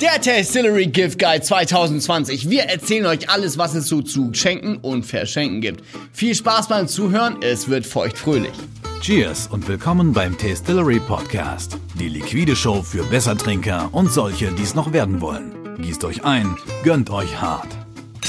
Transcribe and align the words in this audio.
Der 0.00 0.18
Tastillery 0.18 0.86
Gift 0.86 1.18
Guide 1.18 1.42
2020. 1.42 2.48
Wir 2.48 2.62
erzählen 2.62 3.04
euch 3.04 3.28
alles, 3.28 3.58
was 3.58 3.74
es 3.74 3.86
so 3.86 4.00
zu 4.00 4.32
schenken 4.32 4.78
und 4.78 5.04
verschenken 5.04 5.60
gibt. 5.60 5.84
Viel 6.14 6.34
Spaß 6.34 6.68
beim 6.68 6.88
Zuhören, 6.88 7.42
es 7.42 7.68
wird 7.68 7.84
feuchtfröhlich. 7.84 8.54
Cheers 9.02 9.48
und 9.48 9.68
willkommen 9.68 10.14
beim 10.14 10.38
Tastillery 10.38 11.00
Podcast. 11.00 11.76
Die 11.98 12.08
liquide 12.08 12.56
Show 12.56 12.82
für 12.82 13.02
Bessertrinker 13.04 13.90
und 13.92 14.10
solche, 14.10 14.50
die 14.52 14.62
es 14.62 14.74
noch 14.74 14.94
werden 14.94 15.20
wollen. 15.20 15.76
Gießt 15.82 16.02
euch 16.04 16.24
ein, 16.24 16.56
gönnt 16.82 17.10
euch 17.10 17.38
hart. 17.38 17.79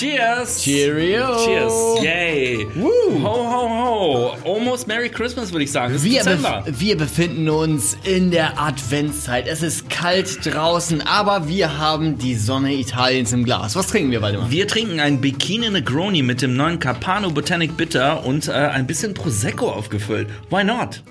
Cheers! 0.02 0.63
Cheerio! 0.63 1.38
Cheers! 1.45 2.04
Yay! 2.04 2.65
Woo. 2.75 3.20
Ho, 3.20 3.47
ho, 3.51 3.68
ho! 3.70 4.36
Almost 4.51 4.88
Merry 4.88 5.09
Christmas, 5.09 5.51
würde 5.51 5.63
ich 5.63 5.71
sagen. 5.71 5.93
Es 5.93 6.04
Wir, 6.04 6.23
bef 6.23 6.63
wir 6.65 6.97
befinden 6.97 7.47
uns 7.47 7.95
in 8.04 8.32
der 8.32 8.59
Adventszeit. 8.59 9.47
Es 9.47 9.61
ist 9.61 9.91
kalt 9.91 10.43
draußen, 10.43 11.04
aber 11.04 11.47
wir 11.47 11.77
haben 11.77 12.18
die 12.18 12.33
Sonne 12.33 12.73
Italiens 12.73 13.32
im 13.32 13.45
Glas. 13.45 13.75
Was 13.75 13.86
trinken 13.86 14.09
wir, 14.09 14.23
Waldemar? 14.23 14.50
Wir 14.50 14.68
trinken 14.68 15.00
ein 15.00 15.21
Bikini 15.21 15.69
Negroni 15.69 16.23
mit 16.23 16.42
dem 16.42 16.56
neuen 16.56 16.79
Carpano 16.79 17.29
Botanic 17.29 17.78
Bitter 17.78 18.25
und 18.25 18.47
äh, 18.47 18.54
ein 18.54 18.87
bisschen 18.87 19.14
Prosecco 19.14 19.70
aufgefüllt. 19.70 20.29
Why 20.50 20.64
not? 20.64 21.04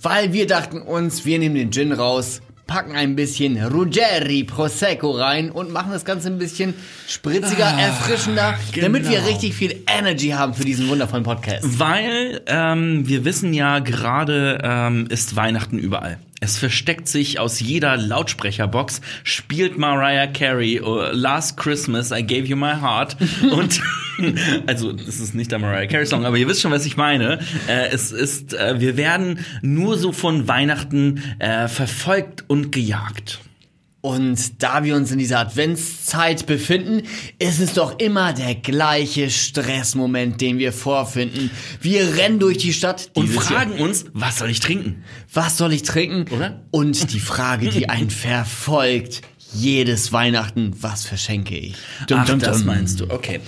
Weil 0.00 0.32
wir 0.32 0.46
dachten 0.46 0.80
uns, 0.80 1.26
wir 1.26 1.38
nehmen 1.38 1.54
den 1.54 1.70
Gin 1.70 1.92
raus, 1.92 2.40
packen 2.68 2.94
ein 2.94 3.16
bisschen 3.16 3.60
Ruggeri 3.60 4.44
Prosecco 4.44 5.10
rein 5.10 5.50
und 5.50 5.72
machen 5.72 5.90
das 5.90 6.04
Ganze 6.04 6.28
ein 6.28 6.38
bisschen 6.38 6.74
spritziger, 7.08 7.64
erfrischender, 7.64 8.54
damit 8.80 9.08
wir 9.08 9.18
genau. 9.18 9.28
richtig 9.28 9.54
viel 9.54 9.82
Energy 9.88 10.28
haben 10.28 10.54
für 10.54 10.64
diesen 10.64 10.88
wundervollen 10.88 11.24
Podcast. 11.24 11.80
Weil 11.80 12.42
ähm, 12.46 13.08
wir 13.08 13.24
wissen 13.24 13.52
ja, 13.54 13.80
gerade 13.80 14.60
ähm, 14.62 15.06
ist 15.08 15.34
Weihnachten 15.34 15.78
überall. 15.78 16.18
Es 16.40 16.56
versteckt 16.56 17.08
sich 17.08 17.40
aus 17.40 17.58
jeder 17.58 17.96
Lautsprecherbox, 17.96 19.00
spielt 19.24 19.76
Mariah 19.76 20.28
Carey 20.28 20.80
oh, 20.80 21.02
Last 21.12 21.56
Christmas 21.56 22.12
I 22.12 22.22
Gave 22.22 22.44
You 22.44 22.56
My 22.56 22.74
Heart 22.80 23.16
und 23.50 23.80
also 24.66 24.90
es 24.90 25.20
ist 25.20 25.34
nicht 25.34 25.50
der 25.50 25.58
Mariah 25.58 25.86
Carey 25.86 26.06
Song, 26.06 26.24
aber 26.24 26.36
ihr 26.36 26.48
wisst 26.48 26.60
schon, 26.60 26.72
was 26.72 26.86
ich 26.86 26.96
meine. 26.96 27.40
Äh, 27.66 27.88
es 27.90 28.12
ist, 28.12 28.54
äh, 28.54 28.80
wir 28.80 28.96
werden 28.96 29.44
nur 29.62 29.98
so 29.98 30.12
von 30.12 30.46
Weihnachten 30.48 31.22
äh, 31.38 31.68
verfolgt 31.68 32.44
und 32.46 32.72
gejagt. 32.72 33.40
Und 34.08 34.62
da 34.62 34.84
wir 34.84 34.96
uns 34.96 35.12
in 35.12 35.18
dieser 35.18 35.40
Adventszeit 35.40 36.46
befinden, 36.46 37.02
ist 37.38 37.60
es 37.60 37.74
doch 37.74 37.98
immer 37.98 38.32
der 38.32 38.54
gleiche 38.54 39.28
Stressmoment, 39.28 40.40
den 40.40 40.58
wir 40.58 40.72
vorfinden. 40.72 41.50
Wir 41.82 42.16
rennen 42.16 42.38
durch 42.38 42.56
die 42.56 42.72
Stadt 42.72 43.10
Und 43.12 43.26
dieses 43.26 43.50
Jahr. 43.50 43.60
fragen 43.60 43.72
uns, 43.72 44.06
was 44.14 44.38
soll 44.38 44.48
ich 44.48 44.60
trinken? 44.60 45.04
was 45.34 45.58
soll 45.58 45.74
ich 45.74 45.82
trinken? 45.82 46.24
Oder? 46.34 46.62
Und 46.70 47.12
die 47.12 47.20
Frage, 47.20 47.68
die 47.68 47.86
einen 47.90 48.08
verfolgt, 48.08 49.20
jedes 49.52 50.10
Weihnachten, 50.10 50.72
was 50.80 51.04
verschenke 51.04 51.58
ich? 51.58 51.74
Dum, 52.06 52.20
Ach, 52.22 52.26
dum, 52.26 52.38
das 52.38 52.58
dum. 52.58 52.66
meinst 52.68 53.00
du, 53.00 53.10
okay. 53.10 53.40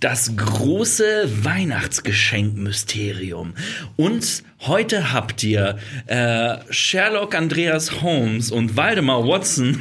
Das 0.00 0.34
große 0.34 1.28
Weihnachtsgeschenkmysterium. 1.44 3.54
Und 3.94 4.42
heute 4.66 5.12
habt 5.12 5.42
ihr 5.42 5.76
äh, 6.06 6.56
Sherlock 6.70 7.34
Andreas 7.34 8.02
Holmes 8.02 8.50
und 8.50 8.76
Waldemar 8.76 9.26
Watson, 9.26 9.78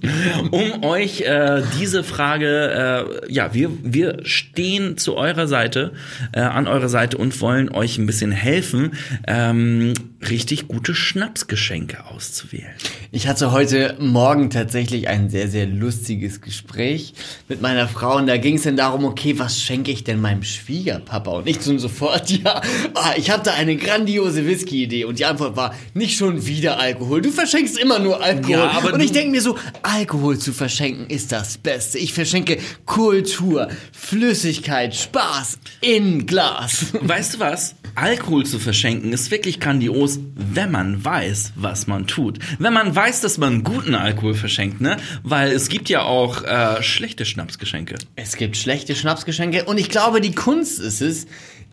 um 0.50 0.84
euch 0.84 1.22
äh, 1.22 1.62
diese 1.80 2.04
Frage, 2.04 3.18
äh, 3.28 3.32
ja, 3.32 3.54
wir, 3.54 3.70
wir 3.82 4.20
stehen 4.24 4.96
zu 4.98 5.16
eurer 5.16 5.46
Seite, 5.46 5.92
äh, 6.32 6.40
an 6.40 6.68
eurer 6.68 6.88
Seite 6.88 7.18
und 7.18 7.40
wollen 7.40 7.70
euch 7.70 7.98
ein 7.98 8.06
bisschen 8.06 8.30
helfen, 8.30 8.92
ähm, 9.26 9.94
richtig 10.28 10.68
gute 10.68 10.94
Schnapsgeschenke 10.94 12.06
auszuwählen. 12.06 12.70
Ich 13.10 13.26
hatte 13.26 13.52
heute 13.52 13.96
Morgen 13.98 14.50
tatsächlich 14.50 15.08
ein 15.08 15.28
sehr, 15.30 15.48
sehr 15.48 15.66
lustiges 15.66 16.40
Gespräch 16.40 17.14
mit 17.48 17.60
meiner 17.60 17.88
Frau 17.88 18.16
und 18.16 18.26
da 18.26 18.36
ging 18.36 18.56
es 18.56 18.62
dann 18.62 18.76
darum, 18.76 19.04
okay, 19.04 19.38
was 19.38 19.60
schenke 19.60 19.90
ich 19.90 20.04
denn 20.04 20.20
meinem 20.20 20.44
Schwiegerpapa? 20.44 21.30
Und 21.32 21.48
ich 21.48 21.60
so 21.60 21.76
sofort, 21.76 22.30
ja, 22.44 22.60
ah, 22.94 23.14
ich 23.16 23.30
hatte 23.30 23.52
eine 23.52 23.71
grandiose 23.76 24.46
Whisky-Idee 24.46 25.04
und 25.04 25.18
die 25.18 25.24
Antwort 25.24 25.56
war, 25.56 25.74
nicht 25.94 26.16
schon 26.16 26.46
wieder 26.46 26.78
Alkohol. 26.78 27.22
Du 27.22 27.30
verschenkst 27.30 27.78
immer 27.78 27.98
nur 27.98 28.22
Alkohol. 28.22 28.50
Ja, 28.50 28.70
aber 28.70 28.94
und 28.94 29.00
ich 29.00 29.12
denke 29.12 29.30
mir 29.30 29.42
so, 29.42 29.56
Alkohol 29.82 30.38
zu 30.38 30.52
verschenken 30.52 31.06
ist 31.08 31.32
das 31.32 31.58
Beste. 31.58 31.98
Ich 31.98 32.12
verschenke 32.12 32.58
Kultur, 32.86 33.68
Flüssigkeit, 33.92 34.94
Spaß 34.94 35.58
in 35.80 36.26
Glas. 36.26 36.86
Weißt 37.00 37.34
du 37.34 37.40
was? 37.40 37.74
Alkohol 37.94 38.46
zu 38.46 38.58
verschenken 38.58 39.12
ist 39.12 39.30
wirklich 39.30 39.60
grandios, 39.60 40.18
wenn 40.34 40.70
man 40.70 41.04
weiß, 41.04 41.52
was 41.56 41.86
man 41.86 42.06
tut. 42.06 42.38
Wenn 42.58 42.72
man 42.72 42.94
weiß, 42.94 43.20
dass 43.20 43.36
man 43.36 43.64
guten 43.64 43.94
Alkohol 43.94 44.34
verschenkt, 44.34 44.80
ne? 44.80 44.96
Weil 45.22 45.52
es 45.52 45.68
gibt 45.68 45.90
ja 45.90 46.02
auch 46.02 46.42
äh, 46.42 46.82
schlechte 46.82 47.26
Schnapsgeschenke. 47.26 47.96
Es 48.16 48.36
gibt 48.36 48.56
schlechte 48.56 48.96
Schnapsgeschenke 48.96 49.64
und 49.64 49.78
ich 49.78 49.90
glaube, 49.90 50.22
die 50.22 50.34
Kunst 50.34 50.80
ist 50.80 51.02
es, 51.02 51.26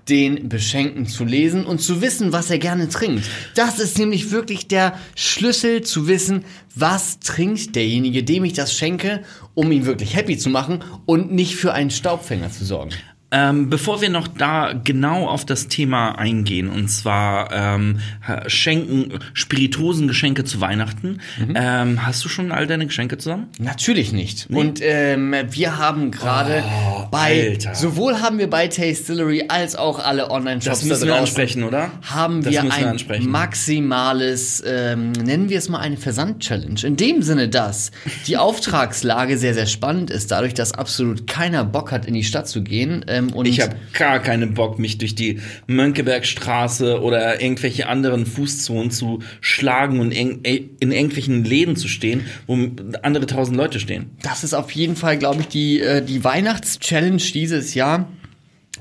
den 0.10 0.50
Beschenkten 0.50 1.06
zu 1.08 1.24
lesen 1.24 1.66
und 1.66 1.80
zu 1.80 2.02
wissen, 2.02 2.32
was 2.32 2.50
er 2.50 2.58
gerne 2.58 2.90
trinkt. 2.90 3.26
Das 3.56 3.80
ist 3.80 3.98
nämlich 3.98 4.32
wirklich 4.32 4.68
der 4.68 4.98
Schlüssel 5.16 5.82
zu 5.82 6.08
wissen, 6.08 6.46
was 6.76 7.20
trinkt 7.20 7.76
derjenige, 7.76 8.24
dem 8.24 8.44
ich 8.44 8.54
das 8.54 8.74
schenke, 8.74 9.24
um 9.54 9.72
ihn 9.72 9.86
wirklich 9.86 10.16
happy 10.16 10.38
zu 10.38 10.50
machen 10.50 10.84
und 11.06 11.32
nicht 11.32 11.56
für 11.56 11.74
einen 11.74 11.92
Staubfänger 11.92 12.52
zu 12.52 12.66
sorgen. 12.66 12.92
Ähm, 13.32 13.70
bevor 13.70 14.02
wir 14.02 14.10
noch 14.10 14.28
da 14.28 14.74
genau 14.74 15.28
auf 15.28 15.46
das 15.46 15.68
Thema 15.68 16.18
eingehen, 16.18 16.68
und 16.68 16.88
zwar 16.90 17.52
ähm, 17.52 18.00
Schenken, 18.48 19.20
Spirituosengeschenke 19.34 20.44
zu 20.46 20.62
Weihnachten, 20.62 21.20
Mhm. 21.38 21.54
ähm, 21.56 22.06
hast 22.08 22.26
du 22.26 22.30
schon 22.30 22.52
all 22.52 22.66
deine 22.66 22.88
Geschenke 22.88 23.18
zusammen? 23.20 23.48
Natürlich 23.60 24.14
nicht. 24.14 24.48
Und 24.50 24.80
ähm, 24.82 25.36
wir 25.52 25.78
haben 25.78 26.10
gerade 26.12 26.64
Oh, 26.66 27.06
bei 27.12 27.50
Alter. 27.52 27.76
sowohl 27.76 28.20
haben 28.22 28.40
wir 28.40 28.50
bei 28.50 28.68
Tastillery 28.68 29.46
als 29.48 29.76
auch 29.76 30.00
alle 30.04 30.32
Online-Shops 30.32 30.80
Das 30.80 30.86
müssen 30.90 31.08
da 31.08 31.14
wir 31.14 31.20
ansprechen, 31.20 31.64
oder? 31.64 31.92
haben 32.02 32.42
Das 32.42 32.52
wir 32.54 32.64
wir 32.64 32.74
ein 32.74 32.86
ansprechen. 32.86 33.30
maximales, 33.30 34.64
ähm, 34.66 35.12
nennen 35.12 35.50
wir 35.50 35.58
es 35.58 35.70
mal 35.70 35.80
eine 35.80 35.98
Versand-Challenge. 35.98 36.80
In 36.84 36.96
dem 36.96 37.22
Sinne, 37.22 37.50
dass 37.50 37.92
die 38.28 38.38
Auftragslage 38.38 39.38
sehr, 39.38 39.54
sehr 39.54 39.68
spannend 39.68 40.10
ist, 40.10 40.32
dadurch, 40.32 40.54
dass 40.54 40.72
absolut 40.74 41.28
keiner 41.28 41.64
Bock 41.64 41.92
hat, 41.92 42.06
in 42.06 42.14
die 42.14 42.24
Stadt 42.24 42.48
zu 42.48 42.64
gehen. 42.64 43.06
Ähm, 43.20 43.34
und 43.34 43.46
Ich 43.46 43.62
habe 43.62 43.76
gar 43.94 44.20
keinen 44.20 44.54
Bock, 44.54 44.80
mich 44.80 44.98
durch 44.98 45.16
die 45.16 45.40
Mönckebergstraße 45.68 47.02
oder 47.02 47.42
irgendwelche 47.42 47.88
anderen 47.88 48.26
Fußzonen 48.26 48.92
zu 48.92 49.20
schlagen 49.42 50.00
und 50.00 50.12
in, 50.12 50.42
in 50.44 50.92
irgendwelchen 50.92 51.44
Läden 51.44 51.76
zu 51.76 51.88
stehen, 51.88 52.26
wo 52.48 52.58
andere 53.04 53.26
tausend 53.26 53.58
Leute 53.58 53.80
stehen. 53.80 54.12
das 54.22 54.44
ist 54.44 54.54
auf 54.54 54.72
jeden 54.72 54.96
Fall, 54.96 55.18
glaube 55.18 55.42
ich, 55.42 55.48
die, 55.48 55.80
äh, 55.82 56.04
die 56.04 56.24
Weihnachts-Challenge 56.24 57.18
dieses 57.18 57.74
Jahr. 57.74 58.10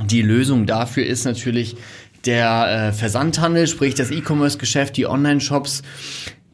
Die 0.05 0.23
Lösung 0.23 0.67
dafür 0.67 1.05
ist 1.05 1.25
natürlich 1.25 1.77
der 2.25 2.91
äh, 2.91 2.93
Versandhandel, 2.93 3.67
sprich 3.67 3.95
das 3.95 4.11
E-Commerce-Geschäft, 4.11 4.97
die 4.97 5.07
Online-Shops. 5.07 5.83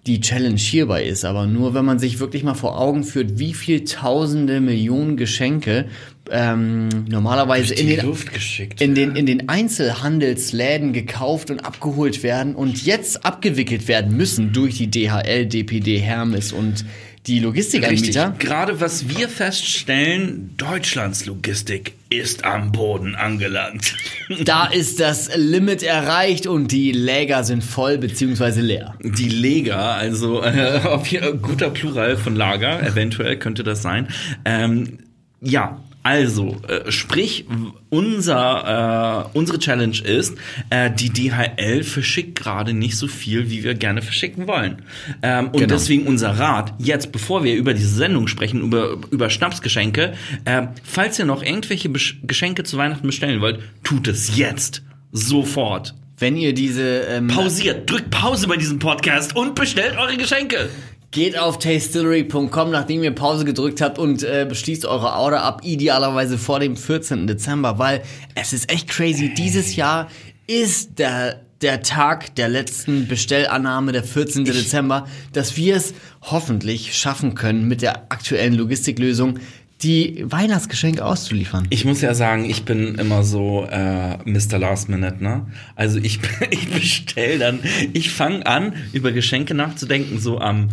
Die 0.06 0.20
Challenge 0.20 0.58
hierbei 0.58 1.04
ist 1.04 1.24
aber 1.24 1.46
nur, 1.46 1.72
wenn 1.72 1.86
man 1.86 1.98
sich 1.98 2.20
wirklich 2.20 2.42
mal 2.42 2.54
vor 2.54 2.78
Augen 2.78 3.04
führt, 3.04 3.38
wie 3.38 3.54
viel 3.54 3.84
Tausende, 3.84 4.60
Millionen 4.60 5.16
Geschenke 5.16 5.86
ähm, 6.30 6.88
normalerweise 7.08 7.72
in 7.74 7.88
den 7.88 8.14
geschickt. 8.32 8.82
in 8.82 8.94
den, 8.94 9.16
in 9.16 9.24
den 9.24 9.48
Einzelhandelsläden 9.48 10.92
gekauft 10.92 11.50
und 11.50 11.60
abgeholt 11.60 12.22
werden 12.22 12.54
und 12.54 12.84
jetzt 12.84 13.24
abgewickelt 13.24 13.88
werden 13.88 14.14
müssen 14.14 14.52
durch 14.52 14.76
die 14.76 14.90
DHL, 14.90 15.46
DPD, 15.46 15.98
Hermes 15.98 16.52
und 16.52 16.84
die 17.26 17.32
Richtig. 17.32 17.42
Logistikanbieter. 17.44 18.34
Gerade 18.38 18.80
was 18.80 19.08
wir 19.08 19.30
feststellen, 19.30 20.54
Deutschlands 20.58 21.24
Logistik 21.24 21.94
ist 22.10 22.44
am 22.44 22.72
Boden 22.72 23.14
angelangt. 23.14 23.96
Da 24.44 24.66
ist 24.66 25.00
das 25.00 25.30
Limit 25.36 25.82
erreicht 25.82 26.46
und 26.46 26.72
die 26.72 26.92
Läger 26.92 27.44
sind 27.44 27.62
voll 27.62 27.98
beziehungsweise 27.98 28.62
leer. 28.62 28.94
Die 29.02 29.28
Lager, 29.28 29.96
also 29.96 30.42
äh, 30.42 30.80
auf 30.84 31.06
hier, 31.06 31.32
guter 31.34 31.68
Plural 31.68 32.16
von 32.16 32.34
Lager, 32.34 32.82
eventuell 32.82 33.38
könnte 33.38 33.64
das 33.64 33.82
sein. 33.82 34.08
Ähm, 34.46 34.98
ja, 35.42 35.78
also, 36.04 36.56
äh, 36.68 36.92
sprich, 36.92 37.46
unser, 37.88 39.26
äh, 39.32 39.36
unsere 39.38 39.58
Challenge 39.58 39.98
ist, 40.00 40.36
äh, 40.70 40.90
die 40.90 41.08
DHL 41.10 41.82
verschickt 41.82 42.38
gerade 42.38 42.74
nicht 42.74 42.96
so 42.96 43.08
viel, 43.08 43.50
wie 43.50 43.64
wir 43.64 43.74
gerne 43.74 44.02
verschicken 44.02 44.46
wollen. 44.46 44.82
Ähm, 45.22 45.46
und 45.46 45.54
Genau. 45.60 45.66
deswegen 45.74 46.06
unser 46.06 46.38
Rat, 46.38 46.74
jetzt, 46.78 47.10
bevor 47.10 47.42
wir 47.42 47.54
über 47.56 47.72
diese 47.74 47.88
Sendung 47.88 48.28
sprechen, 48.28 48.60
über, 48.60 48.98
über 49.10 49.30
Schnapsgeschenke, 49.30 50.12
äh, 50.44 50.66
falls 50.84 51.18
ihr 51.18 51.24
noch 51.24 51.42
irgendwelche 51.42 51.88
Besch 51.88 52.18
Geschenke 52.22 52.64
zu 52.64 52.76
Weihnachten 52.76 53.06
bestellen 53.06 53.40
wollt, 53.40 53.60
tut 53.82 54.06
es 54.06 54.36
jetzt. 54.36 54.82
Sofort. 55.10 55.94
Wenn 56.18 56.36
ihr 56.36 56.52
diese 56.54 57.00
ähm, 57.08 57.26
Pausiert, 57.28 57.90
drückt 57.90 58.10
Pause 58.10 58.46
bei 58.46 58.56
diesem 58.56 58.78
Podcast 58.78 59.34
und 59.34 59.54
bestellt 59.54 59.96
eure 59.96 60.16
Geschenke. 60.16 60.68
Geht 61.14 61.38
auf 61.38 61.60
tastillery.com, 61.60 62.72
nachdem 62.72 63.04
ihr 63.04 63.12
Pause 63.12 63.44
gedrückt 63.44 63.80
habt 63.80 64.00
und 64.00 64.24
äh, 64.24 64.46
beschließt 64.48 64.84
eure 64.84 65.12
Order 65.12 65.44
ab, 65.44 65.60
idealerweise 65.62 66.38
vor 66.38 66.58
dem 66.58 66.76
14. 66.76 67.28
Dezember, 67.28 67.78
weil 67.78 68.02
es 68.34 68.52
ist 68.52 68.68
echt 68.68 68.88
crazy. 68.88 69.32
Dieses 69.32 69.76
Jahr 69.76 70.08
ist 70.48 70.98
der 70.98 71.40
der 71.62 71.82
Tag 71.82 72.34
der 72.34 72.48
letzten 72.48 73.06
Bestellannahme, 73.06 73.92
der 73.92 74.02
14. 74.02 74.44
Dezember, 74.44 75.06
dass 75.32 75.56
wir 75.56 75.76
es 75.76 75.94
hoffentlich 76.20 76.98
schaffen 76.98 77.36
können, 77.36 77.68
mit 77.68 77.80
der 77.80 78.10
aktuellen 78.10 78.54
Logistiklösung 78.54 79.38
die 79.82 80.24
Weihnachtsgeschenke 80.26 81.04
auszuliefern. 81.04 81.68
Ich 81.70 81.84
muss 81.84 82.00
ja 82.00 82.12
sagen, 82.14 82.44
ich 82.44 82.64
bin 82.64 82.96
immer 82.96 83.22
so 83.22 83.68
äh, 83.70 84.16
Mr. 84.28 84.58
Last 84.58 84.88
Minute, 84.88 85.22
ne? 85.22 85.46
Also 85.76 86.00
ich, 86.00 86.18
ich 86.50 86.70
bestell 86.70 87.38
dann, 87.38 87.60
ich 87.92 88.10
fange 88.10 88.44
an, 88.46 88.72
über 88.92 89.12
Geschenke 89.12 89.54
nachzudenken, 89.54 90.18
so 90.18 90.40
am 90.40 90.70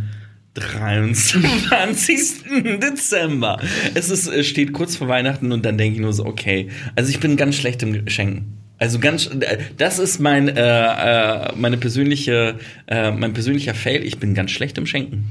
23. 0.53 2.79
Dezember. 2.81 3.59
Es 3.93 4.09
ist, 4.09 4.45
steht 4.45 4.73
kurz 4.73 4.95
vor 4.95 5.07
Weihnachten 5.07 5.51
und 5.51 5.65
dann 5.65 5.77
denke 5.77 5.95
ich 5.95 6.01
nur 6.01 6.13
so, 6.13 6.25
okay. 6.25 6.69
Also 6.95 7.09
ich 7.09 7.19
bin 7.19 7.37
ganz 7.37 7.55
schlecht 7.55 7.83
im 7.83 8.05
Geschenken. 8.05 8.57
Also 8.77 8.99
ganz, 8.99 9.27
äh, 9.27 9.59
das 9.77 9.99
ist 9.99 10.19
mein, 10.19 10.49
äh, 10.49 10.59
äh, 10.59 11.53
meine 11.55 11.77
persönliche, 11.77 12.55
äh, 12.87 13.11
mein 13.11 13.33
persönlicher 13.33 13.75
Fail. 13.75 14.03
Ich 14.03 14.19
bin 14.19 14.33
ganz 14.33 14.51
schlecht 14.51 14.77
im 14.77 14.87
Schenken. 14.87 15.29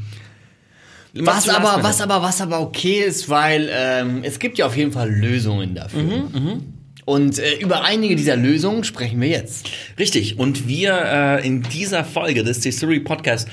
Was 1.14 1.48
aber, 1.48 1.82
was 1.82 2.00
aber, 2.00 2.22
was 2.22 2.40
aber 2.40 2.60
okay 2.60 3.00
ist, 3.00 3.28
weil 3.28 3.68
ähm, 3.72 4.20
es 4.22 4.38
gibt 4.38 4.58
ja 4.58 4.66
auf 4.66 4.76
jeden 4.76 4.92
Fall 4.92 5.10
Lösungen 5.10 5.74
dafür. 5.74 6.02
Mhm, 6.02 6.74
Und 7.04 7.38
äh, 7.38 7.58
über 7.58 7.84
einige 7.84 8.16
dieser 8.16 8.36
Lösungen 8.36 8.84
sprechen 8.84 9.20
wir 9.20 9.28
jetzt. 9.28 9.70
Richtig. 9.98 10.38
Und 10.38 10.68
wir 10.68 11.00
äh, 11.04 11.46
in 11.46 11.62
dieser 11.62 12.04
Folge 12.04 12.44
des 12.44 12.60
Theory 12.60 13.00
Podcast 13.00 13.48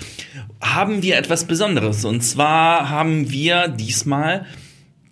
haben 0.61 1.01
wir 1.01 1.17
etwas 1.17 1.45
Besonderes. 1.45 2.05
Und 2.05 2.21
zwar 2.21 2.89
haben 2.89 3.31
wir 3.31 3.67
diesmal 3.67 4.45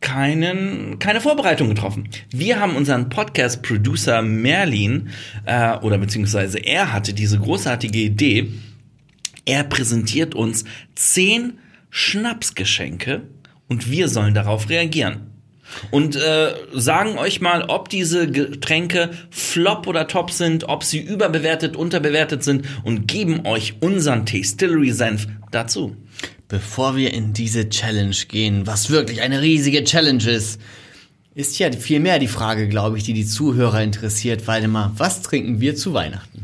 keinen, 0.01 0.99
keine 0.99 1.19
Vorbereitung 1.19 1.69
getroffen. 1.69 2.09
Wir 2.31 2.59
haben 2.59 2.75
unseren 2.75 3.09
Podcast-Producer 3.09 4.21
Merlin, 4.21 5.09
äh, 5.45 5.77
oder 5.77 5.97
beziehungsweise 5.97 6.59
er 6.59 6.93
hatte 6.93 7.13
diese 7.13 7.39
großartige 7.39 7.99
Idee. 7.99 8.51
Er 9.45 9.63
präsentiert 9.63 10.35
uns 10.35 10.63
zehn 10.93 11.59
Schnapsgeschenke 11.89 13.23
und 13.67 13.89
wir 13.89 14.07
sollen 14.07 14.33
darauf 14.33 14.69
reagieren. 14.69 15.34
Und 15.91 16.15
äh, 16.15 16.53
sagen 16.73 17.17
euch 17.17 17.41
mal, 17.41 17.63
ob 17.63 17.89
diese 17.89 18.29
Getränke 18.29 19.11
flop 19.29 19.87
oder 19.87 20.07
top 20.07 20.31
sind, 20.31 20.69
ob 20.69 20.83
sie 20.83 20.99
überbewertet, 20.99 21.75
unterbewertet 21.75 22.43
sind 22.43 22.65
und 22.83 23.07
geben 23.07 23.45
euch 23.45 23.75
unseren 23.81 24.25
Tastillery-Senf 24.25 25.27
dazu. 25.51 25.95
Bevor 26.47 26.95
wir 26.95 27.13
in 27.13 27.33
diese 27.33 27.69
Challenge 27.69 28.15
gehen, 28.27 28.67
was 28.67 28.89
wirklich 28.89 29.21
eine 29.21 29.41
riesige 29.41 29.83
Challenge 29.83 30.29
ist, 30.29 30.61
ist 31.33 31.59
ja 31.59 31.71
viel 31.71 31.99
mehr 31.99 32.19
die 32.19 32.27
Frage, 32.27 32.69
glaube 32.69 32.97
ich, 32.97 33.03
die 33.03 33.13
die 33.13 33.25
Zuhörer 33.25 33.81
interessiert. 33.81 34.47
Waldemar, 34.47 34.93
was 34.97 35.21
trinken 35.21 35.59
wir 35.59 35.75
zu 35.75 35.93
Weihnachten? 35.93 36.41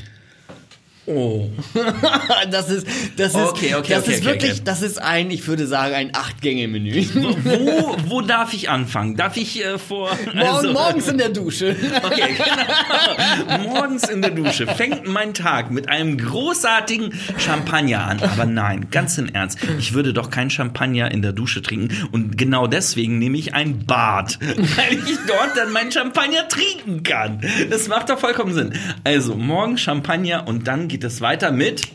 Oh. 1.07 1.49
das 2.51 2.69
ist, 2.69 2.85
das 3.17 3.33
ist, 3.33 3.35
Okay, 3.35 3.73
okay, 3.73 3.93
das 3.93 4.03
okay, 4.03 4.13
ist 4.13 4.23
wirklich, 4.23 4.63
das 4.63 4.83
ist 4.83 5.01
ein, 5.01 5.31
ich 5.31 5.47
würde 5.47 5.65
sagen, 5.65 5.95
ein 5.95 6.15
Acht-Gänge-Menü. 6.15 7.05
Wo, 7.43 7.97
wo 8.07 8.21
darf 8.21 8.53
ich 8.53 8.69
anfangen? 8.69 9.15
Darf 9.15 9.35
ich 9.35 9.65
äh, 9.65 9.79
vor... 9.79 10.15
Morgen, 10.35 10.73
morgens 10.73 11.07
in 11.07 11.17
der 11.17 11.29
Dusche. 11.29 11.75
Okay, 12.03 12.35
genau. 12.35 13.73
Morgens 13.73 14.09
in 14.09 14.21
der 14.21 14.31
Dusche 14.31 14.65
fängt 14.67 15.07
mein 15.07 15.33
Tag 15.33 15.71
mit 15.71 15.87
einem 15.87 16.17
großartigen 16.17 17.13
Champagner 17.37 18.05
an. 18.05 18.21
Aber 18.21 18.45
nein, 18.45 18.87
ganz 18.91 19.17
im 19.17 19.27
Ernst. 19.29 19.59
Ich 19.77 19.93
würde 19.93 20.13
doch 20.13 20.29
kein 20.29 20.49
Champagner 20.49 21.11
in 21.11 21.21
der 21.21 21.31
Dusche 21.31 21.61
trinken. 21.61 22.09
Und 22.11 22.37
genau 22.37 22.67
deswegen 22.67 23.19
nehme 23.19 23.37
ich 23.37 23.53
ein 23.53 23.85
Bad. 23.85 24.39
Weil 24.41 24.93
ich 24.93 25.17
dort 25.27 25.55
dann 25.55 25.71
meinen 25.71 25.91
Champagner 25.91 26.47
trinken 26.47 27.03
kann. 27.03 27.41
Das 27.69 27.87
macht 27.87 28.09
doch 28.09 28.19
vollkommen 28.19 28.53
Sinn. 28.53 28.73
Also, 29.03 29.35
morgen 29.35 29.77
Champagner 29.77 30.47
und 30.47 30.67
dann 30.67 30.87
geht 30.91 31.05
es 31.05 31.21
weiter 31.21 31.51
mit 31.51 31.87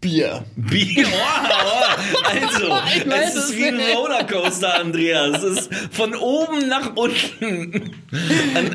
Bier. 0.00 0.44
Bier. 0.54 1.06
Wow. 1.08 1.99
Also, 2.24 2.72
es 3.26 3.34
ist 3.34 3.56
wie 3.56 3.66
ein. 3.66 3.80
Rollercoaster, 3.94 4.80
Andreas. 4.80 5.42
Es 5.42 5.58
ist 5.62 5.70
von 5.90 6.14
oben 6.14 6.68
nach 6.68 6.94
unten. 6.96 7.90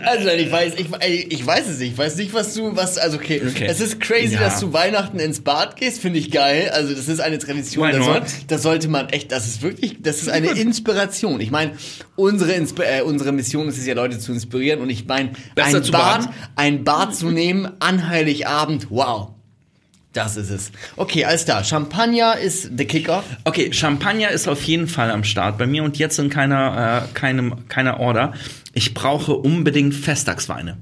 Also, 0.06 0.30
ich 0.30 0.51
weiß, 0.51 0.74
ich, 0.77 0.88
ich 1.31 1.45
weiß 1.45 1.68
es 1.68 1.80
nicht. 1.80 1.92
Ich 1.94 1.97
weiß 1.97 2.15
nicht, 2.18 2.33
was 2.33 2.53
du, 2.53 2.75
was, 2.75 2.97
also, 2.97 3.18
okay. 3.18 3.42
Okay. 3.47 3.68
Es 3.68 3.80
ist 3.80 4.00
crazy, 4.00 4.36
Ja. 4.36 4.42
dass 4.42 4.59
du 4.59 4.74
Weihnachten 4.74 5.19
ins 5.19 5.42
Bad 5.42 5.75
gehst, 5.75 6.01
finde 6.01 6.19
ich 6.19 6.31
geil. 6.31 6.69
Also, 6.74 6.94
das 6.94 7.07
ist 7.07 7.19
eine 7.19 7.38
Tradition. 7.39 7.92
Da, 7.92 8.01
soll, 8.01 8.21
da 8.47 8.57
sollte 8.57 8.88
man 8.88 9.09
echt, 9.09 9.31
das 9.31 9.47
ist 9.47 9.62
wirklich, 9.62 9.97
das 10.01 10.21
ist 10.21 10.30
eine 10.30 10.47
Inspiration. 10.51 11.39
Ich 11.42 11.51
meine, 11.51 11.74
unsere, 12.15 12.53
Insp 12.53 12.80
äh, 12.80 13.01
unsere 13.01 13.31
Mission 13.31 13.68
ist 13.68 13.77
es 13.77 13.86
ja, 13.86 13.94
Leute 13.94 14.19
zu 14.19 14.31
inspirieren. 14.31 14.81
Und 14.81 14.89
ich 14.89 15.06
meine, 15.06 15.31
ein 15.56 15.81
Bad, 15.92 16.30
ein 16.56 16.83
Bad 16.83 17.15
zu 17.15 17.30
nehmen 17.31 17.71
an 17.80 18.07
Heiligabend, 18.09 18.88
wow. 18.89 19.34
Das 20.15 20.38
ist 20.38 20.50
es. 20.50 20.71
Okay, 20.95 21.25
alles 21.25 21.44
klar. 21.44 21.65
Champagner 21.65 22.38
ist 22.38 22.71
the 22.77 22.85
Kickoff. 22.85 23.25
Okay, 23.44 23.73
Champagner 23.73 24.29
ist 24.29 24.47
auf 24.47 24.63
jeden 24.63 24.88
Fall 24.88 25.12
am 25.12 25.25
Start 25.25 25.57
bei 25.57 25.67
mir 25.67 25.83
und 25.83 25.97
jetzt 25.97 26.17
in 26.19 26.29
keiner, 26.29 27.03
äh, 27.03 27.13
keinem, 27.13 27.67
keiner 27.67 28.00
Order. 28.00 28.33
Ich 28.73 28.94
brauche 28.94 29.33
unbedingt 29.33 29.94
Festtagsweine. 29.94 30.77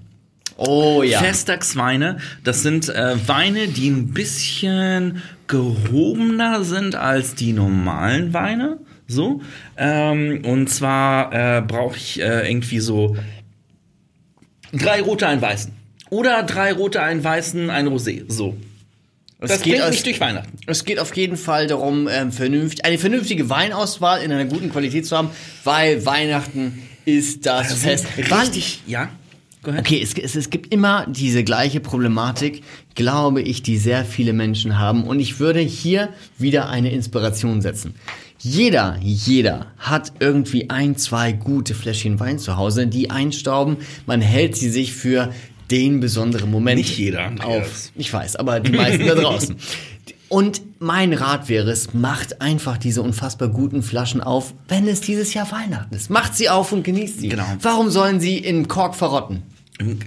Oh 0.56 1.02
ja. 1.02 1.20
Festtagsweine, 1.20 2.20
das 2.44 2.62
sind 2.62 2.90
äh, 2.90 3.16
Weine, 3.28 3.68
die 3.68 3.90
ein 3.90 4.14
bisschen 4.14 5.24
gehobener 5.48 6.64
sind 6.64 6.94
als 6.94 7.34
die 7.34 7.54
normalen 7.54 8.34
Weine. 8.34 8.78
So. 9.08 9.42
Ähm, 9.78 10.44
und 10.46 10.70
zwar 10.70 11.34
äh, 11.34 11.62
brauche 11.62 11.98
ich 11.98 12.22
äh, 12.22 12.48
irgendwie 12.48 12.80
so 12.80 13.18
drei 14.72 15.02
rote, 15.02 15.26
ein 15.26 15.42
weißen. 15.42 15.72
Oder 16.12 16.44
drei 16.44 16.72
rote, 16.72 17.02
ein 17.02 17.24
weißen, 17.24 17.72
ein 17.72 17.88
Rosé. 17.88 18.26
So. 18.28 18.56
Das 19.50 19.62
geht 19.62 19.78
bringt 19.78 19.90
mich 19.92 20.04
durch 20.04 20.20
Weihnachten. 20.20 20.58
Es 20.68 20.86
geht 20.86 21.00
auf 21.00 21.16
jeden 21.16 21.38
Fall 21.38 21.68
darum, 21.68 22.08
ähm, 22.12 22.32
vernünft, 22.32 22.86
eine 22.86 22.98
vernünftige 22.98 23.50
Weinauswahl 23.50 24.22
in 24.22 24.32
einer 24.32 24.46
guten 24.46 24.70
Qualität 24.72 25.06
zu 25.06 25.18
haben, 25.18 25.30
weil 25.64 26.06
Weihnachten 26.06 26.82
ist 27.06 27.46
das 27.46 27.74
Fest. 27.74 28.06
Wann- 28.30 28.42
Richtig, 28.42 28.82
ja. 28.88 29.10
Okay, 29.66 30.02
es, 30.02 30.14
es, 30.16 30.36
es 30.36 30.50
gibt 30.50 30.74
immer 30.74 31.06
diese 31.10 31.44
gleiche 31.46 31.80
Problematik, 31.80 32.64
glaube 32.96 33.42
ich, 33.42 33.64
die 33.64 33.78
sehr 33.78 34.04
viele 34.04 34.34
Menschen 34.34 34.78
haben. 34.78 35.06
Und 35.06 35.22
ich 35.22 35.40
würde 35.40 35.62
hier 35.62 36.10
wieder 36.38 36.68
eine 36.70 36.92
Inspiration 36.92 37.62
setzen. 37.62 37.96
Jeder, 38.40 38.98
jeder 39.02 39.68
hat 39.78 40.12
irgendwie 40.20 40.70
ein, 40.70 40.98
zwei 40.98 41.32
gute 41.32 41.76
Fläschchen 41.76 42.20
Wein 42.20 42.40
zu 42.40 42.58
Hause, 42.58 42.88
die 42.88 43.10
einstauben. 43.10 43.78
Man 44.06 44.20
hält 44.20 44.58
sie 44.58 44.70
sich 44.70 44.92
für 44.92 45.32
den 45.74 46.00
besonderen 46.00 46.52
Moment 46.52 46.78
Nicht 46.78 46.98
jeder, 46.98 47.24
Andreas. 47.24 47.68
auf. 47.68 47.92
Ich 47.96 48.14
weiß, 48.14 48.36
aber 48.36 48.60
die 48.60 48.72
meisten 48.74 49.08
da 49.08 49.16
draußen. 49.16 49.56
Und 50.30 50.62
mein 50.80 51.14
Rat 51.14 51.48
wäre 51.50 51.70
es, 51.70 51.94
macht 51.94 52.42
einfach 52.42 52.78
diese 52.78 53.02
unfassbar 53.02 53.50
guten 53.50 53.84
Flaschen 53.84 54.22
auf, 54.22 54.54
wenn 54.68 54.88
es 54.88 55.02
dieses 55.02 55.34
Jahr 55.34 55.52
Weihnachten 55.52 55.94
ist. 55.96 56.10
Macht 56.10 56.36
sie 56.36 56.50
auf 56.50 56.72
und 56.72 56.84
genießt 56.84 57.20
sie. 57.20 57.30
Genau. 57.30 57.46
Warum 57.62 57.92
sollen 57.92 58.20
sie 58.20 58.40
in 58.40 58.68
Kork 58.68 58.96
verrotten? 58.96 59.44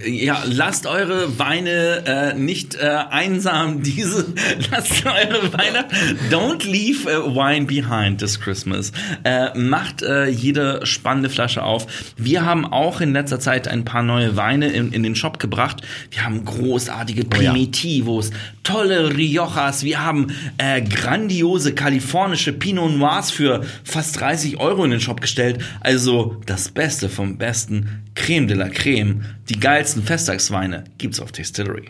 Ja, 0.05 0.43
lasst 0.45 0.87
eure 0.87 1.37
Weine 1.37 2.03
äh, 2.05 2.33
nicht 2.33 2.75
äh, 2.75 2.87
einsam. 2.87 3.83
Diese, 3.83 4.33
lasst 4.71 5.05
eure 5.05 5.51
Weine. 5.53 5.85
Don't 6.31 6.65
leave 6.65 7.05
a 7.07 7.19
wine 7.35 7.65
behind 7.65 8.19
this 8.19 8.39
Christmas. 8.39 8.93
Äh, 9.25 9.57
macht 9.59 10.01
äh, 10.03 10.27
jede 10.29 10.85
spannende 10.85 11.29
Flasche 11.29 11.63
auf. 11.63 11.85
Wir 12.15 12.45
haben 12.45 12.65
auch 12.65 13.01
in 13.01 13.11
letzter 13.11 13.41
Zeit 13.41 13.67
ein 13.67 13.83
paar 13.83 14.03
neue 14.03 14.37
Weine 14.37 14.69
in, 14.71 14.93
in 14.93 15.03
den 15.03 15.15
Shop 15.15 15.37
gebracht. 15.37 15.81
Wir 16.11 16.23
haben 16.23 16.45
großartige 16.45 17.25
Oh. 17.25 17.29
Primitivos, 17.29 18.31
tolle 18.63 19.15
Riojas. 19.15 19.83
Wir 19.83 20.03
haben 20.03 20.27
äh, 20.57 20.81
grandiose 20.81 21.73
kalifornische 21.75 22.53
Pinot 22.53 22.93
Noirs 22.97 23.31
für 23.31 23.63
fast 23.83 24.19
30 24.19 24.59
Euro 24.59 24.85
in 24.85 24.91
den 24.91 25.01
Shop 25.01 25.19
gestellt. 25.19 25.59
Also 25.81 26.37
das 26.45 26.69
Beste 26.69 27.09
vom 27.09 27.37
Besten. 27.37 28.03
Creme 28.15 28.47
de 28.47 28.57
la 28.57 28.69
Creme. 28.69 29.25
Die 29.49 29.59
geilsten 29.59 30.03
Festtagsweine 30.03 30.83
gibt's 30.97 31.19
auf 31.19 31.31
Distillery. 31.31 31.89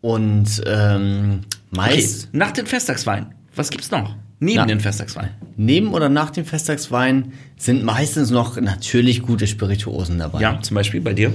Und 0.00 0.62
ähm, 0.66 1.40
Okay, 1.72 1.96
meist 1.96 2.28
nach 2.32 2.52
den 2.52 2.66
Festtagsweinen. 2.66 3.34
Was 3.54 3.70
gibt's 3.70 3.90
noch? 3.90 4.14
Neben 4.38 4.56
Na. 4.60 4.66
den 4.66 4.80
Festtagsweinen. 4.80 5.30
neben 5.56 5.94
oder 5.94 6.08
nach 6.08 6.30
dem 6.30 6.44
Festtagswein 6.44 7.32
sind 7.56 7.82
meistens 7.84 8.30
noch 8.30 8.60
natürlich 8.60 9.22
gute 9.22 9.46
Spirituosen 9.46 10.18
dabei. 10.18 10.40
Ja, 10.40 10.60
zum 10.60 10.74
Beispiel 10.74 11.00
bei 11.00 11.14
dir. 11.14 11.32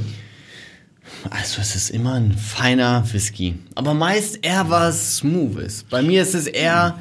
Also 1.30 1.62
es 1.62 1.76
ist 1.76 1.90
immer 1.90 2.14
ein 2.14 2.32
feiner 2.34 3.04
Whisky. 3.12 3.56
Aber 3.76 3.94
meist 3.94 4.40
eher 4.46 4.70
was 4.70 5.18
Smoothes. 5.18 5.84
Bei 5.90 6.02
mir 6.02 6.22
ist 6.22 6.36
es 6.36 6.46
eher 6.48 6.98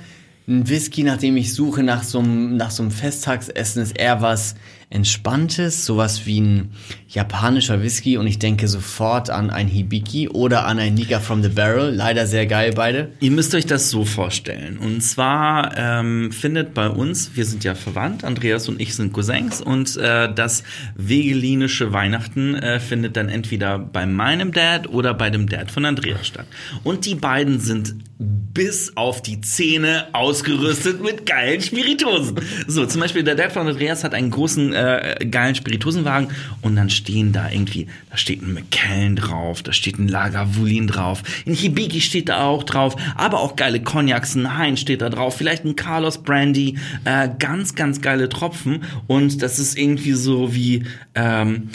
ein 0.48 0.68
Whisky, 0.68 1.02
nachdem 1.04 1.36
ich 1.36 1.52
suche 1.54 1.82
nach 1.82 2.02
so 2.02 2.18
einem, 2.18 2.56
nach 2.56 2.70
so 2.70 2.82
einem 2.82 2.90
Festtagsessen, 2.92 3.82
ist 3.82 3.96
eher 3.96 4.20
was 4.22 4.54
entspanntes, 4.90 5.86
sowas 5.86 6.26
wie 6.26 6.40
ein 6.40 6.72
japanischer 7.08 7.80
Whisky 7.80 8.16
und 8.16 8.26
ich 8.26 8.40
denke 8.40 8.66
sofort 8.66 9.30
an 9.30 9.50
ein 9.50 9.68
Hibiki 9.68 10.28
oder 10.28 10.66
an 10.66 10.80
ein 10.80 10.94
Nika 10.94 11.20
from 11.20 11.44
the 11.44 11.48
Barrel. 11.48 11.94
Leider 11.94 12.26
sehr 12.26 12.46
geil 12.46 12.72
beide. 12.74 13.12
Ihr 13.20 13.30
müsst 13.30 13.54
euch 13.54 13.66
das 13.66 13.88
so 13.88 14.04
vorstellen. 14.04 14.78
Und 14.78 15.00
zwar 15.00 15.76
ähm, 15.76 16.32
findet 16.32 16.74
bei 16.74 16.88
uns, 16.88 17.30
wir 17.34 17.44
sind 17.44 17.62
ja 17.62 17.76
verwandt, 17.76 18.24
Andreas 18.24 18.68
und 18.68 18.80
ich 18.80 18.96
sind 18.96 19.12
Cousins 19.12 19.62
und 19.62 19.96
äh, 19.96 20.32
das 20.32 20.64
wegelinische 20.96 21.92
Weihnachten 21.92 22.56
äh, 22.56 22.80
findet 22.80 23.16
dann 23.16 23.28
entweder 23.28 23.78
bei 23.78 24.06
meinem 24.06 24.52
Dad 24.52 24.88
oder 24.88 25.14
bei 25.14 25.30
dem 25.30 25.48
Dad 25.48 25.70
von 25.70 25.84
Andreas 25.84 26.26
statt. 26.26 26.46
Und 26.82 27.06
die 27.06 27.14
beiden 27.14 27.60
sind 27.60 27.94
bis 28.20 28.96
auf 28.96 29.22
die 29.22 29.40
Zähne 29.40 30.08
ausgerüstet 30.12 31.02
mit 31.02 31.24
geilen 31.24 31.62
Spiritosen. 31.62 32.38
So, 32.66 32.84
zum 32.84 33.00
Beispiel 33.00 33.22
der 33.22 33.34
Dad 33.34 33.52
von 33.52 33.66
Andreas 33.66 34.04
hat 34.04 34.12
einen 34.12 34.30
großen 34.30 34.74
äh, 34.74 35.26
geilen 35.30 35.54
Spirituosenwagen 35.54 36.28
und 36.60 36.76
dann 36.76 36.90
stehen 36.90 37.32
da 37.32 37.50
irgendwie, 37.50 37.86
da 38.10 38.18
steht 38.18 38.42
ein 38.42 38.52
McKellen 38.52 39.16
drauf, 39.16 39.62
da 39.62 39.72
steht 39.72 39.98
ein 39.98 40.08
Lagavulin 40.08 40.86
drauf, 40.86 41.22
ein 41.46 41.54
Hibiki 41.54 42.02
steht 42.02 42.28
da 42.28 42.44
auch 42.44 42.64
drauf, 42.64 42.94
aber 43.16 43.40
auch 43.40 43.56
geile 43.56 43.80
Cognacs, 43.80 44.34
ein 44.34 44.58
Heinz 44.58 44.80
steht 44.80 45.00
da 45.00 45.08
drauf, 45.08 45.36
vielleicht 45.36 45.64
ein 45.64 45.74
Carlos 45.74 46.22
Brandy, 46.22 46.76
äh, 47.04 47.30
ganz, 47.38 47.74
ganz 47.74 48.02
geile 48.02 48.28
Tropfen 48.28 48.84
und 49.06 49.40
das 49.42 49.58
ist 49.58 49.78
irgendwie 49.78 50.12
so 50.12 50.54
wie 50.54 50.84
ähm, 51.14 51.70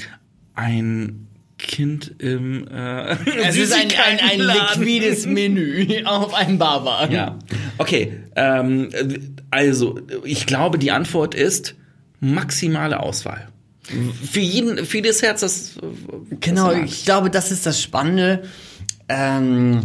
ein 0.54 1.26
Kind 1.58 2.16
im 2.20 2.68
äh, 2.68 3.16
Es 3.48 3.56
ist 3.56 3.74
ein, 3.74 3.88
ein, 3.88 4.20
ein 4.20 4.40
liquides 4.40 5.26
Menü 5.26 6.04
auf 6.06 6.34
einem 6.34 6.58
Barbar. 6.58 7.10
Ja. 7.10 7.40
Okay, 7.78 8.20
ähm, 8.36 8.90
also 9.52 10.00
ich 10.24 10.46
glaube, 10.46 10.78
die 10.78 10.92
Antwort 10.92 11.34
ist 11.34 11.76
maximale 12.20 13.00
Auswahl. 13.00 13.48
Für 14.32 14.40
jeden, 14.40 14.86
für 14.86 15.02
das 15.02 15.22
Herz, 15.22 15.42
das 15.42 15.76
Genau, 16.40 16.72
das 16.72 16.92
ich 16.92 17.06
glaube, 17.06 17.30
das 17.30 17.52
ist 17.52 17.66
das 17.66 17.82
Spannende. 17.82 18.44
Ähm, 19.08 19.84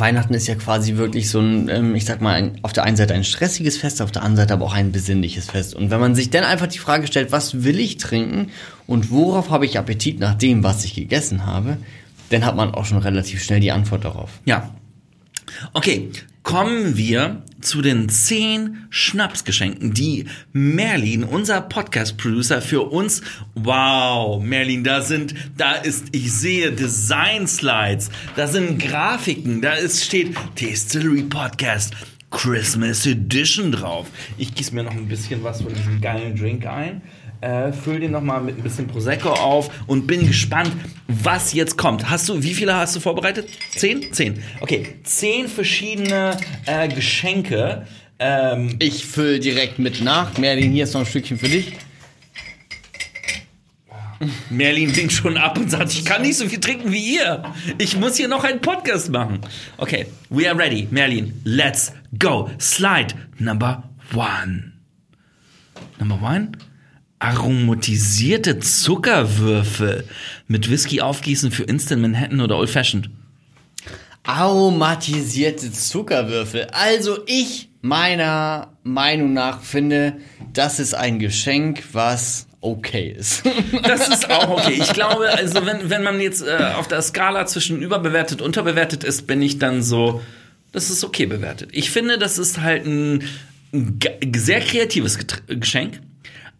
Weihnachten 0.00 0.34
ist 0.34 0.46
ja 0.46 0.54
quasi 0.54 0.96
wirklich 0.96 1.28
so 1.30 1.40
ein, 1.40 1.68
ähm, 1.68 1.94
ich 1.94 2.04
sag 2.04 2.20
mal, 2.20 2.34
ein, 2.34 2.58
auf 2.62 2.72
der 2.72 2.84
einen 2.84 2.96
Seite 2.96 3.14
ein 3.14 3.24
stressiges 3.24 3.76
Fest, 3.76 4.02
auf 4.02 4.12
der 4.12 4.22
anderen 4.22 4.36
Seite 4.48 4.54
aber 4.54 4.64
auch 4.64 4.74
ein 4.74 4.92
besinnliches 4.92 5.50
Fest. 5.50 5.74
Und 5.74 5.90
wenn 5.90 6.00
man 6.00 6.14
sich 6.14 6.30
dann 6.30 6.44
einfach 6.44 6.66
die 6.66 6.78
Frage 6.78 7.06
stellt, 7.06 7.32
was 7.32 7.64
will 7.64 7.78
ich 7.78 7.96
trinken 7.98 8.50
und 8.86 9.10
worauf 9.10 9.50
habe 9.50 9.66
ich 9.66 9.78
Appetit 9.78 10.20
nach 10.20 10.34
dem, 10.34 10.62
was 10.62 10.84
ich 10.84 10.94
gegessen 10.94 11.46
habe, 11.46 11.76
dann 12.30 12.44
hat 12.44 12.56
man 12.56 12.74
auch 12.74 12.84
schon 12.84 12.98
relativ 12.98 13.42
schnell 13.42 13.60
die 13.60 13.72
Antwort 13.72 14.04
darauf. 14.04 14.30
Ja. 14.44 14.74
Okay, 15.72 16.10
kommen 16.44 16.96
wir 16.96 17.42
zu 17.60 17.82
den 17.82 18.08
zehn 18.10 18.86
Schnapsgeschenken, 18.90 19.94
die 19.94 20.26
Merlin, 20.52 21.24
unser 21.24 21.62
Podcast-Producer, 21.62 22.60
für 22.60 22.82
uns. 22.82 23.22
Wow, 23.54 24.40
Merlin, 24.44 24.84
da 24.84 25.00
sind, 25.00 25.34
da 25.56 25.72
ist, 25.72 26.08
ich 26.12 26.32
sehe 26.32 26.70
Design-Slides, 26.70 28.10
da 28.36 28.46
sind 28.46 28.78
Grafiken, 28.78 29.62
da 29.62 29.72
ist, 29.72 30.04
steht 30.04 30.36
Distillery 30.60 31.22
Podcast 31.22 31.94
Christmas 32.30 33.06
Edition 33.06 33.72
drauf. 33.72 34.08
Ich 34.36 34.54
gieße 34.54 34.74
mir 34.74 34.82
noch 34.82 34.92
ein 34.92 35.08
bisschen 35.08 35.42
was 35.42 35.62
von 35.62 35.72
diesem 35.72 36.00
geilen 36.00 36.36
Drink 36.36 36.66
ein. 36.66 37.00
Äh, 37.44 37.74
füll 37.74 38.00
den 38.00 38.12
nochmal 38.12 38.40
mit 38.40 38.56
ein 38.56 38.62
bisschen 38.62 38.86
Prosecco 38.86 39.28
auf 39.28 39.70
und 39.86 40.06
bin 40.06 40.26
gespannt, 40.26 40.72
was 41.08 41.52
jetzt 41.52 41.76
kommt. 41.76 42.08
Hast 42.08 42.26
du, 42.30 42.42
wie 42.42 42.54
viele 42.54 42.74
hast 42.74 42.96
du 42.96 43.00
vorbereitet? 43.00 43.50
Zehn? 43.76 44.10
Zehn. 44.14 44.42
Okay, 44.60 44.94
zehn 45.02 45.46
verschiedene 45.48 46.38
äh, 46.64 46.88
Geschenke. 46.88 47.86
Ähm, 48.18 48.76
Ich 48.78 49.04
fülle 49.04 49.40
direkt 49.40 49.78
mit 49.78 50.00
nach. 50.02 50.38
Merlin, 50.38 50.72
hier 50.72 50.84
ist 50.84 50.94
noch 50.94 51.02
ein 51.02 51.06
Stückchen 51.06 51.36
für 51.36 51.50
dich. 51.50 51.74
Merlin 54.48 54.96
winkt 54.96 55.12
schon 55.12 55.36
ab 55.36 55.58
und 55.58 55.70
sagt, 55.70 55.92
ich 55.92 56.06
kann 56.06 56.22
nicht 56.22 56.38
so 56.38 56.48
viel 56.48 56.60
trinken 56.60 56.92
wie 56.92 57.16
ihr. 57.16 57.42
Ich 57.76 57.98
muss 57.98 58.16
hier 58.16 58.28
noch 58.28 58.44
einen 58.44 58.62
Podcast 58.62 59.10
machen. 59.10 59.40
Okay, 59.76 60.06
we 60.30 60.48
are 60.48 60.58
ready. 60.58 60.88
Merlin, 60.90 61.38
let's 61.44 61.92
go. 62.18 62.48
Slide 62.58 63.14
number 63.38 63.82
one. 64.14 64.72
Number 65.98 66.18
one? 66.22 66.52
Aromatisierte 67.24 68.58
Zuckerwürfel 68.58 70.04
mit 70.46 70.68
Whisky 70.68 71.00
aufgießen 71.00 71.50
für 71.52 71.62
Instant 71.62 72.02
Manhattan 72.02 72.42
oder 72.42 72.58
Old 72.58 72.68
Fashioned. 72.68 73.08
Aromatisierte 74.24 75.72
Zuckerwürfel. 75.72 76.66
Also 76.72 77.20
ich 77.24 77.70
meiner 77.80 78.74
Meinung 78.82 79.32
nach 79.32 79.62
finde, 79.62 80.18
das 80.52 80.78
ist 80.78 80.92
ein 80.92 81.18
Geschenk, 81.18 81.82
was 81.92 82.46
okay 82.60 83.16
ist. 83.18 83.42
Das 83.82 84.06
ist 84.08 84.30
auch 84.30 84.50
okay. 84.50 84.74
Ich 84.78 84.92
glaube, 84.92 85.30
also 85.30 85.64
wenn, 85.64 85.88
wenn 85.88 86.02
man 86.02 86.20
jetzt 86.20 86.46
äh, 86.46 86.72
auf 86.76 86.88
der 86.88 87.00
Skala 87.00 87.46
zwischen 87.46 87.80
überbewertet 87.80 88.42
und 88.42 88.48
unterbewertet 88.48 89.02
ist, 89.02 89.26
bin 89.26 89.40
ich 89.40 89.58
dann 89.58 89.82
so, 89.82 90.20
das 90.72 90.90
ist 90.90 91.02
okay 91.02 91.24
bewertet. 91.24 91.70
Ich 91.72 91.90
finde, 91.90 92.18
das 92.18 92.36
ist 92.36 92.60
halt 92.60 92.84
ein, 92.84 93.24
ein 93.72 94.34
sehr 94.34 94.60
kreatives 94.60 95.18
Geschenk. 95.46 96.00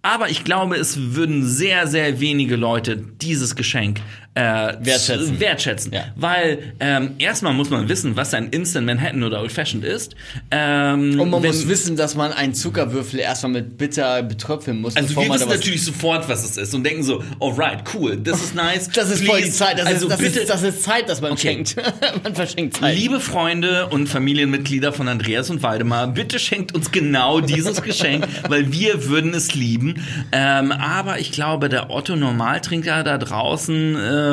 Aber 0.04 0.28
ich 0.28 0.44
glaube, 0.44 0.76
es 0.76 1.14
würden 1.14 1.46
sehr, 1.46 1.86
sehr 1.86 2.20
wenige 2.20 2.56
Leute 2.56 2.98
dieses 2.98 3.56
Geschenk 3.56 4.02
äh, 4.36 4.40
Wertschätzen. 4.80 5.38
wertschätzen. 5.38 5.92
Ja. 5.92 6.04
Weil 6.16 6.74
ähm, 6.80 7.12
erstmal 7.18 7.52
muss 7.54 7.70
man 7.70 7.88
wissen, 7.88 8.16
was 8.16 8.34
ein 8.34 8.48
Instant 8.48 8.86
Manhattan 8.86 9.22
oder 9.22 9.40
Old 9.40 9.52
Fashioned 9.52 9.84
ist. 9.84 10.16
Ähm, 10.50 11.20
Und 11.20 11.30
man 11.30 11.42
wenn- 11.42 11.50
muss 11.50 11.68
wissen, 11.68 11.96
dass 11.96 12.16
man 12.16 12.32
einen 12.32 12.52
Zuckerwürfel 12.54 13.20
erstmal 13.20 13.52
mit 13.52 13.78
Bitter 13.78 14.22
betröpfeln 14.24 14.80
muss, 14.80 14.96
Also 14.96 15.10
wir 15.16 15.28
man 15.28 15.38
wissen 15.38 15.48
natürlich 15.48 15.84
sofort, 15.84 16.28
was 16.28 16.44
es 16.44 16.56
ist 16.56 16.74
und 16.74 16.82
denken 16.84 17.04
so, 17.04 17.22
alright, 17.40 17.84
cool, 17.94 18.16
das 18.16 18.42
ist 18.42 18.54
nice. 18.54 18.88
Das 18.94 19.10
ist 19.10 19.24
voll 19.24 19.36
die 19.38 19.42
please. 19.44 19.56
Zeit. 19.58 19.78
Das, 19.78 19.86
also 19.86 20.06
ist, 20.06 20.12
das, 20.12 20.18
bitte, 20.20 20.40
ist, 20.40 20.50
das 20.50 20.62
ist 20.62 20.82
Zeit, 20.82 21.08
dass 21.08 21.20
man 21.20 21.32
Okay. 21.32 21.40
schenkt. 21.64 21.76
man 22.24 22.34
verschenkt 22.34 22.76
Zeit. 22.78 22.96
liebe 22.96 23.20
Freunde 23.20 23.86
und 23.88 24.08
Familienmitglieder 24.08 24.92
von 24.92 25.06
Andreas 25.08 25.48
und 25.50 25.62
Waldemar, 25.62 26.08
bitte 26.08 26.38
schenkt 26.40 26.74
uns 26.74 26.90
genau 26.90 27.40
dieses 27.40 27.82
Geschenk, 27.82 28.26
weil 28.48 28.72
wir 28.72 29.06
würden 29.08 29.32
es 29.34 29.54
lieben. 29.54 30.02
Ähm, 30.32 30.72
aber 30.72 31.20
ich 31.20 31.30
glaube, 31.32 31.68
der 31.68 31.90
Otto 31.90 32.16
Normaltrinker 32.16 33.04
da 33.04 33.18
draußen 33.18 33.94
äh, 33.94 34.23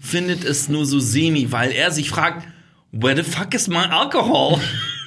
findet 0.00 0.44
es 0.44 0.68
nur 0.68 0.86
so 0.86 1.00
semi, 1.00 1.52
weil 1.52 1.72
er 1.72 1.90
sich 1.90 2.10
fragt, 2.10 2.46
where 2.92 3.16
the 3.16 3.28
fuck 3.28 3.54
is 3.54 3.68
my 3.68 3.84
alcohol? 3.84 4.60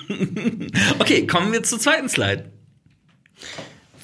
okay, 1.00 1.26
kommen 1.28 1.52
wir 1.52 1.64
zur 1.64 1.80
zweiten 1.80 2.10
Slide. 2.10 2.46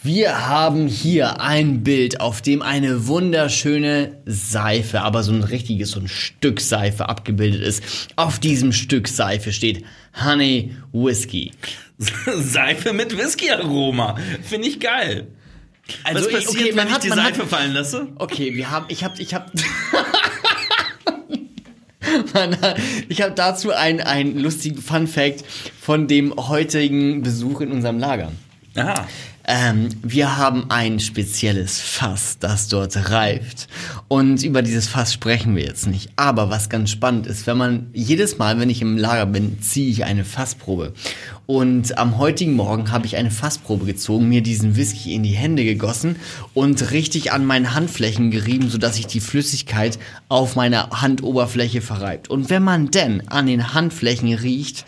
Wir 0.01 0.47
haben 0.47 0.87
hier 0.87 1.41
ein 1.41 1.83
Bild, 1.83 2.21
auf 2.21 2.41
dem 2.41 2.61
eine 2.61 3.07
wunderschöne 3.07 4.21
Seife, 4.25 5.01
aber 5.01 5.23
so 5.23 5.33
ein 5.33 5.43
richtiges, 5.43 5.91
so 5.91 5.99
ein 5.99 6.07
Stück 6.07 6.61
Seife 6.61 7.09
abgebildet 7.09 7.61
ist. 7.61 7.83
Auf 8.15 8.39
diesem 8.39 8.71
Stück 8.71 9.09
Seife 9.09 9.51
steht 9.51 9.83
Honey 10.23 10.73
Whiskey. 10.93 11.51
Seife 12.37 12.93
mit 12.93 13.17
Whisky-Aroma. 13.17 14.15
Finde 14.41 14.69
ich 14.69 14.79
geil. 14.79 15.27
Also 16.03 16.25
Was 16.25 16.31
passiert, 16.33 16.49
okay, 16.49 16.71
man 16.73 16.85
wenn 16.87 16.93
hat- 16.93 17.03
ich 17.05 17.11
die 17.11 17.19
hat- 17.19 17.25
Seife 17.35 17.45
fallen 17.47 17.73
lasse? 17.73 18.07
Okay, 18.17 18.55
wir 18.55 18.69
haben, 18.71 18.85
ich 18.89 19.03
habe, 19.03 19.21
ich 19.21 19.33
habe, 19.33 19.51
ich 23.09 23.21
habe 23.21 23.33
dazu 23.35 23.71
einen, 23.71 23.99
einen 24.01 24.39
lustigen 24.39 24.81
Fun 24.81 25.07
Fact 25.07 25.43
von 25.81 26.07
dem 26.07 26.33
heutigen 26.35 27.21
Besuch 27.23 27.61
in 27.61 27.71
unserem 27.71 27.99
Lager. 27.99 28.31
Aha. 28.75 29.07
Ähm, 29.51 29.89
wir 30.03 30.37
haben 30.37 30.65
ein 30.69 30.99
spezielles 30.99 31.81
Fass, 31.81 32.37
das 32.39 32.67
dort 32.67 33.09
reift. 33.09 33.67
Und 34.07 34.43
über 34.43 34.61
dieses 34.61 34.87
Fass 34.87 35.11
sprechen 35.11 35.55
wir 35.55 35.63
jetzt 35.63 35.87
nicht. 35.87 36.11
Aber 36.17 36.51
was 36.51 36.69
ganz 36.69 36.91
spannend 36.91 37.25
ist, 37.25 37.47
wenn 37.47 37.57
man 37.57 37.87
jedes 37.91 38.37
Mal, 38.37 38.59
wenn 38.59 38.69
ich 38.69 38.83
im 38.83 38.95
Lager 38.95 39.25
bin, 39.25 39.59
ziehe 39.59 39.89
ich 39.89 40.05
eine 40.05 40.23
Fassprobe. 40.23 40.93
Und 41.47 41.97
am 41.97 42.19
heutigen 42.19 42.53
Morgen 42.53 42.91
habe 42.91 43.07
ich 43.07 43.17
eine 43.17 43.31
Fassprobe 43.31 43.87
gezogen, 43.87 44.29
mir 44.29 44.43
diesen 44.43 44.75
Whisky 44.75 45.15
in 45.15 45.23
die 45.23 45.29
Hände 45.29 45.63
gegossen 45.63 46.17
und 46.53 46.91
richtig 46.91 47.31
an 47.31 47.43
meinen 47.43 47.73
Handflächen 47.73 48.29
gerieben, 48.29 48.69
sodass 48.69 48.97
sich 48.97 49.07
die 49.07 49.19
Flüssigkeit 49.19 49.97
auf 50.27 50.55
meiner 50.55 51.01
Handoberfläche 51.01 51.81
verreibt. 51.81 52.29
Und 52.29 52.51
wenn 52.51 52.61
man 52.61 52.91
denn 52.91 53.27
an 53.29 53.47
den 53.47 53.73
Handflächen 53.73 54.31
riecht, 54.31 54.85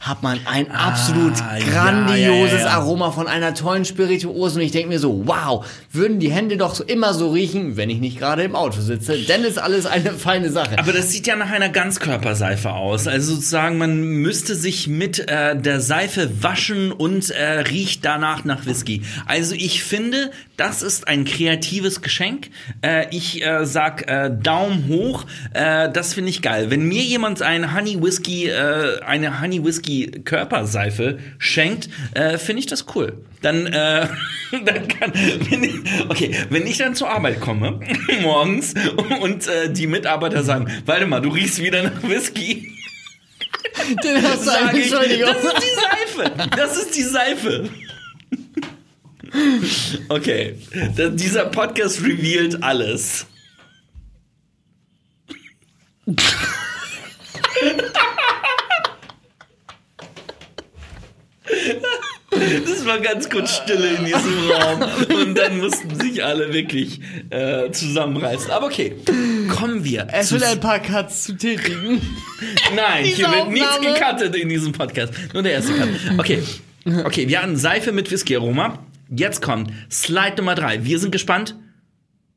hat 0.00 0.22
man 0.22 0.40
ein 0.46 0.70
absolut 0.70 1.34
ja, 1.38 1.58
grandioses 1.58 2.52
ja, 2.52 2.58
ja, 2.58 2.64
ja. 2.64 2.70
Aroma 2.78 3.10
von 3.10 3.28
einer 3.28 3.52
tollen 3.52 3.84
Spirituose 3.84 4.58
und 4.58 4.64
ich 4.64 4.72
denke 4.72 4.88
mir 4.88 4.98
so, 4.98 5.26
wow, 5.26 5.66
würden 5.92 6.18
die 6.18 6.30
Hände 6.32 6.56
doch 6.56 6.74
so 6.74 6.84
immer 6.84 7.12
so 7.12 7.30
riechen, 7.32 7.76
wenn 7.76 7.90
ich 7.90 8.00
nicht 8.00 8.18
gerade 8.18 8.42
im 8.42 8.56
Auto 8.56 8.80
sitze, 8.80 9.18
denn 9.18 9.44
ist 9.44 9.58
alles 9.58 9.84
eine 9.84 10.12
feine 10.12 10.50
Sache. 10.50 10.78
Aber 10.78 10.94
das 10.94 11.10
sieht 11.10 11.26
ja 11.26 11.36
nach 11.36 11.50
einer 11.50 11.68
Ganzkörperseife 11.68 12.70
aus. 12.70 13.06
Also 13.06 13.34
sozusagen, 13.34 13.76
man 13.76 14.00
müsste 14.00 14.54
sich 14.54 14.88
mit 14.88 15.28
äh, 15.28 15.54
der 15.54 15.82
Seife 15.82 16.42
waschen 16.42 16.92
und 16.92 17.28
äh, 17.28 17.60
riecht 17.60 18.02
danach 18.02 18.44
nach 18.44 18.64
Whisky. 18.64 19.02
Also 19.26 19.54
ich 19.54 19.84
finde, 19.84 20.30
das 20.56 20.80
ist 20.82 21.08
ein 21.08 21.26
kreatives 21.26 22.00
Geschenk. 22.00 22.48
Äh, 22.80 23.14
ich 23.14 23.44
äh, 23.44 23.66
sag 23.66 24.10
äh, 24.10 24.30
Daumen 24.30 24.88
hoch. 24.88 25.26
Äh, 25.52 25.90
das 25.90 26.14
finde 26.14 26.30
ich 26.30 26.40
geil. 26.40 26.70
Wenn 26.70 26.84
mir 26.84 27.02
jemand 27.02 27.42
ein 27.42 27.74
Honey 27.74 28.02
Whisky, 28.02 28.48
äh, 28.48 29.02
eine 29.02 29.42
Honey 29.42 29.62
Whisky 29.62 29.89
Whisky-Körperseife 29.90 31.18
schenkt, 31.38 31.88
äh, 32.14 32.38
finde 32.38 32.60
ich 32.60 32.66
das 32.66 32.86
cool. 32.94 33.24
Dann, 33.42 33.66
äh, 33.66 34.06
dann 34.64 34.88
kann, 34.88 35.12
wenn 35.14 35.64
ich, 35.64 35.74
okay, 36.08 36.34
wenn 36.50 36.66
ich 36.66 36.78
dann 36.78 36.94
zur 36.94 37.10
Arbeit 37.10 37.40
komme, 37.40 37.80
morgens, 38.22 38.74
und 39.20 39.46
äh, 39.46 39.72
die 39.72 39.86
Mitarbeiter 39.86 40.42
sagen, 40.42 40.70
warte 40.86 41.06
mal, 41.06 41.20
du 41.20 41.30
riechst 41.30 41.62
wieder 41.62 41.82
nach 41.82 42.02
Whisky. 42.02 42.72
Den 44.04 44.22
hast 44.22 44.42
du 44.42 44.50
Sag 44.50 44.74
ich, 44.74 44.92
Entschuldigung. 44.92 45.32
das 45.32 45.44
ist 45.44 45.62
die 45.62 46.22
Seife. 46.22 46.48
Das 46.56 46.76
ist 46.76 46.96
die 46.96 47.02
Seife. 47.02 47.70
Okay, 50.08 50.56
da, 50.96 51.08
dieser 51.08 51.46
Podcast 51.46 52.02
revealed 52.02 52.62
alles. 52.62 53.26
Das 62.66 62.86
war 62.86 62.98
ganz 63.00 63.28
kurz 63.28 63.56
Stille 63.56 63.88
in 63.96 64.04
diesem 64.04 64.50
Raum 64.50 64.82
und 65.22 65.34
dann 65.36 65.58
mussten 65.58 65.94
sich 66.00 66.24
alle 66.24 66.52
wirklich 66.52 67.00
äh, 67.30 67.70
zusammenreißen. 67.70 68.50
Aber 68.50 68.66
okay, 68.66 68.94
kommen 69.48 69.84
wir. 69.84 70.08
Es 70.12 70.32
will 70.32 70.42
ein 70.44 70.60
paar 70.60 70.78
Cuts 70.80 71.24
zu 71.24 71.36
tätigen. 71.36 72.00
Nein, 72.74 73.04
Diese 73.04 73.16
hier 73.16 73.30
wird 73.32 73.48
nichts 73.50 73.68
Aufnahme. 73.68 73.98
gecuttet 73.98 74.36
in 74.36 74.48
diesem 74.48 74.72
Podcast. 74.72 75.12
Nur 75.32 75.42
der 75.42 75.52
erste 75.52 75.72
Cut. 75.74 75.88
Okay. 76.18 76.42
Okay, 77.04 77.28
wir 77.28 77.42
hatten 77.42 77.56
Seife 77.56 77.92
mit 77.92 78.10
Whisky-Aroma. 78.10 78.78
Jetzt 79.14 79.42
kommt 79.42 79.70
Slide 79.90 80.36
Nummer 80.38 80.54
drei. 80.54 80.84
Wir 80.84 80.98
sind 80.98 81.10
gespannt. 81.12 81.56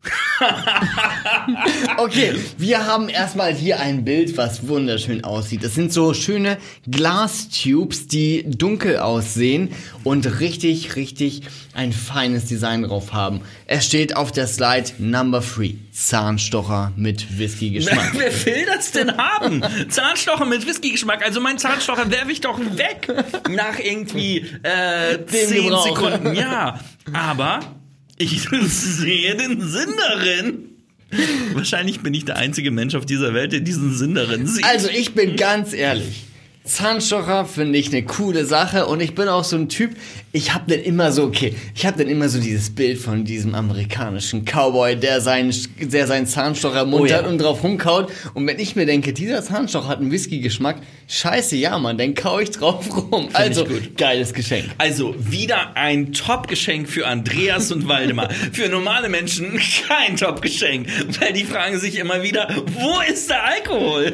Okay, 1.98 2.34
wir 2.58 2.86
haben 2.86 3.10
erstmal 3.10 3.54
hier 3.54 3.80
ein 3.80 4.04
Bild, 4.04 4.36
was 4.38 4.68
wunderschön 4.68 5.24
aussieht. 5.24 5.64
Das 5.64 5.76
sind 5.76 5.94
so 5.94 6.14
schöne 6.14 6.58
Glastubes, 6.90 8.08
die 8.08 8.44
dunkel 8.46 9.00
aussehen 9.00 9.70
und 10.04 10.40
richtig, 10.40 10.96
richtig 10.96 11.44
ein 11.74 11.92
feines 11.94 12.46
Design 12.46 12.84
drauf 12.84 13.14
haben. 13.14 13.42
Es 13.66 13.86
steht 13.86 14.16
auf 14.16 14.32
der 14.32 14.48
Slide 14.48 14.92
Number 14.98 15.42
3, 15.42 15.76
Zahnstocher 15.92 16.92
mit 16.96 17.38
Whisky-Geschmack. 17.38 18.12
Wer 18.18 18.46
will 18.46 18.66
das 18.66 18.92
denn 18.92 19.16
haben? 19.18 19.64
Zahnstocher 19.90 20.46
mit 20.46 20.66
Whisky-Geschmack. 20.68 21.24
Also 21.26 21.40
mein 21.42 21.58
Zahnstocher 21.58 22.10
werfe 22.12 22.32
ich 22.32 22.42
doch 22.42 22.60
weg. 22.60 23.08
Nach 23.50 23.80
irgendwie 23.80 24.40
äh, 24.64 25.18
Dem 25.18 25.28
zehn 25.28 25.64
Gebrauch. 25.64 25.86
Sekunden. 25.88 26.36
Ja, 26.36 26.80
aber 27.14 27.60
ich 28.18 28.48
sehe 28.50 29.36
den 29.36 29.62
Sinn 29.62 29.94
darin. 29.98 30.70
Wahrscheinlich 31.54 32.02
bin 32.02 32.14
ich 32.14 32.26
der 32.26 32.38
einzige 32.38 32.72
Mensch 32.72 32.96
auf 32.96 33.06
dieser 33.06 33.34
Welt, 33.34 33.52
der 33.52 33.60
diesen 33.60 33.96
Sinn 33.96 34.16
darin 34.16 34.48
sieht. 34.48 34.66
Also 34.66 34.90
ich 34.90 35.14
bin 35.14 35.36
ganz 35.36 35.74
ehrlich. 35.74 36.24
Zahnstocher 36.66 37.44
finde 37.46 37.78
ich 37.78 37.90
eine 37.90 38.04
coole 38.04 38.46
Sache 38.46 38.86
und 38.86 39.02
ich 39.02 39.16
bin 39.16 39.28
auch 39.28 39.44
so 39.44 39.58
ein 39.58 39.68
Typ, 39.68 39.92
ich 40.32 40.54
habe 40.54 40.64
dann 40.74 40.80
immer 40.84 41.12
so, 41.12 41.24
okay, 41.24 41.54
ich 41.76 41.86
habe 41.86 41.98
dann 41.98 42.08
immer 42.08 42.30
so 42.30 42.40
dieses 42.40 42.74
Bild 42.74 42.98
von 43.00 43.26
diesem 43.26 43.54
amerikanischen 43.54 44.46
Cowboy, 44.46 44.96
der 44.96 45.20
seinen, 45.20 45.54
der 45.80 46.08
seinen 46.08 46.26
Zahnstocher 46.26 46.84
im 46.84 46.92
Mund 46.92 47.04
Oh 47.04 47.06
ja. 47.06 47.18
hat 47.18 47.28
und 47.28 47.38
drauf 47.40 47.64
rumkaut 47.64 48.10
und 48.34 48.48
wenn 48.48 48.60
ich 48.60 48.78
mir 48.78 48.86
denke, 48.86 49.12
dieser 49.12 49.44
Zahnstocher 49.44 49.90
hat 49.90 50.00
einen 50.00 50.10
Whisky-Geschmack, 50.12 50.78
scheiße, 51.10 51.58
ja 51.58 51.78
Mann, 51.78 51.98
dann 51.98 52.14
kau 52.14 52.40
ich 52.40 52.52
drauf 52.52 52.86
rum. 53.12 53.28
also, 53.34 53.66
gut. 53.66 53.98
geiles 53.98 54.34
Geschenk. 54.34 54.66
Also 54.78 55.16
wieder 55.20 55.76
ein 55.76 56.14
Top-Geschenk 56.14 56.88
für 56.88 57.08
Andreas 57.08 57.74
und 57.74 57.90
Waldemar. 57.90 58.30
Für 58.54 58.70
normale 58.70 59.10
Menschen 59.10 59.60
kein 59.88 60.16
Top-Geschenk, 60.16 60.88
weil 61.20 61.34
die 61.34 61.44
fragen 61.44 61.80
sich 61.80 61.98
immer 61.98 62.24
wieder, 62.24 62.48
wo 62.68 63.00
ist 63.12 63.30
der 63.30 63.44
Alkohol? 63.44 64.14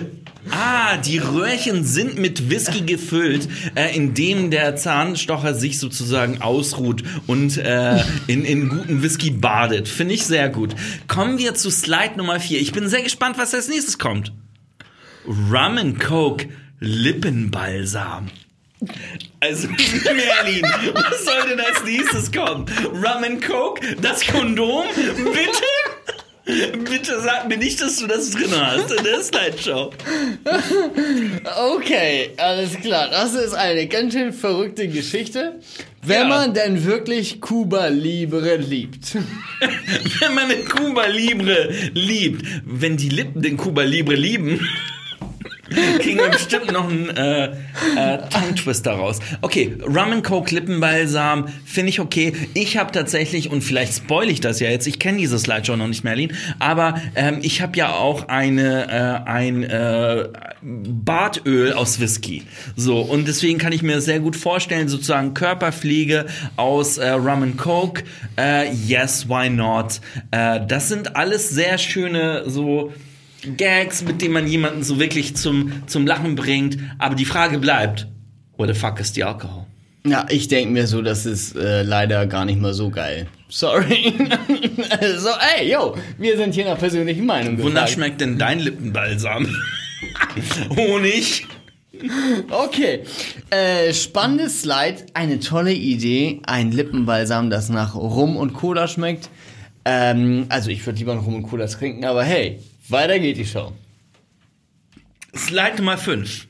Ah, 0.52 0.98
die 0.98 1.18
Röhrchen 1.18 1.84
sind 1.84 2.18
mit 2.18 2.50
Whisky 2.50 2.82
gefüllt, 2.82 3.48
äh, 3.76 3.96
indem 3.96 4.52
der 4.52 4.76
Zahnstocher 4.76 5.54
sich 5.54 5.80
sozusagen 5.80 6.42
ausruht 6.42 7.04
und 7.28 7.58
äh, 7.58 8.02
in, 8.28 8.46
in 8.46 8.70
guten 8.70 9.04
Whisky 9.04 9.32
badet. 9.32 9.88
Finde 9.88 10.14
ich 10.16 10.26
sehr 10.26 10.50
gut. 10.50 10.76
Kommen 11.08 11.38
wir 11.38 11.56
zu 11.56 11.70
Slide 11.70 12.14
Nummer 12.16 12.40
4. 12.40 12.60
Ich 12.60 12.72
bin 12.72 12.88
sehr 12.88 13.04
gespannt, 13.04 13.38
was 13.38 13.54
als 13.54 13.68
nächstes 13.68 14.00
kommt. 14.00 14.32
Rum 15.28 15.78
and 15.78 16.00
Coke 16.00 16.48
Lippenbalsam. 16.80 18.30
Also, 19.42 19.68
Merlin, 20.04 20.64
was 20.94 21.26
soll 21.26 21.50
denn 21.50 21.60
als 21.60 21.84
nächstes 21.84 22.32
kommen? 22.32 22.66
Rum 22.86 23.24
and 23.24 23.46
Coke? 23.46 23.82
Das 24.02 24.26
Kondom? 24.26 24.86
Bitte? 24.96 25.64
Bitte 26.86 27.22
sag 27.22 27.48
mir 27.48 27.58
nicht, 27.58 27.80
dass 27.82 27.98
du 27.98 28.08
das 28.08 28.32
drin 28.32 28.50
hast 28.52 28.92
in 28.92 29.04
der 29.04 29.22
Slideshow. 29.22 29.92
Okay, 31.76 32.32
alles 32.38 32.80
klar. 32.82 33.10
Das 33.10 33.34
ist 33.34 33.54
eine 33.54 33.88
ganz 33.88 34.14
schön 34.14 34.34
verrückte 34.34 34.88
Geschichte. 34.88 35.60
Wenn 36.02 36.22
Ja. 36.22 36.28
man 36.28 36.54
denn 36.54 36.86
wirklich 36.86 37.42
Cuba 37.42 37.88
Libre 37.88 38.56
liebt. 38.56 39.16
Wenn 40.22 40.34
man 40.34 40.48
den 40.50 40.66
Cuba 40.66 41.06
Libre 41.08 41.70
liebt, 41.94 42.46
wenn 42.66 42.96
die 42.96 43.10
Lippen 43.10 43.42
den 43.42 43.58
Cuba 43.58 43.84
Libre 43.84 44.16
lieben, 44.16 44.66
kriegen 46.00 46.20
wir 46.20 46.30
bestimmt 46.30 46.72
noch 46.72 46.90
einen 46.90 47.10
äh, 47.10 47.46
äh, 47.46 48.18
Tongue 48.30 48.56
Twister 48.56 48.94
raus. 48.94 49.20
Okay, 49.42 49.78
Rum 49.84 50.12
and 50.12 50.24
Coke 50.24 50.54
Lippenbalsam 50.54 51.48
finde 51.66 51.90
ich 51.90 52.00
okay. 52.00 52.34
Ich 52.54 52.78
habe 52.78 52.92
tatsächlich 52.92 53.52
und 53.52 53.62
vielleicht 53.62 53.94
spoil 53.96 54.30
ich 54.30 54.42
das 54.42 54.60
ja 54.60 54.70
jetzt. 54.70 54.88
Ich 54.88 55.00
kenne 55.00 55.18
diese 55.18 55.38
Slideshow 55.38 55.76
noch 55.76 55.88
nicht, 55.88 56.04
Merlin, 56.04 56.34
aber 56.60 57.00
ähm, 57.16 57.40
ich 57.42 57.62
habe 57.62 57.78
ja 57.78 57.94
auch 57.94 58.28
eine 58.28 59.24
äh, 59.26 59.30
ein 59.30 59.64
äh, 59.64 60.30
Bartöl 60.62 61.74
aus 61.74 62.00
Whisky. 62.00 62.44
So 62.76 63.02
und 63.02 63.28
deswegen 63.28 63.60
kann 63.60 63.72
ich 63.72 63.84
mir 63.84 64.02
sehr 64.02 64.20
gut 64.20 64.36
vorstellen, 64.36 64.88
sozusagen 64.88 65.34
Körperpflege 65.34 66.26
aus 66.56 66.98
äh, 66.98 67.10
Rum 67.12 67.44
and 67.44 67.58
Coke. 67.58 68.04
Äh, 68.38 68.72
yes, 68.74 69.28
why 69.30 69.50
not? 69.50 70.02
Äh, 70.32 70.62
das 70.68 70.90
sind 70.90 71.16
alles 71.16 71.50
sehr 71.50 71.78
schöne 71.78 72.44
so 72.50 72.92
Gags, 73.58 74.04
mit 74.04 74.22
denen 74.22 74.34
man 74.34 74.48
jemanden 74.48 74.84
so 74.84 75.00
wirklich 75.00 75.36
zum, 75.36 75.88
zum 75.88 76.06
Lachen 76.06 76.36
bringt. 76.36 76.78
Aber 76.98 77.16
die 77.16 77.26
Frage 77.26 77.60
bleibt, 77.60 78.08
where 78.58 78.74
the 78.74 78.80
fuck 78.80 79.00
is 79.00 79.14
the 79.14 79.24
alcohol? 79.24 79.66
Ja, 80.06 80.26
ich 80.30 80.48
denke 80.48 80.72
mir 80.72 80.88
so, 80.88 81.02
das 81.02 81.26
ist 81.26 81.56
äh, 81.56 81.84
leider 81.84 82.26
gar 82.26 82.46
nicht 82.46 82.60
mal 82.60 82.74
so 82.74 82.90
geil. 82.90 83.28
Sorry. 83.50 84.14
so, 85.18 85.30
ey, 85.58 85.72
yo, 85.72 85.96
wir 86.18 86.38
sind 86.38 86.56
hier 86.56 86.66
nach 86.66 86.78
persönlichen 86.78 87.26
Meinung 87.26 87.62
Wonach 87.62 87.88
schmeckt 87.88 88.22
denn 88.22 88.38
dein 88.38 88.60
Lippenbalsam? 88.60 89.48
Honig? 90.76 91.46
Okay, 92.50 93.02
äh, 93.50 93.94
spannendes 93.94 94.62
Slide, 94.62 95.08
eine 95.14 95.40
tolle 95.40 95.74
Idee, 95.74 96.40
ein 96.46 96.72
Lippenbalsam, 96.72 97.50
das 97.50 97.68
nach 97.68 97.96
Rum 97.96 98.38
und 98.38 98.54
Cola 98.54 98.88
schmeckt. 98.88 99.30
Ähm, 99.84 100.46
also 100.50 100.70
ich 100.70 100.86
würde 100.86 101.00
lieber 101.00 101.12
einen 101.12 101.22
Rum 101.22 101.36
und 101.36 101.44
Cola 101.44 101.68
trinken, 101.68 102.06
aber 102.06 102.24
hey, 102.24 102.60
weiter 102.92 103.20
geht 103.20 103.38
die 103.38 103.46
Show. 103.46 103.74
Slide 105.36 105.78
Nummer 105.78 105.98
5. 105.98 106.49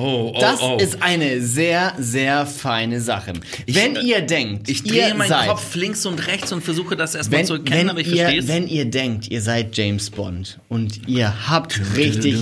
Oh, 0.00 0.32
oh, 0.32 0.40
Das 0.40 0.62
oh. 0.62 0.76
ist 0.76 1.02
eine 1.02 1.40
sehr, 1.40 1.92
sehr 1.98 2.46
feine 2.46 3.00
Sache. 3.00 3.32
wenn 3.66 3.96
äh, 3.96 4.00
ihr 4.00 4.20
denkt, 4.20 4.68
ich 4.68 4.84
drehe 4.84 5.12
meinen 5.14 5.28
seid, 5.28 5.48
Kopf 5.48 5.74
links 5.74 6.06
und 6.06 6.24
rechts 6.28 6.52
und 6.52 6.62
versuche 6.62 6.96
das 6.96 7.16
erstmal 7.16 7.40
wenn, 7.40 7.46
zu 7.46 7.54
erkennen, 7.54 7.80
wenn, 7.80 7.90
aber 7.90 8.00
ich 8.00 8.08
ihr, 8.08 8.16
verstehe 8.18 8.40
es. 8.40 8.48
wenn 8.48 8.68
ihr 8.68 8.84
denkt, 8.84 9.28
ihr 9.28 9.42
seid 9.42 9.76
James 9.76 10.10
Bond 10.10 10.60
und 10.68 11.08
ihr 11.08 11.48
habt 11.48 11.80
richtig 11.96 12.36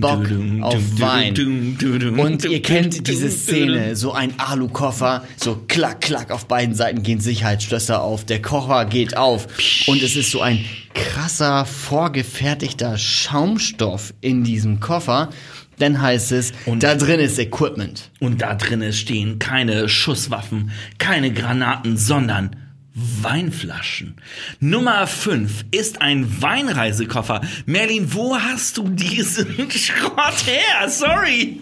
Bock 0.00 0.28
auf 0.60 1.00
Wein 1.00 1.34
und 2.16 2.44
ihr 2.44 2.62
kennt 2.62 3.08
diese 3.08 3.30
Szene, 3.30 3.96
so 3.96 4.12
ein 4.12 4.38
Alukoffer, 4.38 5.24
so 5.36 5.64
klack, 5.66 6.02
klack, 6.02 6.30
auf 6.30 6.46
beiden 6.46 6.76
Seiten 6.76 7.02
gehen 7.02 7.18
Sicherheitsschlösser 7.18 8.02
auf, 8.02 8.24
der 8.24 8.40
Koffer 8.40 8.84
geht 8.84 9.16
auf 9.16 9.48
und 9.88 10.00
es 10.02 10.14
ist 10.14 10.30
so 10.30 10.40
ein 10.42 10.64
krasser, 10.94 11.64
vorgefertigter 11.66 12.98
Schaumstoff 12.98 14.14
in 14.20 14.44
diesem 14.44 14.80
Koffer, 14.80 15.30
dann 15.80 16.00
heißt 16.00 16.32
es, 16.32 16.52
da 16.82 16.94
drin 16.94 17.20
ist 17.20 17.38
Equipment. 17.38 18.10
Und 18.20 18.42
da 18.42 18.54
drinnen 18.54 18.92
stehen 18.92 19.38
keine 19.38 19.88
Schusswaffen, 19.88 20.70
keine 20.98 21.32
Granaten, 21.32 21.96
sondern 21.96 22.56
Weinflaschen. 22.94 24.16
Nummer 24.58 25.06
5 25.06 25.66
ist 25.70 26.02
ein 26.02 26.42
Weinreisekoffer. 26.42 27.40
Merlin, 27.64 28.12
wo 28.14 28.36
hast 28.36 28.76
du 28.78 28.88
diesen 28.88 29.46
Schrott 29.70 30.44
her? 30.46 30.88
Sorry. 30.88 31.60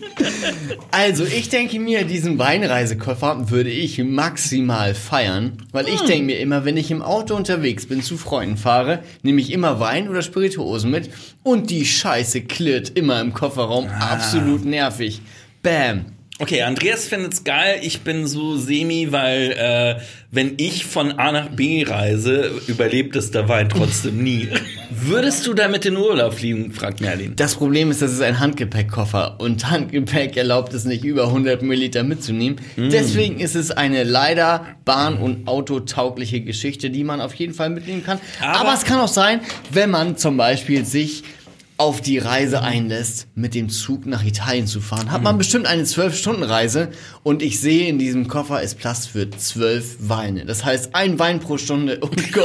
Also, 0.90 1.24
ich 1.24 1.50
denke 1.50 1.78
mir, 1.80 2.04
diesen 2.04 2.38
Weinreisekoffer 2.38 3.50
würde 3.50 3.70
ich 3.70 3.98
maximal 4.02 4.94
feiern, 4.94 5.58
weil 5.72 5.88
ich 5.88 6.00
denke 6.00 6.24
mir 6.24 6.40
immer, 6.40 6.64
wenn 6.64 6.76
ich 6.78 6.90
im 6.90 7.02
Auto 7.02 7.34
unterwegs 7.34 7.86
bin, 7.86 8.02
zu 8.02 8.16
Freunden 8.16 8.56
fahre, 8.56 9.02
nehme 9.22 9.40
ich 9.40 9.52
immer 9.52 9.80
Wein 9.80 10.08
oder 10.08 10.22
Spirituosen 10.22 10.90
mit 10.90 11.10
und 11.42 11.70
die 11.70 11.84
Scheiße 11.84 12.42
klirrt 12.42 12.96
immer 12.96 13.20
im 13.20 13.34
Kofferraum. 13.34 13.88
Absolut 13.88 14.64
nervig. 14.64 15.20
Bam. 15.62 16.17
Okay, 16.40 16.62
Andreas 16.62 17.08
findet's 17.08 17.42
geil. 17.42 17.80
Ich 17.82 18.02
bin 18.02 18.26
so 18.28 18.56
semi, 18.56 19.08
weil 19.10 19.50
äh, 19.58 20.00
wenn 20.30 20.54
ich 20.58 20.84
von 20.86 21.12
A 21.18 21.32
nach 21.32 21.48
B 21.48 21.82
reise, 21.84 22.52
überlebt 22.68 23.16
es 23.16 23.32
der 23.32 23.48
Wein 23.48 23.68
trotzdem 23.68 24.22
nie. 24.22 24.48
Würdest 24.90 25.46
du 25.48 25.54
damit 25.54 25.84
in 25.84 25.96
Urlaub 25.96 26.34
fliegen? 26.34 26.70
fragt 26.72 27.00
Merlin. 27.00 27.32
Das 27.34 27.56
Problem 27.56 27.90
ist, 27.90 28.02
das 28.02 28.12
ist 28.12 28.20
ein 28.22 28.38
Handgepäckkoffer 28.38 29.40
und 29.40 29.68
Handgepäck 29.68 30.36
erlaubt 30.36 30.72
es 30.74 30.84
nicht, 30.84 31.02
über 31.04 31.24
100 31.24 31.62
Milliliter 31.62 32.04
mitzunehmen. 32.04 32.60
Deswegen 32.76 33.40
ist 33.40 33.56
es 33.56 33.72
eine 33.72 34.04
leider 34.04 34.64
bahn- 34.84 35.18
und 35.18 35.48
autotaugliche 35.48 36.40
Geschichte, 36.40 36.90
die 36.90 37.02
man 37.02 37.20
auf 37.20 37.34
jeden 37.34 37.52
Fall 37.54 37.70
mitnehmen 37.70 38.04
kann. 38.04 38.20
Aber- 38.40 38.60
Aber, 38.60 38.74
es 38.74 38.84
kann 38.84 39.00
auch 39.00 39.08
sein, 39.08 39.40
wenn 39.72 39.90
man 39.90 40.16
zum 40.16 40.36
Beispiel 40.36 40.84
sich 40.84 41.24
auf 41.78 42.00
die 42.00 42.18
Reise 42.18 42.62
einlässt, 42.62 43.28
mit 43.36 43.54
dem 43.54 43.68
Zug 43.68 44.04
nach 44.04 44.24
Italien 44.24 44.66
zu 44.66 44.80
fahren, 44.80 45.12
hat 45.12 45.22
man 45.22 45.38
bestimmt 45.38 45.66
eine 45.66 45.84
12-Stunden-Reise 45.84 46.88
und 47.22 47.40
ich 47.40 47.60
sehe 47.60 47.88
in 47.88 48.00
diesem 48.00 48.26
Koffer 48.26 48.60
ist 48.62 48.80
Platz 48.80 49.06
für 49.06 49.30
12 49.30 49.96
Weine. 50.00 50.44
Das 50.44 50.64
heißt, 50.64 50.96
ein 50.96 51.20
Wein 51.20 51.38
pro 51.38 51.56
Stunde 51.56 52.00
und 52.00 52.32
go. 52.32 52.40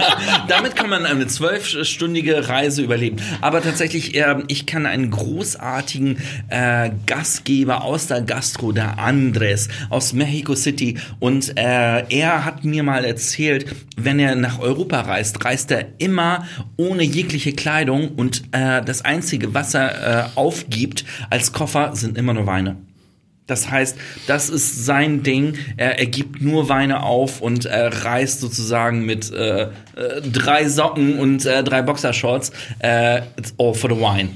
Damit 0.48 0.74
kann 0.74 0.88
man 0.88 1.04
eine 1.04 1.26
zwölfstündige 1.26 2.48
Reise 2.48 2.80
überleben. 2.80 3.18
Aber 3.42 3.60
tatsächlich, 3.62 4.14
äh, 4.14 4.36
ich 4.48 4.64
kann 4.64 4.86
einen 4.86 5.10
großartigen 5.10 6.16
äh, 6.48 6.90
Gastgeber 7.04 7.84
aus 7.84 8.06
der 8.06 8.22
Gastro, 8.22 8.72
der 8.72 8.98
Andres 8.98 9.68
aus 9.90 10.14
Mexico 10.14 10.54
City. 10.54 10.96
Und 11.20 11.58
äh, 11.58 12.04
er 12.08 12.46
hat 12.46 12.64
mir 12.64 12.82
mal 12.82 13.04
erzählt, 13.04 13.66
wenn 13.98 14.18
er 14.18 14.34
nach 14.34 14.60
Europa 14.60 15.02
reist, 15.02 15.44
reist 15.44 15.70
er 15.72 15.88
immer 15.98 16.46
ohne 16.78 17.02
jegliche 17.02 17.52
Kleidung 17.52 18.12
und 18.16 18.44
äh, 18.52 18.77
das 18.80 19.04
Einzige, 19.04 19.54
was 19.54 19.74
er 19.74 20.26
äh, 20.34 20.38
aufgibt 20.38 21.04
als 21.30 21.52
Koffer, 21.52 21.94
sind 21.94 22.16
immer 22.16 22.34
nur 22.34 22.46
Weine. 22.46 22.76
Das 23.48 23.70
heißt, 23.70 23.96
das 24.26 24.50
ist 24.50 24.84
sein 24.84 25.22
Ding. 25.22 25.54
Er, 25.78 25.98
er 25.98 26.06
gibt 26.06 26.42
nur 26.42 26.68
Weine 26.68 27.02
auf 27.02 27.40
und 27.40 27.64
er 27.64 28.04
reist 28.04 28.40
sozusagen 28.40 29.06
mit 29.06 29.32
äh, 29.32 29.62
äh, 29.62 29.68
drei 30.30 30.68
Socken 30.68 31.18
und 31.18 31.46
äh, 31.46 31.64
drei 31.64 31.80
Boxershorts. 31.82 32.52
Äh, 32.80 33.22
it's 33.38 33.54
all 33.58 33.72
for 33.72 33.90
the 33.90 33.96
wine. 33.96 34.28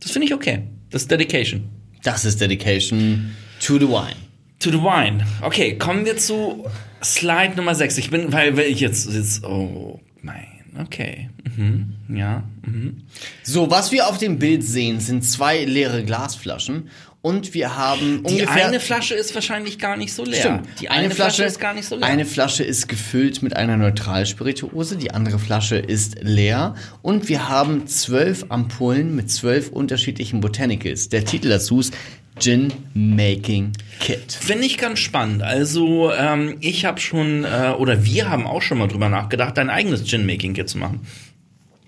Das 0.00 0.12
finde 0.12 0.26
ich 0.28 0.34
okay. 0.34 0.62
Das 0.90 1.02
ist 1.02 1.10
Dedication. 1.10 1.64
Das 2.04 2.24
ist 2.24 2.40
Dedication 2.40 3.34
to 3.60 3.78
the 3.78 3.88
Wine. 3.88 4.16
To 4.60 4.70
the 4.70 4.78
wine. 4.78 5.26
Okay, 5.42 5.76
kommen 5.76 6.04
wir 6.04 6.16
zu 6.16 6.64
Slide 7.02 7.54
Nummer 7.56 7.74
6. 7.74 7.98
Ich 7.98 8.10
bin, 8.10 8.32
weil, 8.32 8.56
weil 8.56 8.66
ich 8.66 8.80
jetzt, 8.80 9.12
jetzt, 9.12 9.42
oh 9.44 10.00
mein, 10.22 10.46
okay. 10.80 11.30
Mhm, 11.56 11.94
ja. 12.08 12.44
Mhm. 12.66 13.02
So, 13.42 13.70
was 13.70 13.92
wir 13.92 14.08
auf 14.08 14.18
dem 14.18 14.38
Bild 14.38 14.62
sehen, 14.64 15.00
sind 15.00 15.22
zwei 15.24 15.64
leere 15.64 16.04
Glasflaschen 16.04 16.88
und 17.24 17.54
wir 17.54 17.74
haben 17.74 18.22
Die 18.22 18.32
ungefähr 18.34 18.66
eine 18.66 18.80
Flasche 18.80 19.14
ist 19.14 19.34
wahrscheinlich 19.34 19.78
gar 19.78 19.96
nicht 19.96 20.12
so 20.12 20.26
leer. 20.26 20.40
Stimmt. 20.40 20.80
Die 20.80 20.90
eine, 20.90 21.08
Flasche, 21.10 21.44
ist 21.44 21.58
gar 21.58 21.72
nicht 21.72 21.88
so 21.88 21.96
leer. 21.96 22.06
Eine 22.06 22.26
Flasche 22.26 22.64
ist 22.64 22.86
gefüllt 22.86 23.42
mit 23.42 23.56
einer 23.56 23.78
Neutralspirituose, 23.78 24.98
die 24.98 25.10
andere 25.10 25.38
Flasche 25.38 25.76
ist 25.76 26.18
leer 26.20 26.74
und 27.00 27.30
wir 27.30 27.48
haben 27.48 27.86
zwölf 27.86 28.44
Ampullen 28.50 29.16
mit 29.16 29.30
zwölf 29.30 29.70
unterschiedlichen 29.70 30.42
Botanicals. 30.42 31.08
Der 31.08 31.24
Titel 31.24 31.48
dazu 31.48 31.80
ist 31.80 31.94
Gin 32.38 32.72
Making 32.94 33.72
Kit. 34.00 34.32
Finde 34.32 34.66
ich 34.66 34.78
ganz 34.78 34.98
spannend. 34.98 35.42
Also 35.42 36.12
ähm, 36.12 36.56
ich 36.60 36.84
habe 36.84 37.00
schon, 37.00 37.44
äh, 37.44 37.74
oder 37.78 38.04
wir 38.04 38.28
haben 38.28 38.46
auch 38.46 38.60
schon 38.60 38.78
mal 38.78 38.88
drüber 38.88 39.08
nachgedacht, 39.08 39.58
ein 39.58 39.70
eigenes 39.70 40.04
Gin-Making-Kit 40.04 40.68
zu 40.68 40.78
machen. 40.78 41.06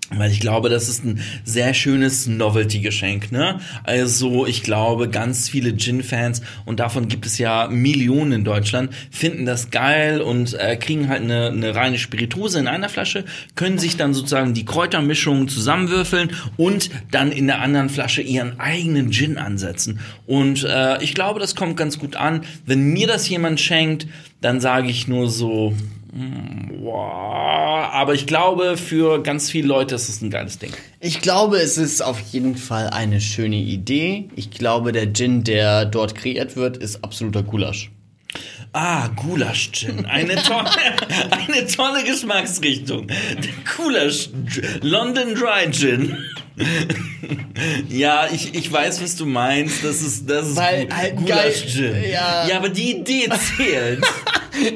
Weil 0.09 0.31
ich 0.31 0.39
glaube, 0.39 0.69
das 0.69 0.87
ist 0.87 1.03
ein 1.03 1.19
sehr 1.43 1.73
schönes 1.73 2.27
Novelty-Geschenk, 2.27 3.33
ne? 3.33 3.59
Also 3.83 4.45
ich 4.45 4.63
glaube, 4.63 5.09
ganz 5.09 5.49
viele 5.49 5.75
Gin-Fans, 5.75 6.41
und 6.63 6.79
davon 6.79 7.09
gibt 7.09 7.25
es 7.25 7.37
ja 7.37 7.67
Millionen 7.67 8.31
in 8.31 8.43
Deutschland, 8.45 8.93
finden 9.11 9.45
das 9.45 9.69
geil 9.69 10.21
und 10.21 10.53
äh, 10.53 10.77
kriegen 10.77 11.09
halt 11.09 11.23
eine, 11.23 11.47
eine 11.47 11.75
reine 11.75 11.97
Spirituose 11.97 12.57
in 12.57 12.67
einer 12.67 12.87
Flasche, 12.87 13.25
können 13.55 13.79
sich 13.79 13.97
dann 13.97 14.13
sozusagen 14.13 14.53
die 14.53 14.63
Kräutermischungen 14.63 15.49
zusammenwürfeln 15.49 16.31
und 16.55 16.89
dann 17.11 17.33
in 17.33 17.47
der 17.47 17.59
anderen 17.59 17.89
Flasche 17.89 18.21
ihren 18.21 18.61
eigenen 18.61 19.11
Gin 19.11 19.37
ansetzen. 19.37 19.99
Und 20.25 20.63
äh, 20.63 21.03
ich 21.03 21.15
glaube, 21.15 21.41
das 21.41 21.53
kommt 21.53 21.75
ganz 21.75 21.99
gut 21.99 22.15
an. 22.15 22.45
Wenn 22.65 22.93
mir 22.93 23.07
das 23.07 23.27
jemand 23.27 23.59
schenkt, 23.59 24.07
dann 24.39 24.61
sage 24.61 24.89
ich 24.89 25.09
nur 25.09 25.29
so, 25.29 25.75
aber 26.93 28.13
ich 28.13 28.27
glaube, 28.27 28.77
für 28.77 29.21
ganz 29.21 29.49
viele 29.49 29.67
Leute 29.67 29.95
ist 29.95 30.09
es 30.09 30.21
ein 30.21 30.29
geiles 30.29 30.59
Ding. 30.59 30.71
Ich 30.99 31.21
glaube, 31.21 31.57
es 31.57 31.77
ist 31.77 32.01
auf 32.01 32.19
jeden 32.31 32.55
Fall 32.55 32.89
eine 32.89 33.21
schöne 33.21 33.57
Idee. 33.57 34.29
Ich 34.35 34.51
glaube, 34.51 34.91
der 34.91 35.13
Gin, 35.13 35.43
der 35.43 35.85
dort 35.85 36.15
kreiert 36.15 36.55
wird, 36.55 36.77
ist 36.77 37.03
absoluter 37.03 37.43
Gulasch. 37.43 37.91
Ah, 38.73 39.07
Gulasch-Gin. 39.09 40.05
Eine 40.05 40.35
tolle, 40.35 40.69
eine 41.31 41.65
tolle 41.67 42.03
Geschmacksrichtung. 42.03 43.07
Der 43.07 43.53
Gulasch, 43.75 44.29
London 44.81 45.33
Dry 45.33 45.71
Gin. 45.71 46.17
ja, 47.89 48.27
ich, 48.31 48.53
ich 48.53 48.71
weiß, 48.71 49.01
was 49.01 49.15
du 49.15 49.25
meinst. 49.25 49.83
Das 49.83 50.01
ist, 50.01 50.29
das 50.29 50.49
ist 50.49 50.55
Weil 50.57 50.85
gut. 50.85 50.95
halt 50.95 51.15
Gulasch-Gin. 51.15 52.03
ja. 52.11 52.47
ja, 52.47 52.57
aber 52.57 52.69
die 52.69 52.97
Idee 52.97 53.29
zählt. 53.57 54.03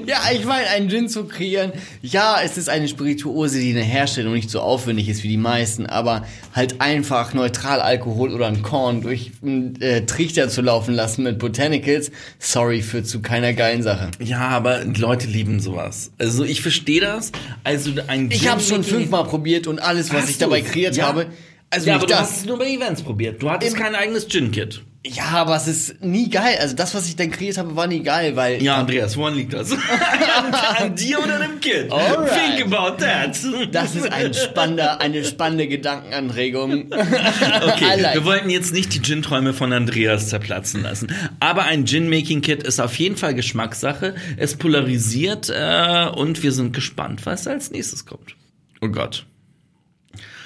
Ja, 0.08 0.20
ich 0.34 0.46
meine, 0.46 0.68
einen 0.68 0.90
Gin 0.90 1.10
zu 1.10 1.26
kreieren, 1.26 1.72
ja, 2.02 2.40
es 2.44 2.58
ist 2.58 2.70
eine 2.70 2.88
Spirituose, 2.88 3.60
die 3.60 3.70
in 3.70 3.76
der 3.76 3.84
Herstellung 3.84 4.34
nicht 4.34 4.50
so 4.50 4.60
aufwendig 4.62 5.10
ist 5.10 5.24
wie 5.24 5.28
die 5.28 5.38
meisten, 5.38 5.86
aber 5.86 6.26
halt 6.56 6.82
einfach 6.82 7.34
Neutralalkohol 7.34 8.34
oder 8.34 8.48
ein 8.48 8.62
Korn 8.64 9.02
durch 9.02 9.32
einen 9.44 9.80
äh, 9.82 10.06
Trichter 10.06 10.50
zu 10.50 10.62
laufen 10.62 10.94
lassen 10.94 11.24
mit 11.24 11.40
Botanicals, 11.40 12.12
sorry, 12.40 12.82
führt 12.82 13.08
zu 13.08 13.22
keiner 13.22 13.54
geilen 13.54 13.84
Sache. 13.84 14.10
ja, 14.20 14.40
aber 14.50 14.84
Leute 14.86 15.28
lieben 15.28 15.60
sowas. 15.60 16.12
Also 16.18 16.44
ich 16.44 16.62
verstehe 16.62 17.02
das. 17.02 17.32
Also 17.64 17.92
ein 18.08 18.30
Ich 18.32 18.42
Gin 18.42 18.52
habe 18.52 18.62
schon 18.62 18.84
fünfmal 18.84 19.24
probiert 19.26 19.68
und 19.68 19.80
alles, 19.80 20.12
was 20.14 20.24
Hast 20.24 20.30
ich 20.32 20.38
dabei 20.38 20.62
du's? 20.62 20.72
kreiert 20.72 20.96
Ja. 20.96 21.08
habe, 21.08 21.28
also 21.70 21.88
ja, 21.88 21.96
aber 21.96 22.06
du 22.06 22.12
das. 22.14 22.20
hast 22.22 22.38
es 22.42 22.46
nur 22.46 22.58
bei 22.60 22.70
Events 22.70 23.02
probiert. 23.02 23.42
Du 23.42 23.50
hattest 23.50 23.76
Im- 23.76 23.82
kein 23.82 23.96
eigenes 23.96 24.28
Gin-Kit. 24.28 24.82
Ja, 25.04 25.30
aber 25.30 25.56
es 25.56 25.68
ist 25.68 26.04
nie 26.04 26.30
geil. 26.30 26.58
Also 26.60 26.76
das, 26.76 26.94
was 26.94 27.08
ich 27.08 27.16
dann 27.16 27.32
kreiert 27.32 27.58
habe, 27.58 27.76
war 27.76 27.88
nie 27.88 28.04
geil, 28.04 28.36
weil 28.36 28.62
Ja, 28.62 28.76
Andreas, 28.76 29.18
woran 29.18 29.34
liegt 29.34 29.52
das? 29.52 29.72
an, 29.72 30.54
an 30.78 30.96
dir 30.96 31.18
oder 31.18 31.40
dem 31.40 31.60
Kind? 31.60 31.92
Alright. 31.92 32.30
Think 32.32 32.72
about 32.72 33.04
that. 33.04 33.36
das 33.72 33.96
ist 33.96 34.12
ein 34.12 34.32
spannender, 34.36 35.02
eine 35.02 35.24
spannende 35.24 35.68
Gedankenanregung. 35.68 36.92
Okay, 36.92 38.00
like. 38.00 38.14
wir 38.14 38.26
wollten 38.26 38.50
jetzt 38.52 38.74
nicht 38.74 38.94
die 38.94 39.02
Gin-Träume 39.02 39.54
von 39.54 39.74
Andreas 39.74 40.30
zerplatzen 40.30 40.84
lassen. 40.84 41.12
Aber 41.40 41.64
ein 41.64 41.86
Gin-Making-Kit 41.86 42.62
ist 42.62 42.80
auf 42.80 42.96
jeden 42.96 43.18
Fall 43.18 43.34
Geschmackssache. 43.34 44.14
Es 44.38 44.56
polarisiert 44.56 45.50
äh, 45.50 46.10
und 46.16 46.44
wir 46.44 46.52
sind 46.52 46.74
gespannt, 46.74 47.26
was 47.26 47.48
als 47.48 47.72
nächstes 47.72 48.06
kommt. 48.06 48.36
Oh 48.82 48.88
Gott. 48.90 49.26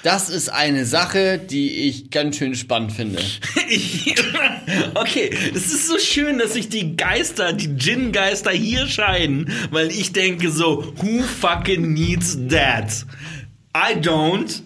Das 0.02 0.28
ist 0.30 0.48
eine 0.50 0.84
Sache, 0.84 1.38
die 1.38 1.88
ich 1.88 2.10
ganz 2.10 2.36
schön 2.36 2.54
spannend 2.54 2.92
finde. 2.92 3.18
Okay, 4.94 5.30
es 5.54 5.66
ist 5.72 5.86
so 5.88 5.98
schön, 5.98 6.38
dass 6.38 6.54
sich 6.54 6.68
die 6.68 6.96
Geister, 6.96 7.52
die 7.52 7.76
Gin-Geister 7.76 8.50
hier 8.50 8.86
scheiden, 8.88 9.50
weil 9.70 9.88
ich 9.90 10.12
denke 10.12 10.50
so, 10.50 10.92
who 10.96 11.22
fucking 11.22 11.92
needs 11.92 12.36
that? 12.50 13.04
I 13.76 13.94
don't. 14.00 14.62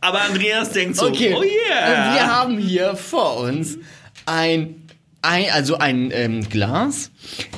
Aber 0.00 0.22
Andreas 0.22 0.70
denkt 0.70 0.96
so, 0.96 1.06
Okay. 1.06 1.34
oh 1.36 1.42
yeah. 1.42 2.08
Und 2.10 2.14
wir 2.14 2.26
haben 2.26 2.58
hier 2.58 2.94
vor 2.96 3.38
uns 3.38 3.78
ein, 4.26 4.77
ein 5.22 5.50
also 5.50 5.78
ein 5.78 6.10
ähm, 6.12 6.48
Glas, 6.48 7.10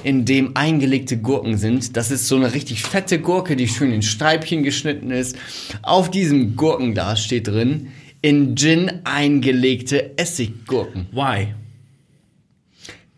in 0.02 0.24
dem 0.24 0.56
eingelegte 0.56 1.18
Gurken 1.18 1.58
sind. 1.58 1.96
Das 1.96 2.10
ist 2.10 2.26
so 2.26 2.36
eine 2.36 2.54
richtig 2.54 2.82
fette 2.82 3.20
Gurke, 3.20 3.56
die 3.56 3.68
schön 3.68 3.92
in 3.92 4.02
Streibchen 4.02 4.62
geschnitten 4.62 5.10
ist. 5.10 5.36
Auf 5.82 6.10
diesem 6.10 6.56
Gurkenglas 6.56 7.22
steht 7.24 7.48
drin, 7.48 7.92
in 8.22 8.56
Gin 8.56 9.00
eingelegte 9.04 10.18
Essiggurken. 10.18 11.06
Why? 11.12 11.54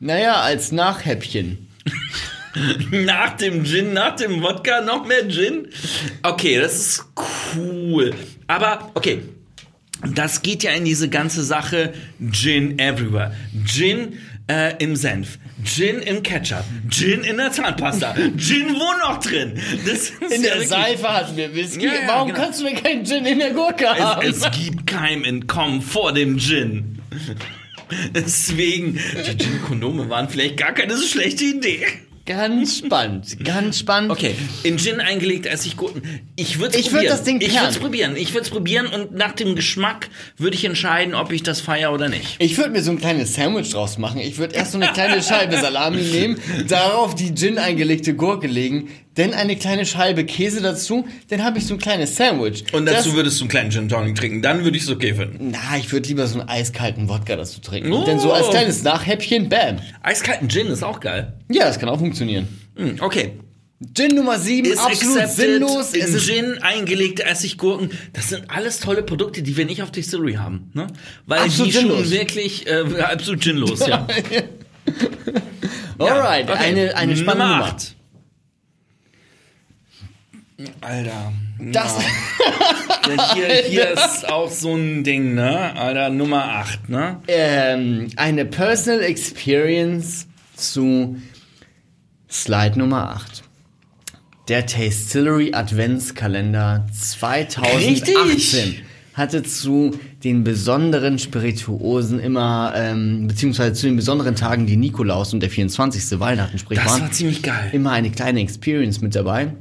Naja, 0.00 0.40
als 0.40 0.72
Nachhäppchen. 0.72 1.68
Nach 2.90 3.36
dem 3.36 3.64
Gin, 3.64 3.94
nach 3.94 4.16
dem 4.16 4.42
Wodka 4.42 4.82
noch 4.82 5.06
mehr 5.06 5.26
Gin? 5.28 5.68
Okay, 6.22 6.58
das 6.60 6.76
ist 6.76 7.04
cool. 7.56 8.14
Aber, 8.46 8.90
okay. 8.94 9.22
Das 10.14 10.42
geht 10.42 10.62
ja 10.62 10.72
in 10.72 10.84
diese 10.84 11.08
ganze 11.08 11.44
Sache 11.44 11.94
Gin 12.30 12.78
everywhere. 12.78 13.34
Gin 13.64 14.18
äh, 14.48 14.74
im 14.82 14.96
Senf. 14.96 15.38
Gin 15.64 16.00
im 16.00 16.22
Ketchup. 16.22 16.64
Gin 16.88 17.22
in 17.22 17.36
der 17.36 17.52
Zahnpasta. 17.52 18.14
Gin 18.36 18.74
wo 18.74 19.08
noch 19.08 19.20
drin? 19.20 19.52
In 19.54 19.56
ja 19.86 19.94
der 20.42 20.42
wirklich- 20.54 20.68
Seife 20.68 21.08
hatten 21.08 21.36
wir 21.36 21.54
Whisky. 21.54 21.84
Ja, 21.86 21.92
ja, 21.92 22.00
Warum 22.08 22.28
genau. 22.28 22.40
kannst 22.40 22.60
du 22.60 22.64
mir 22.64 22.74
keinen 22.74 23.04
Gin 23.04 23.24
in 23.24 23.38
der 23.38 23.50
Gurke 23.52 23.88
haben? 23.88 24.26
Es, 24.26 24.44
es 24.44 24.50
gibt 24.50 24.86
kein 24.86 25.24
Entkommen 25.24 25.80
vor 25.80 26.12
dem 26.12 26.38
Gin. 26.38 26.98
Deswegen, 28.14 28.94
die 28.94 29.36
Gin-Kondome 29.36 30.08
waren 30.08 30.28
vielleicht 30.28 30.56
gar 30.56 30.72
keine 30.72 30.96
so 30.96 31.06
schlechte 31.06 31.44
Idee. 31.44 31.86
Ganz 32.24 32.78
spannend, 32.78 33.44
ganz 33.44 33.80
spannend. 33.80 34.12
Okay, 34.12 34.36
in 34.62 34.78
Gin 34.78 35.00
eingelegt 35.00 35.46
Essiggurken. 35.46 36.02
Ich 36.36 36.60
würde 36.60 36.78
Ich 36.78 36.92
würd 36.92 37.08
das 37.08 37.24
Ding 37.24 37.40
Ich 37.40 37.52
würde 37.52 37.68
es 37.68 37.78
probieren. 37.78 38.14
Ich 38.16 38.32
würde 38.32 38.44
es 38.44 38.50
probieren 38.50 38.86
und 38.86 39.12
nach 39.12 39.32
dem 39.32 39.56
Geschmack 39.56 40.08
würde 40.36 40.54
ich 40.56 40.64
entscheiden, 40.64 41.14
ob 41.14 41.32
ich 41.32 41.42
das 41.42 41.60
feier 41.60 41.92
oder 41.92 42.08
nicht. 42.08 42.36
Ich 42.38 42.56
würde 42.56 42.70
mir 42.70 42.82
so 42.82 42.92
ein 42.92 42.98
kleines 42.98 43.34
Sandwich 43.34 43.70
draus 43.70 43.98
machen. 43.98 44.20
Ich 44.20 44.38
würde 44.38 44.54
erst 44.54 44.72
so 44.72 44.78
eine 44.78 44.92
kleine 44.92 45.20
Scheibe 45.20 45.58
Salami 45.58 46.02
nehmen, 46.12 46.38
darauf 46.68 47.16
die 47.16 47.34
Gin 47.34 47.58
eingelegte 47.58 48.14
Gurke 48.14 48.46
legen, 48.46 48.88
dann 49.14 49.34
eine 49.34 49.56
kleine 49.56 49.84
Scheibe 49.84 50.24
Käse 50.24 50.62
dazu, 50.62 51.06
dann 51.28 51.44
habe 51.44 51.58
ich 51.58 51.66
so 51.66 51.74
ein 51.74 51.78
kleines 51.80 52.16
Sandwich. 52.16 52.64
Und 52.72 52.86
dazu 52.86 53.08
das, 53.10 53.16
würdest 53.16 53.38
du 53.40 53.44
einen 53.44 53.50
kleinen 53.50 53.70
Gin 53.70 53.88
Tonic 53.88 54.14
trinken. 54.16 54.40
Dann 54.42 54.64
würde 54.64 54.76
ich 54.76 54.84
es 54.84 54.88
okay 54.90 55.14
finden. 55.14 55.50
Na, 55.52 55.76
ich 55.78 55.92
würde 55.92 56.08
lieber 56.08 56.26
so 56.26 56.40
einen 56.40 56.48
eiskalten 56.48 57.08
Wodka 57.08 57.36
dazu 57.36 57.60
trinken. 57.60 57.92
Oh. 57.92 58.04
Dann 58.06 58.18
so 58.18 58.32
als 58.32 58.48
kleines 58.50 58.82
Nachhäppchen, 58.82 59.48
bam. 59.48 59.76
Eiskalten 60.02 60.48
Gin 60.48 60.68
ist 60.68 60.82
auch 60.82 61.00
geil. 61.00 61.34
Ja, 61.50 61.64
das 61.66 61.78
kann 61.78 61.88
auch 61.90 61.98
funktionieren. 61.98 62.48
Hm, 62.76 62.96
okay. 63.00 63.32
Gin 63.94 64.14
Nummer 64.14 64.38
7, 64.38 64.64
Ist 64.70 64.78
absolut 64.78 65.18
accepted. 65.18 65.44
sinnlos. 65.44 65.92
In 65.92 66.02
Es 66.02 66.14
ist 66.14 66.26
Gin 66.28 66.58
eingelegte 66.62 67.24
Essiggurken. 67.24 67.90
Das 68.12 68.28
sind 68.28 68.44
alles 68.48 68.78
tolle 68.78 69.02
Produkte, 69.02 69.42
die 69.42 69.56
wir 69.56 69.64
nicht 69.66 69.82
auf 69.82 69.90
Distillery 69.90 70.34
haben. 70.34 70.70
Ne? 70.72 70.86
Weil 71.26 71.40
Absolut 71.40 71.66
die 71.68 71.72
schon 71.72 71.82
sinnlos. 71.88 72.10
wirklich 72.12 72.66
äh, 72.68 72.84
absolut 73.02 73.40
ginlos, 73.40 73.84
ja. 73.86 74.06
Alright, 75.98 76.48
Okay. 76.50 76.58
eine, 76.58 76.96
eine 76.96 77.16
spannende 77.16 77.48
Nummer. 77.56 77.64
8. 77.66 77.94
Alter. 80.80 81.32
Das, 81.72 81.96
Ja, 83.06 83.34
hier, 83.34 83.46
hier 83.68 83.90
ist 83.90 84.28
auch 84.28 84.50
so 84.50 84.74
ein 84.74 85.04
Ding, 85.04 85.34
ne? 85.34 85.74
Alter, 85.76 86.10
Nummer 86.10 86.44
8, 86.44 86.88
ne? 86.88 87.18
ähm, 87.28 88.08
eine 88.16 88.44
Personal 88.44 89.00
Experience 89.02 90.26
zu 90.56 91.16
Slide 92.30 92.78
Nummer 92.78 93.10
8. 93.10 93.42
Der 94.48 94.66
Tastillery 94.66 95.52
Adventskalender 95.54 96.86
2018 96.92 98.16
Richtig. 98.16 98.82
hatte 99.14 99.42
zu 99.44 99.98
den 100.24 100.42
besonderen 100.42 101.18
Spirituosen 101.18 102.18
immer, 102.18 102.72
ähm, 102.74 103.28
beziehungsweise 103.28 103.72
zu 103.74 103.86
den 103.86 103.96
besonderen 103.96 104.34
Tagen, 104.34 104.66
die 104.66 104.76
Nikolaus 104.76 105.32
und 105.32 105.40
der 105.40 105.50
24. 105.50 106.18
Weihnachten, 106.18 106.58
sprich 106.58 106.78
Das 106.78 106.88
waren, 106.88 107.02
war 107.02 107.10
ziemlich 107.12 107.42
geil. 107.42 107.70
immer 107.72 107.92
eine 107.92 108.10
kleine 108.10 108.40
Experience 108.40 109.00
mit 109.00 109.14
dabei. 109.14 109.52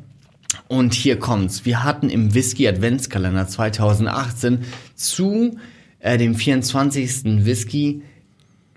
Und 0.67 0.93
hier 0.93 1.19
kommt's. 1.19 1.65
Wir 1.65 1.83
hatten 1.83 2.09
im 2.09 2.33
Whisky 2.33 2.67
Adventskalender 2.67 3.47
2018 3.47 4.65
zu 4.95 5.57
äh, 5.99 6.17
dem 6.17 6.35
24. 6.35 7.45
Whisky 7.45 8.03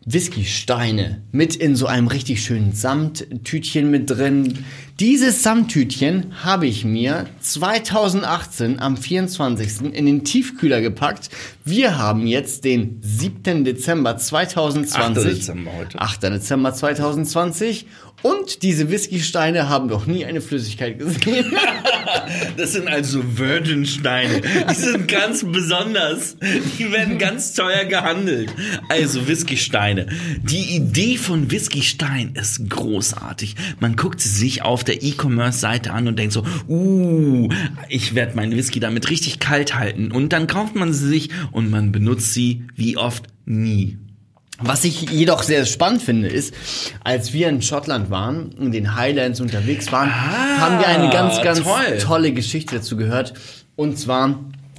Whiskysteine 0.07 1.23
mit 1.33 1.57
in 1.57 1.77
so 1.77 1.87
einem 1.87 2.09
richtig 2.09 2.43
schönen 2.45 2.73
Samttütchen 2.73 3.91
mit 3.91 4.11
drin. 4.11 4.65
Dieses 5.01 5.43
Samttütchen 5.43 6.45
habe 6.45 6.67
ich 6.67 6.85
mir 6.85 7.27
2018 7.41 8.81
am 8.81 8.99
24. 8.99 9.95
in 9.95 10.05
den 10.05 10.25
Tiefkühler 10.25 10.83
gepackt. 10.83 11.31
Wir 11.65 11.97
haben 11.97 12.27
jetzt 12.27 12.65
den 12.65 13.01
7. 13.01 13.65
Dezember 13.65 14.19
2020. 14.19 15.25
8. 15.25 15.39
Dezember 15.39 15.73
heute. 15.79 15.99
8. 15.99 16.23
Dezember 16.25 16.75
2020. 16.75 17.87
Und 18.25 18.63
diese 18.63 18.91
Whiskysteine 18.91 19.69
haben 19.69 19.87
noch 19.87 20.07
nie 20.07 20.25
eine 20.25 20.41
Flüssigkeit 20.41 20.99
gesehen. 20.99 21.53
Das 22.57 22.73
sind 22.73 22.89
also 22.89 23.23
Virgin-Steine. 23.37 24.41
Die 24.71 24.75
sind 24.75 25.09
ganz 25.09 25.45
besonders. 25.45 26.37
Die 26.79 26.91
werden 26.91 27.19
ganz 27.19 27.53
teuer 27.53 27.85
gehandelt. 27.85 28.51
Also 28.89 29.27
Whisky-Steine. 29.27 30.07
Die 30.43 30.77
Idee 30.77 31.17
von 31.17 31.51
Whisky-Stein 31.51 32.35
ist 32.35 32.71
großartig. 32.71 33.57
Man 33.81 33.97
guckt 33.97 34.21
sie 34.21 34.29
sich 34.29 34.63
auf 34.63 34.85
der 34.85 35.03
E-Commerce-Seite 35.03 35.93
an 35.93 36.09
und 36.09 36.19
denkt 36.19 36.33
so, 36.33 36.45
uh, 36.69 37.49
ich 37.89 38.15
werde 38.15 38.37
meinen 38.37 38.57
Whisky 38.57 38.81
damit 38.81 39.11
richtig 39.11 39.41
kalt 39.41 39.75
halten. 39.75 40.13
Und 40.13 40.33
dann 40.33 40.47
kauft 40.47 40.75
man 40.75 40.93
sie 40.93 41.09
sich 41.09 41.31
und 41.53 41.71
man 41.71 41.93
benutzt 41.93 42.33
sie 42.33 42.65
wie 42.77 42.97
oft 42.97 43.25
nie. 43.45 43.99
Was 44.61 44.85
ich 44.85 45.11
jedoch 45.11 45.43
sehr 45.43 45.67
spannend 45.67 46.03
finde, 46.03 46.29
ist, 46.29 46.55
als 47.03 47.33
wir 47.33 47.49
in 47.49 47.61
Schottland 47.61 48.11
waren, 48.11 48.53
in 48.61 48.71
den 48.71 48.95
Highlands 48.95 49.41
unterwegs 49.41 49.91
waren, 49.91 50.15
haben 50.15 50.79
wir 50.79 50.87
eine 50.87 51.11
ganz, 51.11 51.43
ganz 51.43 51.63
toll. 51.63 51.99
tolle 52.01 52.33
Geschichte 52.33 52.77
dazu 52.77 52.97
gehört. 52.97 53.35
Und 53.75 53.99
zwar 53.99 54.39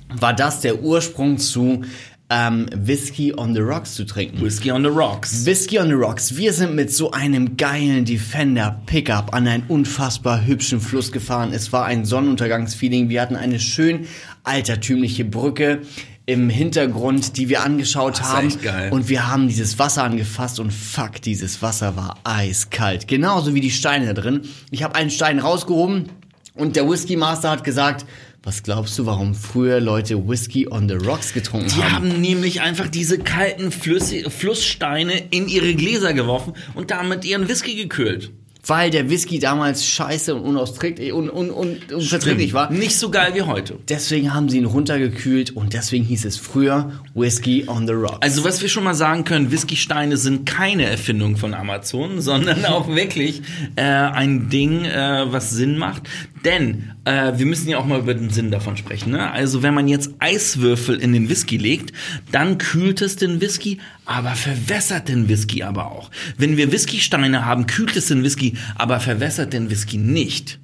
war 0.10 0.34
das 0.34 0.62
der 0.62 0.82
Ursprung 0.82 1.38
zu 1.38 1.82
ähm, 2.30 2.68
Whisky 2.74 3.34
on 3.36 3.54
the 3.54 3.60
Rocks 3.60 3.96
zu 3.96 4.06
trinken. 4.06 4.42
Whisky 4.42 4.72
on 4.72 4.84
the 4.84 4.90
Rocks. 4.90 5.46
Whisky 5.46 5.78
on 5.78 5.88
the 5.88 5.94
Rocks. 5.94 6.36
Wir 6.36 6.54
sind 6.54 6.74
mit 6.74 6.92
so 6.92 7.12
einem 7.12 7.58
geilen 7.58 8.06
Defender 8.06 8.82
Pickup 8.86 9.34
an 9.34 9.48
einen 9.48 9.64
unfassbar 9.68 10.46
hübschen 10.46 10.80
Fluss 10.80 11.12
gefahren. 11.12 11.52
Es 11.54 11.72
war 11.72 11.86
ein 11.86 12.06
Sonnenuntergangsfeeling. 12.06 13.10
Wir 13.10 13.22
hatten 13.22 13.36
eine 13.36 13.60
schön 13.60 14.08
altertümliche 14.44 15.26
Brücke 15.26 15.82
im 16.28 16.50
Hintergrund, 16.50 17.38
die 17.38 17.50
wir 17.50 17.64
angeschaut 17.64 18.16
ist 18.20 18.24
haben. 18.24 18.48
echt 18.48 18.64
geil. 18.64 18.92
Und 18.92 19.10
wir 19.10 19.28
haben 19.32 19.48
dieses 19.48 19.78
Wasser 19.78 20.04
angefasst 20.04 20.60
und 20.60 20.72
fuck, 20.72 21.22
dieses 21.22 21.62
Wasser 21.62 21.96
war 21.96 22.18
eiskalt. 22.24 23.08
Genauso 23.08 23.54
wie 23.54 23.62
die 23.62 23.72
Steine 23.72 24.08
da 24.08 24.14
drin. 24.22 24.42
Ich 24.72 24.82
habe 24.84 24.96
einen 24.96 25.12
Stein 25.12 25.40
rausgehoben 25.40 26.10
und 26.56 26.76
der 26.76 26.90
Whisky 26.90 27.16
Master 27.16 27.52
hat 27.52 27.64
gesagt, 27.64 28.06
was 28.42 28.62
glaubst 28.64 28.98
du, 29.00 29.06
warum 29.08 29.34
früher 29.34 29.80
Leute 29.80 30.28
Whisky 30.28 30.68
on 30.68 30.88
the 30.88 30.96
Rocks 30.96 31.34
getrunken 31.34 31.68
Die 31.76 31.84
haben? 31.84 31.94
haben 32.12 32.22
nämlich 32.22 32.62
einfach 32.62 32.88
diese 32.90 33.18
kalten 33.20 33.72
Flüssi 33.72 34.26
Flusssteine 34.30 35.14
in 35.32 35.48
ihre 35.48 35.74
Gläser 35.76 36.14
geworfen 36.14 36.54
und 36.76 36.92
damit 36.92 37.26
ihren 37.26 37.48
Whisky 37.50 37.76
gekühlt. 37.76 38.32
Weil 38.68 38.90
der 38.90 39.10
Whisky 39.10 39.40
damals 39.40 39.86
scheiße 39.86 40.36
und 40.36 40.42
unausträglich 40.42 41.14
un, 41.14 41.30
un, 41.30 41.52
un, 41.52 41.78
unverträglich 41.94 42.54
war. 42.54 42.72
Nicht 42.72 42.98
so 42.98 43.10
geil 43.10 43.34
wie 43.36 43.44
heute. 43.44 43.78
Deswegen 43.90 44.34
haben 44.34 44.50
sie 44.50 44.58
ihn 44.58 44.66
runtergekühlt 44.66 45.56
und 45.56 45.74
deswegen 45.74 46.04
hieß 46.06 46.26
es 46.26 46.38
früher 46.38 46.92
Whisky 47.14 47.66
on 47.68 47.88
the 47.88 47.94
Rocks. 47.94 48.22
Also 48.22 48.44
was 48.44 48.62
wir 48.62 48.70
schon 48.70 48.84
mal 48.84 48.96
sagen 48.96 49.24
können, 49.24 49.52
Whiskysteine 49.52 50.18
sind 50.18 50.46
keine 50.46 50.86
Erfindung 50.86 51.38
von 51.38 51.54
Amazon, 51.54 52.22
sondern 52.22 52.66
auch 52.66 52.88
wirklich 52.88 53.42
äh, 53.76 53.82
ein 53.82 54.50
Ding, 54.50 54.86
äh, 54.86 55.26
was 55.32 55.52
Sinn 55.52 55.78
macht. 55.78 56.04
Denn 56.46 56.92
äh, 57.06 57.34
wir 57.36 57.46
müssen 57.46 57.68
ja 57.70 57.80
auch 57.80 57.86
mal 57.86 58.00
über 58.00 58.14
den 58.14 58.30
Sinn 58.30 58.52
davon 58.52 58.78
sprechen. 58.78 59.12
Ne? 59.12 59.32
Also 59.32 59.64
wenn 59.64 59.74
man 59.74 59.88
jetzt 59.88 60.12
Eiswürfel 60.20 61.02
in 61.02 61.12
den 61.12 61.28
Whisky 61.28 61.58
legt, 61.58 61.92
dann 62.32 62.60
kühlt 62.60 63.02
es 63.02 63.16
den 63.16 63.42
Whisky, 63.42 63.80
aber 64.06 64.36
verwässert 64.36 65.10
den 65.10 65.28
Whisky 65.28 65.64
aber 65.64 65.92
auch. 65.92 66.12
Wenn 66.38 66.56
wir 66.56 66.72
Whiskysteine 66.72 67.46
haben, 67.46 67.66
kühlt 67.66 67.96
es 67.98 68.08
den 68.08 68.24
Whisky, 68.24 68.58
aber 68.76 69.00
verwässert 69.00 69.54
den 69.54 69.72
Whisky 69.72 69.98
nicht. 69.98 70.60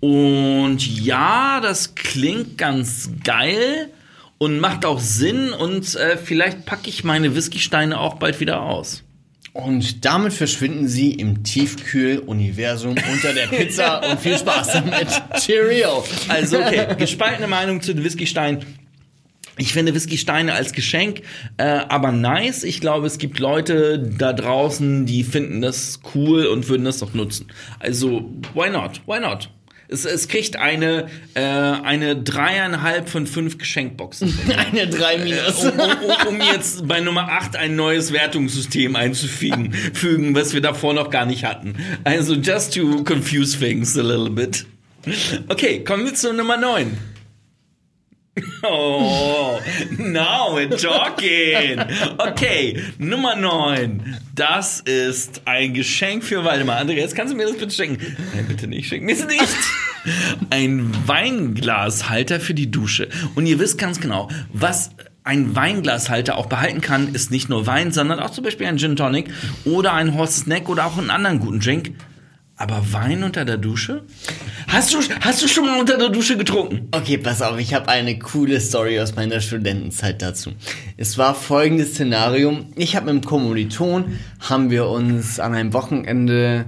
Und 0.00 1.04
ja, 1.04 1.60
das 1.60 1.94
klingt 1.94 2.56
ganz 2.58 3.10
geil 3.22 3.90
und 4.38 4.58
macht 4.58 4.84
auch 4.84 4.98
Sinn 4.98 5.52
und 5.52 5.94
äh, 5.94 6.16
vielleicht 6.16 6.64
packe 6.64 6.88
ich 6.88 7.04
meine 7.04 7.36
Whiskysteine 7.36 8.00
auch 8.00 8.14
bald 8.14 8.40
wieder 8.40 8.62
aus. 8.62 9.04
Und 9.52 10.06
damit 10.06 10.32
verschwinden 10.32 10.88
sie 10.88 11.12
im 11.12 11.42
Tiefkühl-Universum 11.44 12.94
unter 13.12 13.34
der 13.34 13.48
Pizza 13.48 14.00
und 14.10 14.18
viel 14.18 14.38
Spaß 14.38 14.72
damit. 14.72 15.08
Cheerio! 15.40 16.04
Also 16.28 16.58
okay, 16.58 16.86
gespaltene 16.96 17.48
Meinung 17.48 17.82
zu 17.82 17.94
den 17.94 18.02
Whiskysteinen. 18.02 18.64
Ich 19.58 19.74
finde 19.74 19.94
Whiskysteine 19.94 20.54
als 20.54 20.72
Geschenk 20.72 21.22
äh, 21.58 21.64
aber 21.64 22.10
nice. 22.10 22.64
Ich 22.64 22.80
glaube, 22.80 23.06
es 23.06 23.18
gibt 23.18 23.38
Leute 23.38 23.98
da 23.98 24.32
draußen, 24.32 25.04
die 25.04 25.24
finden 25.24 25.60
das 25.60 26.00
cool 26.14 26.46
und 26.46 26.68
würden 26.68 26.86
das 26.86 27.00
doch 27.00 27.12
nutzen. 27.12 27.52
Also, 27.78 28.30
why 28.54 28.70
not? 28.70 29.02
Why 29.06 29.20
not? 29.20 29.50
Es, 29.92 30.04
es 30.04 30.28
kriegt 30.28 30.56
eine, 30.56 31.06
äh, 31.34 31.40
eine 31.40 32.16
dreieinhalb 32.16 33.08
von 33.08 33.26
fünf 33.26 33.58
Geschenkboxen. 33.58 34.32
Eine 34.56 34.88
3 34.88 35.18
minus. 35.18 35.64
um, 35.64 35.70
um, 35.78 36.28
um 36.28 36.40
jetzt 36.40 36.88
bei 36.88 37.00
Nummer 37.00 37.28
8 37.28 37.56
ein 37.56 37.76
neues 37.76 38.12
Wertungssystem 38.12 38.96
einzufügen, 38.96 39.72
fügen, 39.92 40.34
was 40.34 40.54
wir 40.54 40.60
davor 40.60 40.94
noch 40.94 41.10
gar 41.10 41.26
nicht 41.26 41.44
hatten. 41.44 41.74
Also 42.04 42.34
just 42.34 42.74
to 42.74 43.04
confuse 43.04 43.58
things 43.58 43.98
a 43.98 44.02
little 44.02 44.30
bit. 44.30 44.64
Okay, 45.48 45.84
kommen 45.84 46.04
wir 46.04 46.14
zu 46.14 46.32
Nummer 46.32 46.56
9. 46.56 46.96
Oh, 48.62 49.60
now 49.98 50.54
we're 50.54 50.70
talking. 50.70 51.78
Okay, 52.18 52.82
Nummer 52.98 53.36
9. 53.36 54.16
Das 54.34 54.80
ist 54.80 55.42
ein 55.44 55.74
Geschenk 55.74 56.24
für 56.24 56.42
Waldemar. 56.44 56.78
Andreas, 56.78 57.14
kannst 57.14 57.34
du 57.34 57.36
mir 57.36 57.46
das 57.46 57.58
bitte 57.58 57.74
schenken? 57.74 58.16
Nein, 58.34 58.46
bitte 58.48 58.66
nicht, 58.68 58.88
schenk 58.88 59.04
mir 59.04 59.12
es 59.12 59.26
nicht. 59.26 59.42
Ein 60.50 60.90
Weinglashalter 61.06 62.40
für 62.40 62.54
die 62.54 62.70
Dusche. 62.70 63.08
Und 63.34 63.46
ihr 63.46 63.58
wisst 63.58 63.76
ganz 63.76 64.00
genau, 64.00 64.28
was 64.52 64.90
ein 65.24 65.54
Weinglashalter 65.54 66.38
auch 66.38 66.46
behalten 66.46 66.80
kann, 66.80 67.14
ist 67.14 67.30
nicht 67.30 67.48
nur 67.48 67.66
Wein, 67.66 67.92
sondern 67.92 68.18
auch 68.18 68.30
zum 68.30 68.44
Beispiel 68.44 68.66
ein 68.66 68.78
Gin 68.78 68.96
Tonic 68.96 69.30
oder 69.64 69.92
ein 69.92 70.16
Hot 70.16 70.30
Snack 70.30 70.68
oder 70.68 70.86
auch 70.86 70.96
einen 70.96 71.10
anderen 71.10 71.38
guten 71.38 71.60
Drink. 71.60 71.92
Aber 72.62 72.92
Wein 72.92 73.24
unter 73.24 73.44
der 73.44 73.56
Dusche? 73.56 74.04
Hast 74.68 74.94
du, 74.94 74.98
hast 75.20 75.42
du 75.42 75.48
schon 75.48 75.66
mal 75.66 75.80
unter 75.80 75.98
der 75.98 76.10
Dusche 76.10 76.36
getrunken? 76.36 76.86
Okay, 76.92 77.18
pass 77.18 77.42
auf, 77.42 77.58
ich 77.58 77.74
habe 77.74 77.88
eine 77.88 78.16
coole 78.20 78.60
Story 78.60 79.00
aus 79.00 79.16
meiner 79.16 79.40
Studentenzeit 79.40 80.22
dazu. 80.22 80.52
Es 80.96 81.18
war 81.18 81.34
folgendes 81.34 81.94
Szenario. 81.94 82.60
Ich 82.76 82.94
habe 82.94 83.12
mit 83.12 83.24
dem 83.24 83.26
Kommiliton, 83.28 84.16
haben 84.38 84.70
wir 84.70 84.86
uns 84.86 85.40
an 85.40 85.54
einem 85.54 85.72
Wochenende 85.72 86.66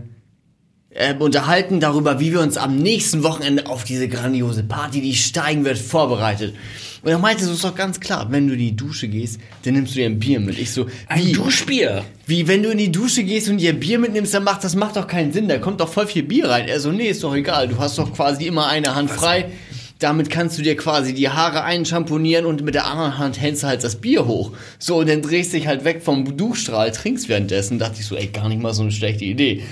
äh, 0.94 1.14
unterhalten 1.14 1.80
darüber, 1.80 2.20
wie 2.20 2.32
wir 2.32 2.40
uns 2.40 2.56
am 2.56 2.76
nächsten 2.76 3.22
Wochenende 3.22 3.66
auf 3.66 3.84
diese 3.84 4.08
grandiose 4.08 4.62
Party, 4.62 5.00
die 5.00 5.14
steigen 5.14 5.64
wird, 5.64 5.78
vorbereitet. 5.78 6.54
Und 7.02 7.10
er 7.10 7.18
meinte, 7.18 7.44
so 7.44 7.52
ist 7.52 7.64
doch 7.64 7.74
ganz 7.74 8.00
klar, 8.00 8.28
wenn 8.30 8.46
du 8.46 8.54
in 8.54 8.60
die 8.60 8.76
Dusche 8.76 9.08
gehst, 9.08 9.38
dann 9.64 9.74
nimmst 9.74 9.94
du 9.94 9.98
dir 9.98 10.06
ein 10.06 10.18
Bier 10.18 10.40
mit. 10.40 10.58
Ich 10.58 10.72
so, 10.72 10.86
Ein 11.06 11.26
wie, 11.26 11.32
Duschbier. 11.32 12.02
wie 12.26 12.48
wenn 12.48 12.62
du 12.62 12.70
in 12.70 12.78
die 12.78 12.90
Dusche 12.90 13.24
gehst 13.24 13.50
und 13.50 13.58
dir 13.58 13.74
Bier 13.74 13.98
mitnimmst, 13.98 14.32
dann 14.32 14.44
macht 14.44 14.64
das 14.64 14.74
macht 14.74 14.96
doch 14.96 15.06
keinen 15.06 15.30
Sinn. 15.32 15.46
Da 15.46 15.58
kommt 15.58 15.80
doch 15.80 15.90
voll 15.90 16.06
viel 16.06 16.22
Bier 16.22 16.48
rein. 16.48 16.66
Er 16.66 16.80
so, 16.80 16.90
nee, 16.92 17.08
ist 17.08 17.22
doch 17.22 17.34
egal. 17.34 17.68
Du 17.68 17.78
hast 17.78 17.98
doch 17.98 18.14
quasi 18.14 18.46
immer 18.46 18.68
eine 18.68 18.94
Hand 18.94 19.10
frei. 19.10 19.50
Damit 19.98 20.30
kannst 20.30 20.58
du 20.58 20.62
dir 20.62 20.76
quasi 20.76 21.12
die 21.12 21.28
Haare 21.28 21.62
einschamponieren 21.64 22.46
und 22.46 22.62
mit 22.62 22.74
der 22.74 22.86
anderen 22.86 23.18
Hand 23.18 23.38
hältst 23.38 23.62
du 23.64 23.66
halt 23.66 23.84
das 23.84 23.96
Bier 23.96 24.26
hoch. 24.26 24.52
So, 24.78 24.96
und 24.96 25.08
dann 25.08 25.20
drehst 25.22 25.52
dich 25.52 25.66
halt 25.66 25.84
weg 25.84 26.02
vom 26.02 26.36
Duschstrahl, 26.36 26.90
trinkst 26.90 27.28
währenddessen. 27.28 27.78
Dachte 27.78 28.00
ich 28.00 28.06
so, 28.06 28.16
ey, 28.16 28.28
gar 28.28 28.48
nicht 28.48 28.62
mal 28.62 28.72
so 28.72 28.82
eine 28.82 28.92
schlechte 28.92 29.24
Idee. 29.24 29.62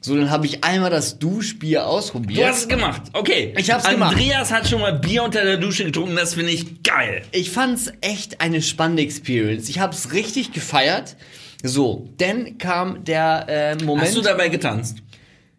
So, 0.00 0.16
dann 0.16 0.30
habe 0.30 0.46
ich 0.46 0.62
einmal 0.62 0.90
das 0.90 1.18
Duschbier 1.18 1.86
ausprobiert. 1.86 2.40
Du 2.40 2.46
hast 2.46 2.58
es 2.60 2.68
gemacht. 2.68 3.02
Okay. 3.14 3.52
Ich 3.58 3.70
hab's 3.70 3.88
gemacht. 3.88 4.14
Andreas 4.14 4.52
hat 4.52 4.68
schon 4.68 4.80
mal 4.80 4.92
Bier 4.92 5.24
unter 5.24 5.42
der 5.44 5.56
Dusche 5.56 5.84
getrunken. 5.84 6.14
Das 6.14 6.34
finde 6.34 6.52
ich 6.52 6.82
geil. 6.84 7.22
Ich 7.32 7.50
fand's 7.50 7.92
echt 8.00 8.40
eine 8.40 8.62
spannende 8.62 9.02
Experience. 9.02 9.68
Ich 9.68 9.80
hab's 9.80 10.12
richtig 10.12 10.52
gefeiert. 10.52 11.16
So, 11.64 12.08
dann 12.18 12.58
kam 12.58 13.02
der 13.04 13.46
äh, 13.48 13.84
Moment. 13.84 14.06
Hast 14.06 14.16
du 14.16 14.22
dabei 14.22 14.48
getanzt? 14.48 14.98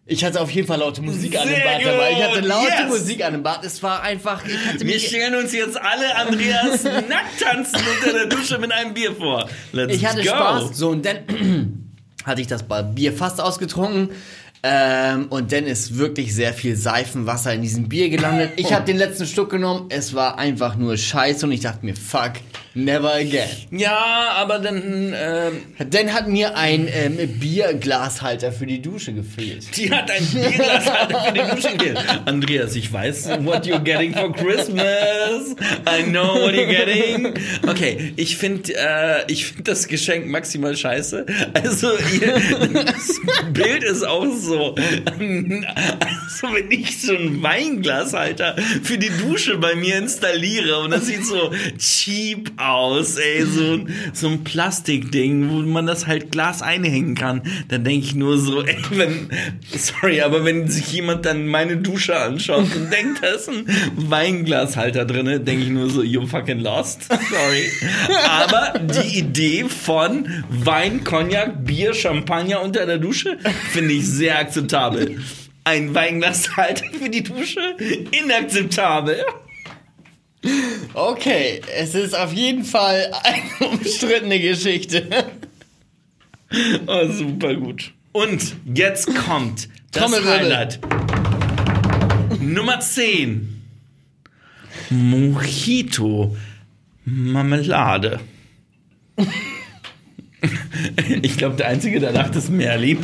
Ich 0.06 0.23
hatte 0.25 0.41
auf 0.41 0.49
jeden 0.49 0.67
Fall 0.67 0.80
laute 0.80 1.04
Musik 1.04 1.38
an 1.38 1.47
dem 1.47 1.56
Sehr 1.56 1.63
Bad 1.63 1.86
dabei. 1.86 2.12
Ich 2.13 2.23
hatte 2.23 2.39
laute 2.39 2.71
yes. 2.82 2.89
Musik 2.89 3.23
an 3.23 3.34
dem 3.34 3.43
Bad. 3.43 3.63
Es 3.63 3.84
war 3.84 4.02
einfach, 4.02 4.43
Wir 4.80 4.99
stellen 4.99 5.36
uns 5.36 5.54
jetzt 5.54 5.80
alle 5.80 6.15
Andreas 6.15 6.84
nackt 6.84 7.39
tanzen 7.39 7.80
unter 7.95 8.13
der 8.13 8.25
Dusche 8.25 8.58
mit 8.58 8.71
einem 8.71 8.93
Bier 8.93 9.13
vor. 9.13 9.47
Let's 9.71 9.93
ich 9.93 10.06
hatte 10.06 10.23
go. 10.23 10.30
Spaß. 10.30 10.78
So, 10.78 10.89
und 10.89 11.06
dann 11.06 11.17
hatte 12.25 12.41
ich 12.41 12.47
das 12.47 12.63
Bier 12.95 13.13
fast 13.13 13.41
ausgetrunken. 13.41 14.10
Ähm, 14.62 15.27
und 15.29 15.53
dann 15.53 15.63
ist 15.65 15.97
wirklich 15.97 16.36
sehr 16.36 16.53
viel 16.53 16.75
Seifenwasser 16.75 17.53
in 17.53 17.62
diesem 17.62 17.88
Bier 17.88 18.10
gelandet. 18.10 18.51
Ich 18.58 18.73
habe 18.73 18.86
den 18.86 18.97
letzten 18.97 19.25
Schluck 19.25 19.49
genommen. 19.49 19.86
Es 19.89 20.13
war 20.13 20.38
einfach 20.38 20.75
nur 20.75 20.97
scheiße 20.97 21.45
und 21.45 21.53
ich 21.53 21.62
dachte 21.62 21.86
mir, 21.86 21.95
fuck, 21.95 22.34
never 22.73 23.13
again. 23.13 23.49
Ja, 23.71 24.32
aber 24.36 24.60
dann, 24.60 25.13
ähm, 25.15 25.62
Dann 25.89 26.13
hat 26.13 26.27
mir 26.27 26.55
ein 26.55 26.88
ähm, 26.91 27.17
Bierglashalter 27.39 28.51
für 28.51 28.65
die 28.65 28.82
Dusche 28.82 29.13
gefehlt. 29.13 29.75
die 29.75 29.91
hat 29.91 30.10
ein 30.12 30.25
Bierglas 30.25 30.86
für 30.86 31.34
die 31.34 31.55
Dusche 31.55 31.77
gewählt. 31.77 32.05
Andreas, 32.25 32.75
ich 32.75 32.91
weiß, 32.91 33.29
what 33.43 33.65
you're 33.65 33.79
getting 33.79 34.13
for 34.13 34.32
Christmas. 34.34 35.55
I 35.88 36.03
know 36.03 36.36
what 36.36 36.53
you're 36.53 36.65
getting. 36.67 37.34
Okay, 37.67 38.13
ich 38.15 38.38
finde 38.38 38.73
äh, 38.75 39.23
ich 39.27 39.45
find 39.47 39.67
das 39.67 39.88
Geschenk 39.88 40.27
maximal 40.27 40.75
scheiße. 40.75 41.25
Also, 41.53 41.91
ihr, 42.21 42.39
das 42.86 43.19
Bild 43.51 43.84
ist 43.84 44.03
auch 44.05 44.25
so. 44.34 44.75
Also, 44.75 46.53
wenn 46.53 46.71
ich 46.71 47.01
so 47.01 47.13
ein 47.15 47.41
Weinglashalter 47.41 48.55
für 48.84 48.97
die 48.97 49.10
Dusche 49.10 49.58
bei 49.58 49.75
mir 49.75 49.97
installiere 49.97 50.79
und 50.79 50.91
das 50.91 51.08
sieht 51.08 51.25
so 51.25 51.51
cheap 51.77 52.51
aus, 52.60 53.17
ey, 53.17 53.43
so, 53.45 53.74
ein- 53.74 53.93
so 54.13 54.28
ein 54.28 54.43
Plastikding, 54.43 55.50
wo 55.50 55.56
man 55.62 55.88
das 55.88 56.08
halt 56.08 56.32
Glas 56.32 56.62
einhängen 56.62 57.15
kann, 57.15 57.41
dann 57.69 57.84
denke 57.84 58.06
ich 58.06 58.15
nur 58.15 58.38
so, 58.38 58.63
ey, 58.63 58.78
wenn, 58.91 59.30
sorry, 59.76 60.22
aber 60.22 60.43
wenn 60.45 60.67
sich 60.67 60.91
jemand 60.91 61.26
dann 61.26 61.48
meine 61.48 61.78
Dusche 61.78 62.17
anschaut 62.19 62.65
und 62.76 62.91
denkt, 62.91 63.24
da 63.24 63.28
ist 63.28 63.50
ein 63.50 63.65
Weinglashalter 63.95 65.06
drinne, 65.06 65.39
denke 65.39 65.63
ich 65.63 65.69
nur 65.69 65.89
so, 65.89 66.04
you 66.04 66.26
fucking 66.28 66.60
lost, 66.60 67.04
sorry. 67.08 67.72
Aber 68.30 68.80
die 68.80 69.19
Idee 69.19 69.65
von 69.69 70.28
Wein, 70.50 71.04
Cognac, 71.04 71.65
Bier, 71.65 71.93
Champagner 71.93 72.62
unter 72.62 72.86
der 72.86 72.98
Dusche 72.98 73.38
finde 73.72 73.93
ich 73.93 74.06
sehr 74.08 74.38
akzeptabel. 74.38 75.19
Ein 75.63 75.93
Weinglashalter 75.93 76.86
für 77.02 77.10
die 77.10 77.24
Dusche? 77.24 77.60
Inakzeptabel. 78.12 79.24
Okay, 80.93 81.62
es 81.75 81.95
ist 81.95 82.15
auf 82.17 82.34
jeden 82.34 82.63
Fall 82.63 83.12
eine 83.23 83.69
umstrittene 83.69 84.39
Geschichte. 84.39 85.08
Oh, 86.88 87.08
super 87.12 87.54
gut. 87.54 87.93
Und 88.12 88.56
jetzt 88.73 89.13
kommt 89.13 89.69
das. 89.91 90.12
Highlight. 90.25 90.80
Nummer 92.39 92.80
10. 92.80 93.62
Mojito 94.89 96.36
Marmelade. 97.06 98.19
Ich 101.21 101.38
glaube, 101.38 101.58
der 101.58 101.67
Einzige, 101.67 101.99
der 101.99 102.12
lacht, 102.12 102.36
ist 102.36 102.49
Merlin. 102.49 102.97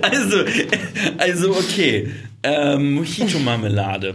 Also, 0.00 0.44
also 1.18 1.50
okay. 1.56 2.10
Ähm, 2.42 2.94
Mojito-Marmelade. 2.94 4.14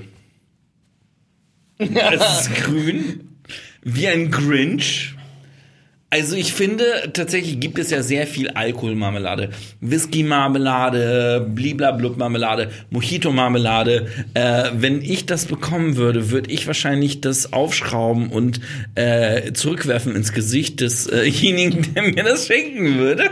Es 1.81 2.41
ist 2.41 2.55
grün, 2.55 3.37
wie 3.81 4.07
ein 4.07 4.29
Grinch. 4.31 5.15
Also 6.13 6.35
ich 6.35 6.51
finde, 6.51 6.83
tatsächlich 7.13 7.61
gibt 7.61 7.79
es 7.79 7.89
ja 7.89 8.03
sehr 8.03 8.27
viel 8.27 8.49
Alkoholmarmelade. 8.49 9.51
Whisky-Marmelade, 9.79 11.47
Bliblablub-Marmelade, 11.55 12.69
Mojito-Marmelade. 12.89 14.07
Äh, 14.33 14.71
wenn 14.73 15.01
ich 15.01 15.25
das 15.25 15.45
bekommen 15.45 15.95
würde, 15.95 16.29
würde 16.29 16.51
ich 16.51 16.67
wahrscheinlich 16.67 17.21
das 17.21 17.53
aufschrauben 17.53 18.27
und 18.27 18.59
äh, 18.95 19.53
zurückwerfen 19.53 20.13
ins 20.13 20.33
Gesicht 20.33 20.81
desjenigen, 20.81 21.93
der 21.95 22.03
mir 22.03 22.23
das 22.25 22.45
schenken 22.45 22.97
würde. 22.97 23.31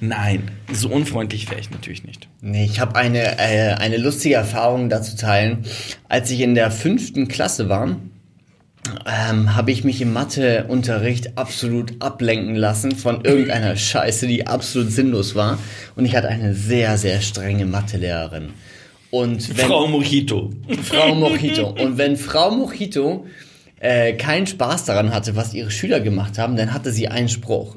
Nein, 0.00 0.50
so 0.72 0.88
unfreundlich 0.88 1.50
wäre 1.50 1.60
ich 1.60 1.70
natürlich 1.70 2.04
nicht. 2.04 2.28
Nee, 2.40 2.64
ich 2.64 2.80
habe 2.80 2.96
eine, 2.96 3.38
äh, 3.38 3.74
eine 3.74 3.96
lustige 3.96 4.36
Erfahrung 4.36 4.88
dazu 4.88 5.16
teilen. 5.16 5.64
Als 6.08 6.30
ich 6.30 6.40
in 6.40 6.54
der 6.54 6.70
fünften 6.70 7.26
Klasse 7.28 7.68
war, 7.68 7.96
ähm, 9.06 9.56
habe 9.56 9.72
ich 9.72 9.82
mich 9.84 10.00
im 10.00 10.12
Matheunterricht 10.12 11.36
absolut 11.38 11.94
ablenken 12.00 12.54
lassen 12.54 12.92
von 12.92 13.24
irgendeiner 13.24 13.76
Scheiße, 13.76 14.26
die 14.26 14.46
absolut 14.46 14.92
sinnlos 14.92 15.34
war. 15.34 15.58
Und 15.96 16.04
ich 16.04 16.14
hatte 16.14 16.28
eine 16.28 16.54
sehr, 16.54 16.98
sehr 16.98 17.20
strenge 17.20 17.66
Mathelehrerin. 17.66 18.50
Und 19.10 19.56
wenn, 19.56 19.66
Frau 19.66 19.86
Mojito. 19.86 20.50
Frau 20.82 21.14
Mojito. 21.14 21.68
Und 21.80 21.98
wenn 21.98 22.16
Frau 22.16 22.50
Mojito 22.50 23.26
äh, 23.78 24.14
keinen 24.14 24.46
Spaß 24.46 24.84
daran 24.86 25.14
hatte, 25.14 25.36
was 25.36 25.54
ihre 25.54 25.70
Schüler 25.70 26.00
gemacht 26.00 26.38
haben, 26.38 26.56
dann 26.56 26.72
hatte 26.72 26.92
sie 26.92 27.08
einen 27.08 27.28
Spruch. 27.28 27.76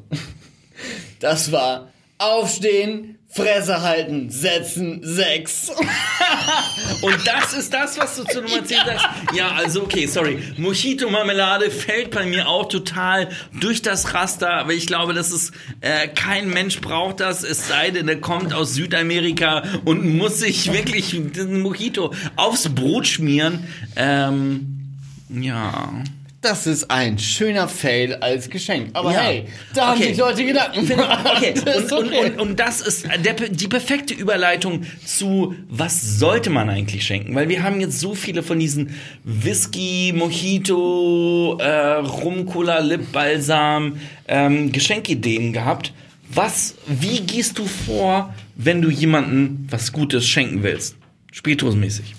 Das 1.20 1.52
war 1.52 1.90
Aufstehen, 2.20 3.18
Fresse 3.30 3.82
halten, 3.82 4.32
setzen, 4.32 5.02
sechs. 5.04 5.70
Und 7.02 7.28
das 7.28 7.54
ist 7.54 7.72
das, 7.72 8.00
was 8.00 8.16
du 8.16 8.24
zu 8.24 8.42
Nummer 8.42 8.64
10 8.64 8.78
sagst. 8.86 9.06
Ja, 9.36 9.52
also 9.52 9.84
okay, 9.84 10.08
sorry. 10.08 10.40
Mojito-Marmelade 10.58 11.70
fällt 11.70 12.12
bei 12.12 12.26
mir 12.26 12.48
auch 12.48 12.68
total 12.68 13.30
durch 13.60 13.84
das 13.84 14.16
Raster, 14.16 14.52
aber 14.54 14.74
ich 14.74 14.88
glaube, 14.88 15.14
das 15.14 15.32
ist, 15.32 15.54
äh, 15.82 16.08
kein 16.08 16.50
Mensch 16.50 16.82
braucht 16.82 17.20
das, 17.20 17.44
es 17.44 17.68
sei 17.68 17.92
denn, 17.92 18.08
er 18.08 18.20
kommt 18.20 18.54
aus 18.54 18.74
Südamerika 18.74 19.64
und 19.86 20.18
muss 20.18 20.40
sich 20.40 20.74
wirklich 20.74 21.12
diesen 21.12 21.62
Mojito 21.62 22.14
aufs 22.38 22.74
Brot 22.74 23.06
schmieren. 23.06 23.68
Ähm, 23.96 24.98
ja. 25.30 25.94
Das 26.40 26.68
ist 26.68 26.92
ein 26.92 27.18
schöner 27.18 27.68
Fail 27.68 28.14
als 28.16 28.48
Geschenk. 28.50 28.92
Aber 28.94 29.12
Ja. 29.12 29.22
hey, 29.22 29.46
da 29.74 29.88
haben 29.88 29.98
Okay. 30.00 30.10
sich 30.10 30.18
Leute 30.18 30.46
Gedanken 30.46 30.88
gemacht. 30.88 31.26
Okay, 31.36 31.54
Das 31.66 31.76
und, 31.78 31.84
ist 31.86 31.92
und, 31.92 32.08
okay. 32.08 32.26
und, 32.32 32.40
und 32.40 32.60
das 32.60 32.82
ist 32.82 33.08
der, 33.26 33.34
die 33.34 33.68
perfekte 33.68 34.14
Überleitung 34.14 34.84
zu, 35.04 35.56
was 35.68 36.20
sollte 36.20 36.52
man 36.52 36.70
eigentlich 36.70 37.04
schenken? 37.06 37.34
Weil 37.34 37.50
wir 37.50 37.64
haben 37.64 37.82
jetzt 37.82 38.00
so 38.00 38.14
viele 38.14 38.44
von 38.44 38.60
diesen 38.60 38.92
Whisky, 39.24 40.14
Mojito, 40.16 41.58
äh, 41.60 41.94
Rum, 42.02 42.46
Cola, 42.46 42.80
Lip, 42.80 43.12
Balsam, 43.12 44.00
ähm, 44.28 44.72
Geschenkideen 44.72 45.54
gehabt. 45.54 45.92
Was, 46.30 46.76
wie 46.88 47.22
gehst 47.22 47.58
du 47.58 47.66
vor, 47.66 48.34
wenn 48.56 48.82
du 48.82 48.90
jemandem 48.92 49.66
was 49.72 49.92
Gutes 49.92 50.28
schenken 50.28 50.62
willst? 50.62 50.98
Spiritusmäßig. 51.32 52.14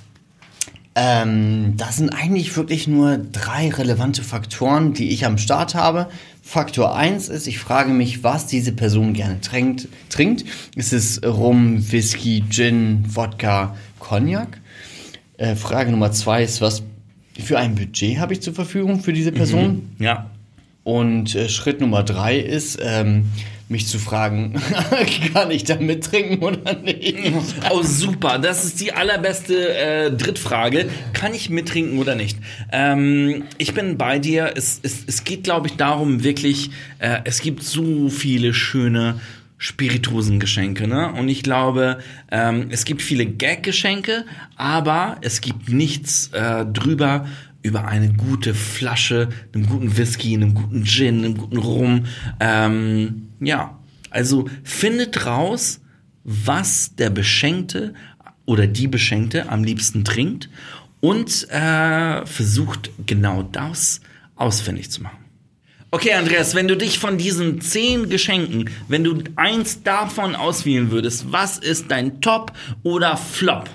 Ähm, 1.00 1.74
das 1.76 1.98
sind 1.98 2.10
eigentlich 2.10 2.56
wirklich 2.56 2.88
nur 2.88 3.18
drei 3.18 3.70
relevante 3.70 4.24
Faktoren, 4.24 4.94
die 4.94 5.10
ich 5.10 5.24
am 5.24 5.38
Start 5.38 5.76
habe. 5.76 6.08
Faktor 6.42 6.96
eins 6.96 7.28
ist, 7.28 7.46
ich 7.46 7.60
frage 7.60 7.90
mich, 7.90 8.24
was 8.24 8.46
diese 8.46 8.72
Person 8.72 9.12
gerne 9.12 9.40
trinkt. 9.40 9.86
trinkt. 10.10 10.44
Ist 10.74 10.92
es 10.92 11.22
Rum, 11.24 11.92
Whisky, 11.92 12.42
Gin, 12.50 13.04
Wodka, 13.14 13.76
Cognac? 14.00 14.60
Äh, 15.36 15.54
Frage 15.54 15.92
Nummer 15.92 16.10
zwei 16.10 16.42
ist, 16.42 16.60
was 16.60 16.82
für 17.38 17.58
ein 17.58 17.76
Budget 17.76 18.18
habe 18.18 18.32
ich 18.32 18.42
zur 18.42 18.54
Verfügung 18.54 18.98
für 18.98 19.12
diese 19.12 19.30
Person? 19.30 19.94
Ja. 20.00 20.32
Und 20.82 21.36
äh, 21.36 21.48
Schritt 21.48 21.80
Nummer 21.80 22.02
drei 22.02 22.38
ist, 22.38 22.76
ähm, 22.82 23.26
mich 23.68 23.86
zu 23.86 23.98
fragen, 23.98 24.54
kann 25.34 25.50
ich 25.50 25.64
da 25.64 25.76
mittrinken 25.76 26.38
oder 26.38 26.74
nicht? 26.74 27.16
Oh, 27.70 27.82
super. 27.82 28.38
Das 28.38 28.64
ist 28.64 28.80
die 28.80 28.92
allerbeste 28.92 29.76
äh, 29.76 30.10
Drittfrage. 30.10 30.88
Kann 31.12 31.34
ich 31.34 31.50
mittrinken 31.50 31.98
oder 31.98 32.14
nicht? 32.14 32.38
Ähm, 32.72 33.44
ich 33.58 33.74
bin 33.74 33.98
bei 33.98 34.18
dir. 34.18 34.52
Es, 34.56 34.80
es, 34.82 35.04
es 35.06 35.24
geht, 35.24 35.44
glaube 35.44 35.66
ich, 35.66 35.76
darum, 35.76 36.24
wirklich, 36.24 36.70
äh, 36.98 37.20
es 37.24 37.40
gibt 37.40 37.62
so 37.62 38.08
viele 38.08 38.54
schöne 38.54 39.20
Spirituosengeschenke, 39.58 40.86
ne? 40.86 41.12
Und 41.12 41.28
ich 41.28 41.42
glaube, 41.42 41.98
ähm, 42.30 42.68
es 42.70 42.84
gibt 42.84 43.02
viele 43.02 43.26
Gag-Geschenke, 43.26 44.24
aber 44.56 45.18
es 45.20 45.40
gibt 45.40 45.68
nichts 45.68 46.28
äh, 46.28 46.64
drüber 46.64 47.26
über 47.68 47.86
eine 47.86 48.12
gute 48.12 48.54
Flasche, 48.54 49.28
einem 49.54 49.66
guten 49.66 49.96
Whisky, 49.96 50.34
einem 50.34 50.54
guten 50.54 50.84
Gin, 50.84 51.18
einem 51.18 51.36
guten 51.36 51.58
Rum. 51.58 52.06
Ähm, 52.40 53.28
ja, 53.40 53.78
also 54.10 54.48
findet 54.64 55.26
raus, 55.26 55.80
was 56.24 56.94
der 56.96 57.10
Beschenkte 57.10 57.94
oder 58.46 58.66
die 58.66 58.88
Beschenkte 58.88 59.50
am 59.50 59.62
liebsten 59.62 60.04
trinkt 60.04 60.48
und 61.00 61.48
äh, 61.50 62.24
versucht 62.24 62.90
genau 63.06 63.42
das 63.42 64.00
ausfindig 64.34 64.90
zu 64.90 65.02
machen. 65.02 65.18
Okay, 65.90 66.12
Andreas, 66.12 66.54
wenn 66.54 66.68
du 66.68 66.76
dich 66.76 66.98
von 66.98 67.16
diesen 67.16 67.60
zehn 67.60 68.10
Geschenken, 68.10 68.68
wenn 68.88 69.04
du 69.04 69.22
eins 69.36 69.82
davon 69.82 70.34
auswählen 70.34 70.90
würdest, 70.90 71.32
was 71.32 71.58
ist 71.58 71.90
dein 71.90 72.20
Top 72.20 72.52
oder 72.82 73.16
Flop? 73.16 73.70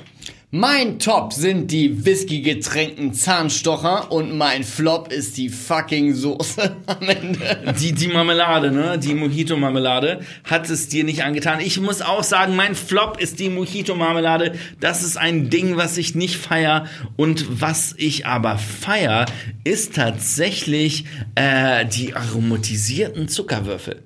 Mein 0.55 0.99
Top 0.99 1.33
sind 1.33 1.71
die 1.71 2.05
Whisky-getränkten 2.05 3.15
Zahnstocher 3.15 4.11
und 4.11 4.37
mein 4.37 4.63
Flop 4.63 5.11
ist 5.11 5.35
die 5.37 5.49
fucking 5.49 6.13
Soße 6.13 6.75
am 6.85 7.09
Ende. 7.09 7.73
Die, 7.79 7.91
die 7.91 8.09
Marmelade, 8.09 8.69
ne? 8.71 8.99
Die 8.99 9.15
Mojito-Marmelade 9.15 10.19
hat 10.43 10.69
es 10.69 10.89
dir 10.89 11.05
nicht 11.05 11.23
angetan. 11.23 11.59
Ich 11.59 11.79
muss 11.79 12.03
auch 12.03 12.21
sagen, 12.21 12.55
mein 12.55 12.75
Flop 12.75 13.19
ist 13.19 13.39
die 13.39 13.49
Mojito-Marmelade. 13.49 14.53
Das 14.79 15.01
ist 15.01 15.17
ein 15.17 15.49
Ding, 15.49 15.75
was 15.75 15.97
ich 15.97 16.13
nicht 16.13 16.35
feier. 16.35 16.85
Und 17.15 17.59
was 17.59 17.95
ich 17.97 18.27
aber 18.27 18.59
feier, 18.59 19.25
ist 19.63 19.95
tatsächlich 19.95 21.05
äh, 21.33 21.83
die 21.83 22.13
aromatisierten 22.13 23.27
Zuckerwürfel. 23.27 24.03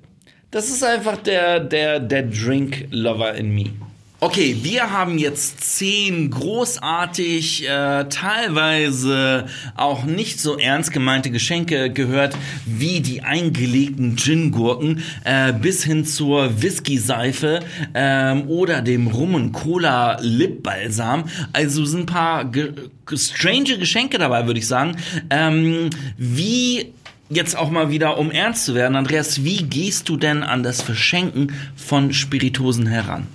Das 0.50 0.70
ist 0.70 0.82
einfach 0.82 1.18
der, 1.18 1.60
der, 1.60 2.00
der 2.00 2.22
Drink-Lover 2.22 3.34
in 3.34 3.54
me. 3.54 3.87
Okay, 4.20 4.56
wir 4.62 4.90
haben 4.90 5.16
jetzt 5.16 5.60
zehn 5.60 6.28
großartig, 6.30 7.68
äh, 7.68 8.06
teilweise 8.08 9.46
auch 9.76 10.06
nicht 10.06 10.40
so 10.40 10.58
ernst 10.58 10.92
gemeinte 10.92 11.30
Geschenke 11.30 11.92
gehört, 11.92 12.36
wie 12.66 12.98
die 12.98 13.22
eingelegten 13.22 14.16
Gin-Gurken 14.16 15.04
äh, 15.22 15.52
bis 15.52 15.84
hin 15.84 16.04
zur 16.04 16.60
Whisky-Seife 16.60 17.60
ähm, 17.94 18.48
oder 18.48 18.82
dem 18.82 19.06
Rum- 19.06 19.36
und 19.36 19.52
Cola-Lipbalsam. 19.52 21.26
Also 21.52 21.84
sind 21.84 22.00
ein 22.00 22.06
paar 22.06 22.44
ge 22.44 22.72
strange 23.14 23.78
Geschenke 23.78 24.18
dabei, 24.18 24.46
würde 24.46 24.58
ich 24.58 24.66
sagen. 24.66 24.96
Ähm, 25.30 25.90
wie 26.16 26.92
jetzt 27.30 27.56
auch 27.56 27.70
mal 27.70 27.92
wieder, 27.92 28.18
um 28.18 28.32
ernst 28.32 28.64
zu 28.64 28.74
werden, 28.74 28.96
Andreas, 28.96 29.44
wie 29.44 29.62
gehst 29.62 30.08
du 30.08 30.16
denn 30.16 30.42
an 30.42 30.64
das 30.64 30.82
Verschenken 30.82 31.52
von 31.76 32.12
Spiritosen 32.12 32.88
heran? 32.88 33.28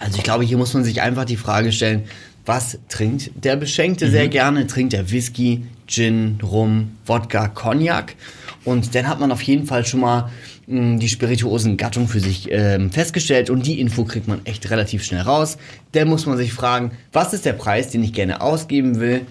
Also 0.00 0.16
ich 0.16 0.24
glaube, 0.24 0.44
hier 0.44 0.56
muss 0.56 0.72
man 0.74 0.82
sich 0.82 1.02
einfach 1.02 1.26
die 1.26 1.36
Frage 1.36 1.72
stellen, 1.72 2.04
was 2.46 2.78
trinkt 2.88 3.30
der 3.44 3.56
Beschenkte 3.56 4.06
mhm. 4.06 4.10
sehr 4.10 4.28
gerne? 4.28 4.66
Trinkt 4.66 4.94
er 4.94 5.10
Whisky, 5.10 5.66
Gin, 5.86 6.38
Rum, 6.42 6.96
Wodka, 7.04 7.48
Cognac? 7.48 8.16
Und 8.64 8.94
dann 8.94 9.08
hat 9.08 9.20
man 9.20 9.30
auf 9.30 9.42
jeden 9.42 9.66
Fall 9.66 9.84
schon 9.84 10.00
mal 10.00 10.30
mh, 10.66 10.80
hm, 10.80 11.00
die 11.00 11.08
Spirituosen-Gattung 11.08 12.08
für 12.08 12.20
sich 12.20 12.48
ähm, 12.50 12.90
festgestellt 12.90 13.50
und 13.50 13.66
die 13.66 13.78
Info 13.78 14.04
kriegt 14.04 14.26
man 14.26 14.44
echt 14.46 14.70
relativ 14.70 15.04
schnell 15.04 15.20
raus. 15.20 15.58
Dann 15.92 16.08
muss 16.08 16.24
man 16.24 16.38
sich 16.38 16.54
fragen, 16.54 16.92
was 17.12 17.34
ist 17.34 17.44
der 17.44 17.52
Preis, 17.52 17.90
den 17.90 18.02
ich 18.02 18.14
gerne 18.14 18.40
ausgeben 18.40 19.00
will? 19.00 19.26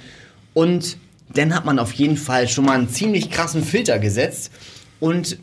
Und 0.53 0.97
dann 1.33 1.55
hat 1.55 1.65
man 1.65 1.79
auf 1.79 1.93
jeden 1.93 2.17
Fall 2.17 2.47
schon 2.47 2.65
mal 2.65 2.77
einen 2.77 2.89
ziemlich 2.89 3.31
krassen 3.31 3.63
Filter 3.63 3.97
gesetzt 3.97 4.51
und 4.99 5.39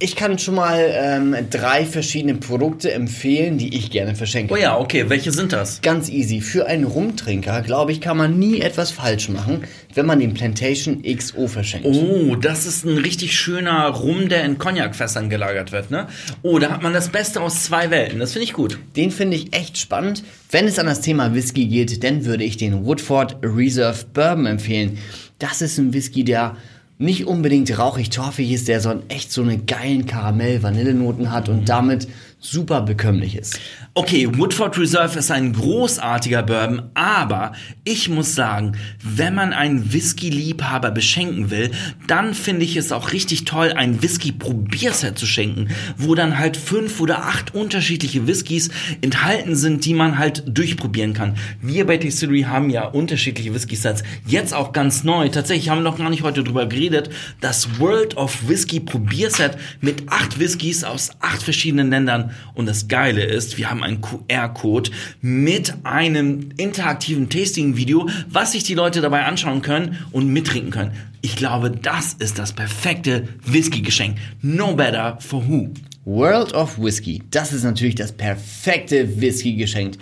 ich 0.00 0.16
kann 0.16 0.38
schon 0.38 0.56
mal 0.56 0.90
ähm, 0.92 1.36
drei 1.50 1.86
verschiedene 1.86 2.34
Produkte 2.34 2.92
empfehlen, 2.92 3.58
die 3.58 3.76
ich 3.76 3.92
gerne 3.92 4.16
verschenke. 4.16 4.52
Oh 4.52 4.56
ja, 4.56 4.76
okay. 4.76 5.08
Welche 5.08 5.30
sind 5.30 5.52
das? 5.52 5.82
Ganz 5.82 6.08
easy. 6.08 6.40
Für 6.40 6.66
einen 6.66 6.84
Rumtrinker, 6.84 7.62
glaube 7.62 7.92
ich, 7.92 8.00
kann 8.00 8.16
man 8.16 8.36
nie 8.38 8.60
etwas 8.60 8.90
falsch 8.90 9.28
machen, 9.28 9.62
wenn 9.94 10.04
man 10.04 10.18
den 10.18 10.34
Plantation 10.34 11.02
XO 11.02 11.46
verschenkt. 11.46 11.86
Oh, 11.86 12.34
das 12.34 12.66
ist 12.66 12.84
ein 12.84 12.98
richtig 12.98 13.38
schöner 13.38 13.86
Rum, 13.86 14.28
der 14.28 14.44
in 14.44 14.58
Cognac-Fässern 14.58 15.30
gelagert 15.30 15.70
wird, 15.70 15.92
ne? 15.92 16.08
Oh, 16.42 16.58
da 16.58 16.72
hat 16.72 16.82
man 16.82 16.92
das 16.92 17.10
Beste 17.10 17.40
aus 17.40 17.62
zwei 17.62 17.90
Welten. 17.90 18.18
Das 18.18 18.32
finde 18.32 18.44
ich 18.44 18.52
gut. 18.52 18.78
Den 18.96 19.12
finde 19.12 19.36
ich 19.36 19.54
echt 19.54 19.78
spannend. 19.78 20.24
Wenn 20.50 20.66
es 20.66 20.80
an 20.80 20.86
das 20.86 21.02
Thema 21.02 21.34
Whisky 21.34 21.66
geht, 21.66 22.02
dann 22.02 22.24
würde 22.24 22.42
ich 22.42 22.56
den 22.56 22.84
Woodford 22.84 23.36
Reserve 23.42 24.04
Bourbon 24.12 24.46
empfehlen. 24.46 24.98
Das 25.38 25.62
ist 25.62 25.78
ein 25.78 25.92
Whisky, 25.92 26.24
der 26.24 26.56
nicht 26.98 27.26
unbedingt 27.26 27.76
rauchig 27.78 28.10
torfig 28.10 28.52
ist, 28.52 28.68
der 28.68 28.80
so 28.80 29.02
echt 29.08 29.32
so 29.32 29.42
eine 29.42 29.58
geilen 29.58 30.06
Karamell-Vanillenoten 30.06 31.32
hat 31.32 31.48
und 31.48 31.68
damit 31.68 32.08
super 32.44 32.82
bekömmlich 32.82 33.36
ist. 33.36 33.58
Okay, 33.94 34.28
Woodford 34.36 34.76
Reserve 34.76 35.18
ist 35.18 35.30
ein 35.30 35.52
großartiger 35.52 36.42
Bourbon, 36.42 36.90
aber 36.94 37.52
ich 37.84 38.08
muss 38.08 38.34
sagen, 38.34 38.76
wenn 39.02 39.34
man 39.34 39.52
einen 39.52 39.92
Whisky-Liebhaber 39.92 40.90
beschenken 40.90 41.50
will, 41.50 41.70
dann 42.06 42.34
finde 42.34 42.64
ich 42.64 42.76
es 42.76 42.92
auch 42.92 43.12
richtig 43.12 43.44
toll, 43.44 43.72
ein 43.72 44.02
Whisky-Probierset 44.02 45.18
zu 45.18 45.26
schenken, 45.26 45.68
wo 45.96 46.14
dann 46.14 46.38
halt 46.38 46.56
fünf 46.56 47.00
oder 47.00 47.24
acht 47.24 47.54
unterschiedliche 47.54 48.26
Whiskys 48.26 48.70
enthalten 49.00 49.56
sind, 49.56 49.84
die 49.84 49.94
man 49.94 50.18
halt 50.18 50.42
durchprobieren 50.46 51.14
kann. 51.14 51.36
Wir 51.62 51.86
bei 51.86 51.96
Distillery 51.96 52.42
haben 52.42 52.68
ja 52.68 52.84
unterschiedliche 52.84 53.54
Whisky-Sets, 53.54 54.02
jetzt 54.26 54.52
auch 54.52 54.72
ganz 54.72 55.04
neu. 55.04 55.28
Tatsächlich 55.28 55.70
haben 55.70 55.78
wir 55.78 55.90
noch 55.90 55.98
gar 55.98 56.10
nicht 56.10 56.22
heute 56.22 56.44
drüber 56.44 56.66
geredet, 56.66 57.10
das 57.40 57.78
World 57.78 58.16
of 58.16 58.48
Whisky 58.48 58.80
Probierset 58.80 59.56
mit 59.80 60.10
acht 60.10 60.38
Whiskys 60.38 60.84
aus 60.84 61.10
acht 61.20 61.42
verschiedenen 61.42 61.90
Ländern. 61.90 62.33
Und 62.54 62.66
das 62.66 62.88
Geile 62.88 63.24
ist, 63.24 63.58
wir 63.58 63.70
haben 63.70 63.82
einen 63.82 64.00
QR-Code 64.00 64.90
mit 65.20 65.74
einem 65.84 66.50
interaktiven 66.56 67.28
Tasting-Video, 67.28 68.08
was 68.28 68.52
sich 68.52 68.64
die 68.64 68.74
Leute 68.74 69.00
dabei 69.00 69.24
anschauen 69.24 69.62
können 69.62 69.98
und 70.12 70.28
mittrinken 70.28 70.70
können. 70.70 70.92
Ich 71.20 71.36
glaube, 71.36 71.70
das 71.70 72.14
ist 72.14 72.38
das 72.38 72.52
perfekte 72.52 73.28
Whisky-Geschenk. 73.46 74.18
No 74.42 74.74
better 74.74 75.18
for 75.20 75.48
who. 75.48 75.70
World 76.04 76.52
of 76.52 76.78
Whisky. 76.78 77.22
Das 77.30 77.52
ist 77.52 77.64
natürlich 77.64 77.94
das 77.94 78.12
perfekte 78.12 79.20
Whisky-Geschenk. 79.20 79.96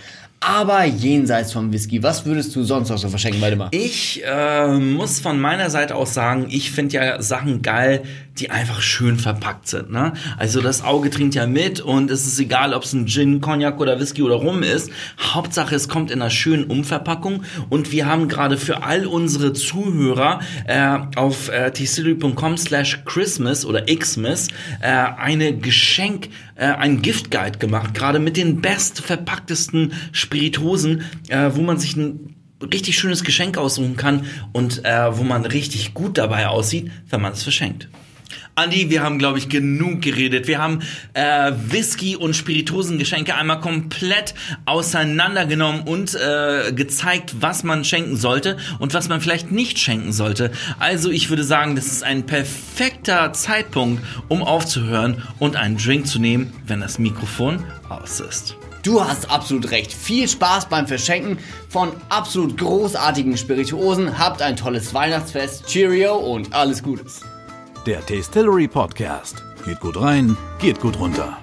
Aber 0.44 0.84
jenseits 0.84 1.52
vom 1.52 1.72
Whisky, 1.72 2.02
was 2.02 2.26
würdest 2.26 2.54
du 2.56 2.64
sonst 2.64 2.88
noch 2.88 2.98
so 2.98 3.08
verschenken, 3.08 3.40
Waldemar? 3.40 3.68
Ich 3.70 4.22
äh, 4.24 4.76
muss 4.76 5.20
von 5.20 5.40
meiner 5.40 5.70
Seite 5.70 5.94
aus 5.94 6.14
sagen, 6.14 6.46
ich 6.50 6.72
finde 6.72 6.96
ja 6.96 7.22
Sachen 7.22 7.62
geil, 7.62 8.02
die 8.38 8.50
einfach 8.50 8.80
schön 8.80 9.18
verpackt 9.18 9.68
sind. 9.68 9.92
Ne? 9.92 10.14
Also 10.38 10.60
das 10.60 10.82
Auge 10.82 11.10
trinkt 11.10 11.34
ja 11.34 11.46
mit 11.46 11.80
und 11.80 12.10
es 12.10 12.26
ist 12.26 12.40
egal, 12.40 12.74
ob 12.74 12.82
es 12.82 12.92
ein 12.92 13.06
Gin, 13.06 13.40
Cognac 13.40 13.78
oder 13.78 14.00
Whisky 14.00 14.22
oder 14.22 14.36
Rum 14.36 14.62
ist. 14.62 14.90
Hauptsache, 15.20 15.76
es 15.76 15.88
kommt 15.88 16.10
in 16.10 16.20
einer 16.20 16.30
schönen 16.30 16.64
Umverpackung 16.64 17.44
und 17.70 17.92
wir 17.92 18.06
haben 18.06 18.28
gerade 18.28 18.56
für 18.56 18.82
all 18.82 19.06
unsere 19.06 19.52
Zuhörer 19.52 20.40
äh, 20.66 20.98
auf 21.14 21.50
äh, 21.50 21.70
tcity.com 21.70 22.56
slash 22.56 23.02
Christmas 23.04 23.64
oder 23.64 23.82
Xmas 23.82 24.48
äh, 24.80 24.88
eine 24.88 25.56
Geschenk, 25.56 26.30
äh, 26.62 26.76
ein 26.76 27.02
Gift 27.02 27.30
Guide 27.32 27.58
gemacht, 27.58 27.92
gerade 27.92 28.20
mit 28.20 28.36
den 28.36 28.60
best 28.60 29.00
verpacktesten 29.00 29.92
Spiritosen, 30.12 31.02
äh, 31.28 31.50
wo 31.54 31.62
man 31.62 31.78
sich 31.78 31.96
ein 31.96 32.36
richtig 32.62 32.96
schönes 32.96 33.24
Geschenk 33.24 33.58
aussuchen 33.58 33.96
kann 33.96 34.26
und 34.52 34.84
äh, 34.84 35.18
wo 35.18 35.24
man 35.24 35.44
richtig 35.44 35.94
gut 35.94 36.18
dabei 36.18 36.46
aussieht, 36.46 36.92
wenn 37.10 37.20
man 37.20 37.32
es 37.32 37.42
verschenkt. 37.42 37.88
Andi, 38.54 38.90
wir 38.90 39.02
haben, 39.02 39.18
glaube 39.18 39.38
ich, 39.38 39.48
genug 39.48 40.02
geredet. 40.02 40.46
Wir 40.46 40.58
haben 40.58 40.80
äh, 41.14 41.52
Whisky 41.68 42.16
und 42.16 42.36
Spirituosengeschenke 42.36 43.34
einmal 43.34 43.60
komplett 43.60 44.34
auseinandergenommen 44.66 45.82
und 45.82 46.14
äh, 46.14 46.72
gezeigt, 46.72 47.36
was 47.40 47.64
man 47.64 47.82
schenken 47.84 48.16
sollte 48.16 48.58
und 48.78 48.92
was 48.92 49.08
man 49.08 49.22
vielleicht 49.22 49.50
nicht 49.50 49.78
schenken 49.78 50.12
sollte. 50.12 50.50
Also 50.78 51.10
ich 51.10 51.30
würde 51.30 51.44
sagen, 51.44 51.76
das 51.76 51.86
ist 51.86 52.02
ein 52.02 52.26
perfekter 52.26 53.32
Zeitpunkt, 53.32 54.04
um 54.28 54.42
aufzuhören 54.42 55.22
und 55.38 55.56
einen 55.56 55.78
Drink 55.78 56.06
zu 56.06 56.18
nehmen, 56.18 56.52
wenn 56.66 56.80
das 56.80 56.98
Mikrofon 56.98 57.64
aus 57.88 58.20
ist. 58.20 58.56
Du 58.82 59.02
hast 59.02 59.30
absolut 59.30 59.70
recht. 59.70 59.92
Viel 59.94 60.28
Spaß 60.28 60.68
beim 60.68 60.86
Verschenken 60.86 61.38
von 61.70 61.92
absolut 62.10 62.58
großartigen 62.58 63.38
Spirituosen. 63.38 64.18
Habt 64.18 64.42
ein 64.42 64.56
tolles 64.56 64.92
Weihnachtsfest. 64.92 65.66
Cheerio 65.66 66.16
und 66.16 66.52
alles 66.52 66.82
Gutes. 66.82 67.22
Der 67.86 68.00
Tastillery 68.06 68.68
Podcast. 68.68 69.42
Geht 69.64 69.80
gut 69.80 70.00
rein, 70.00 70.36
geht 70.60 70.80
gut 70.80 70.96
runter. 71.00 71.41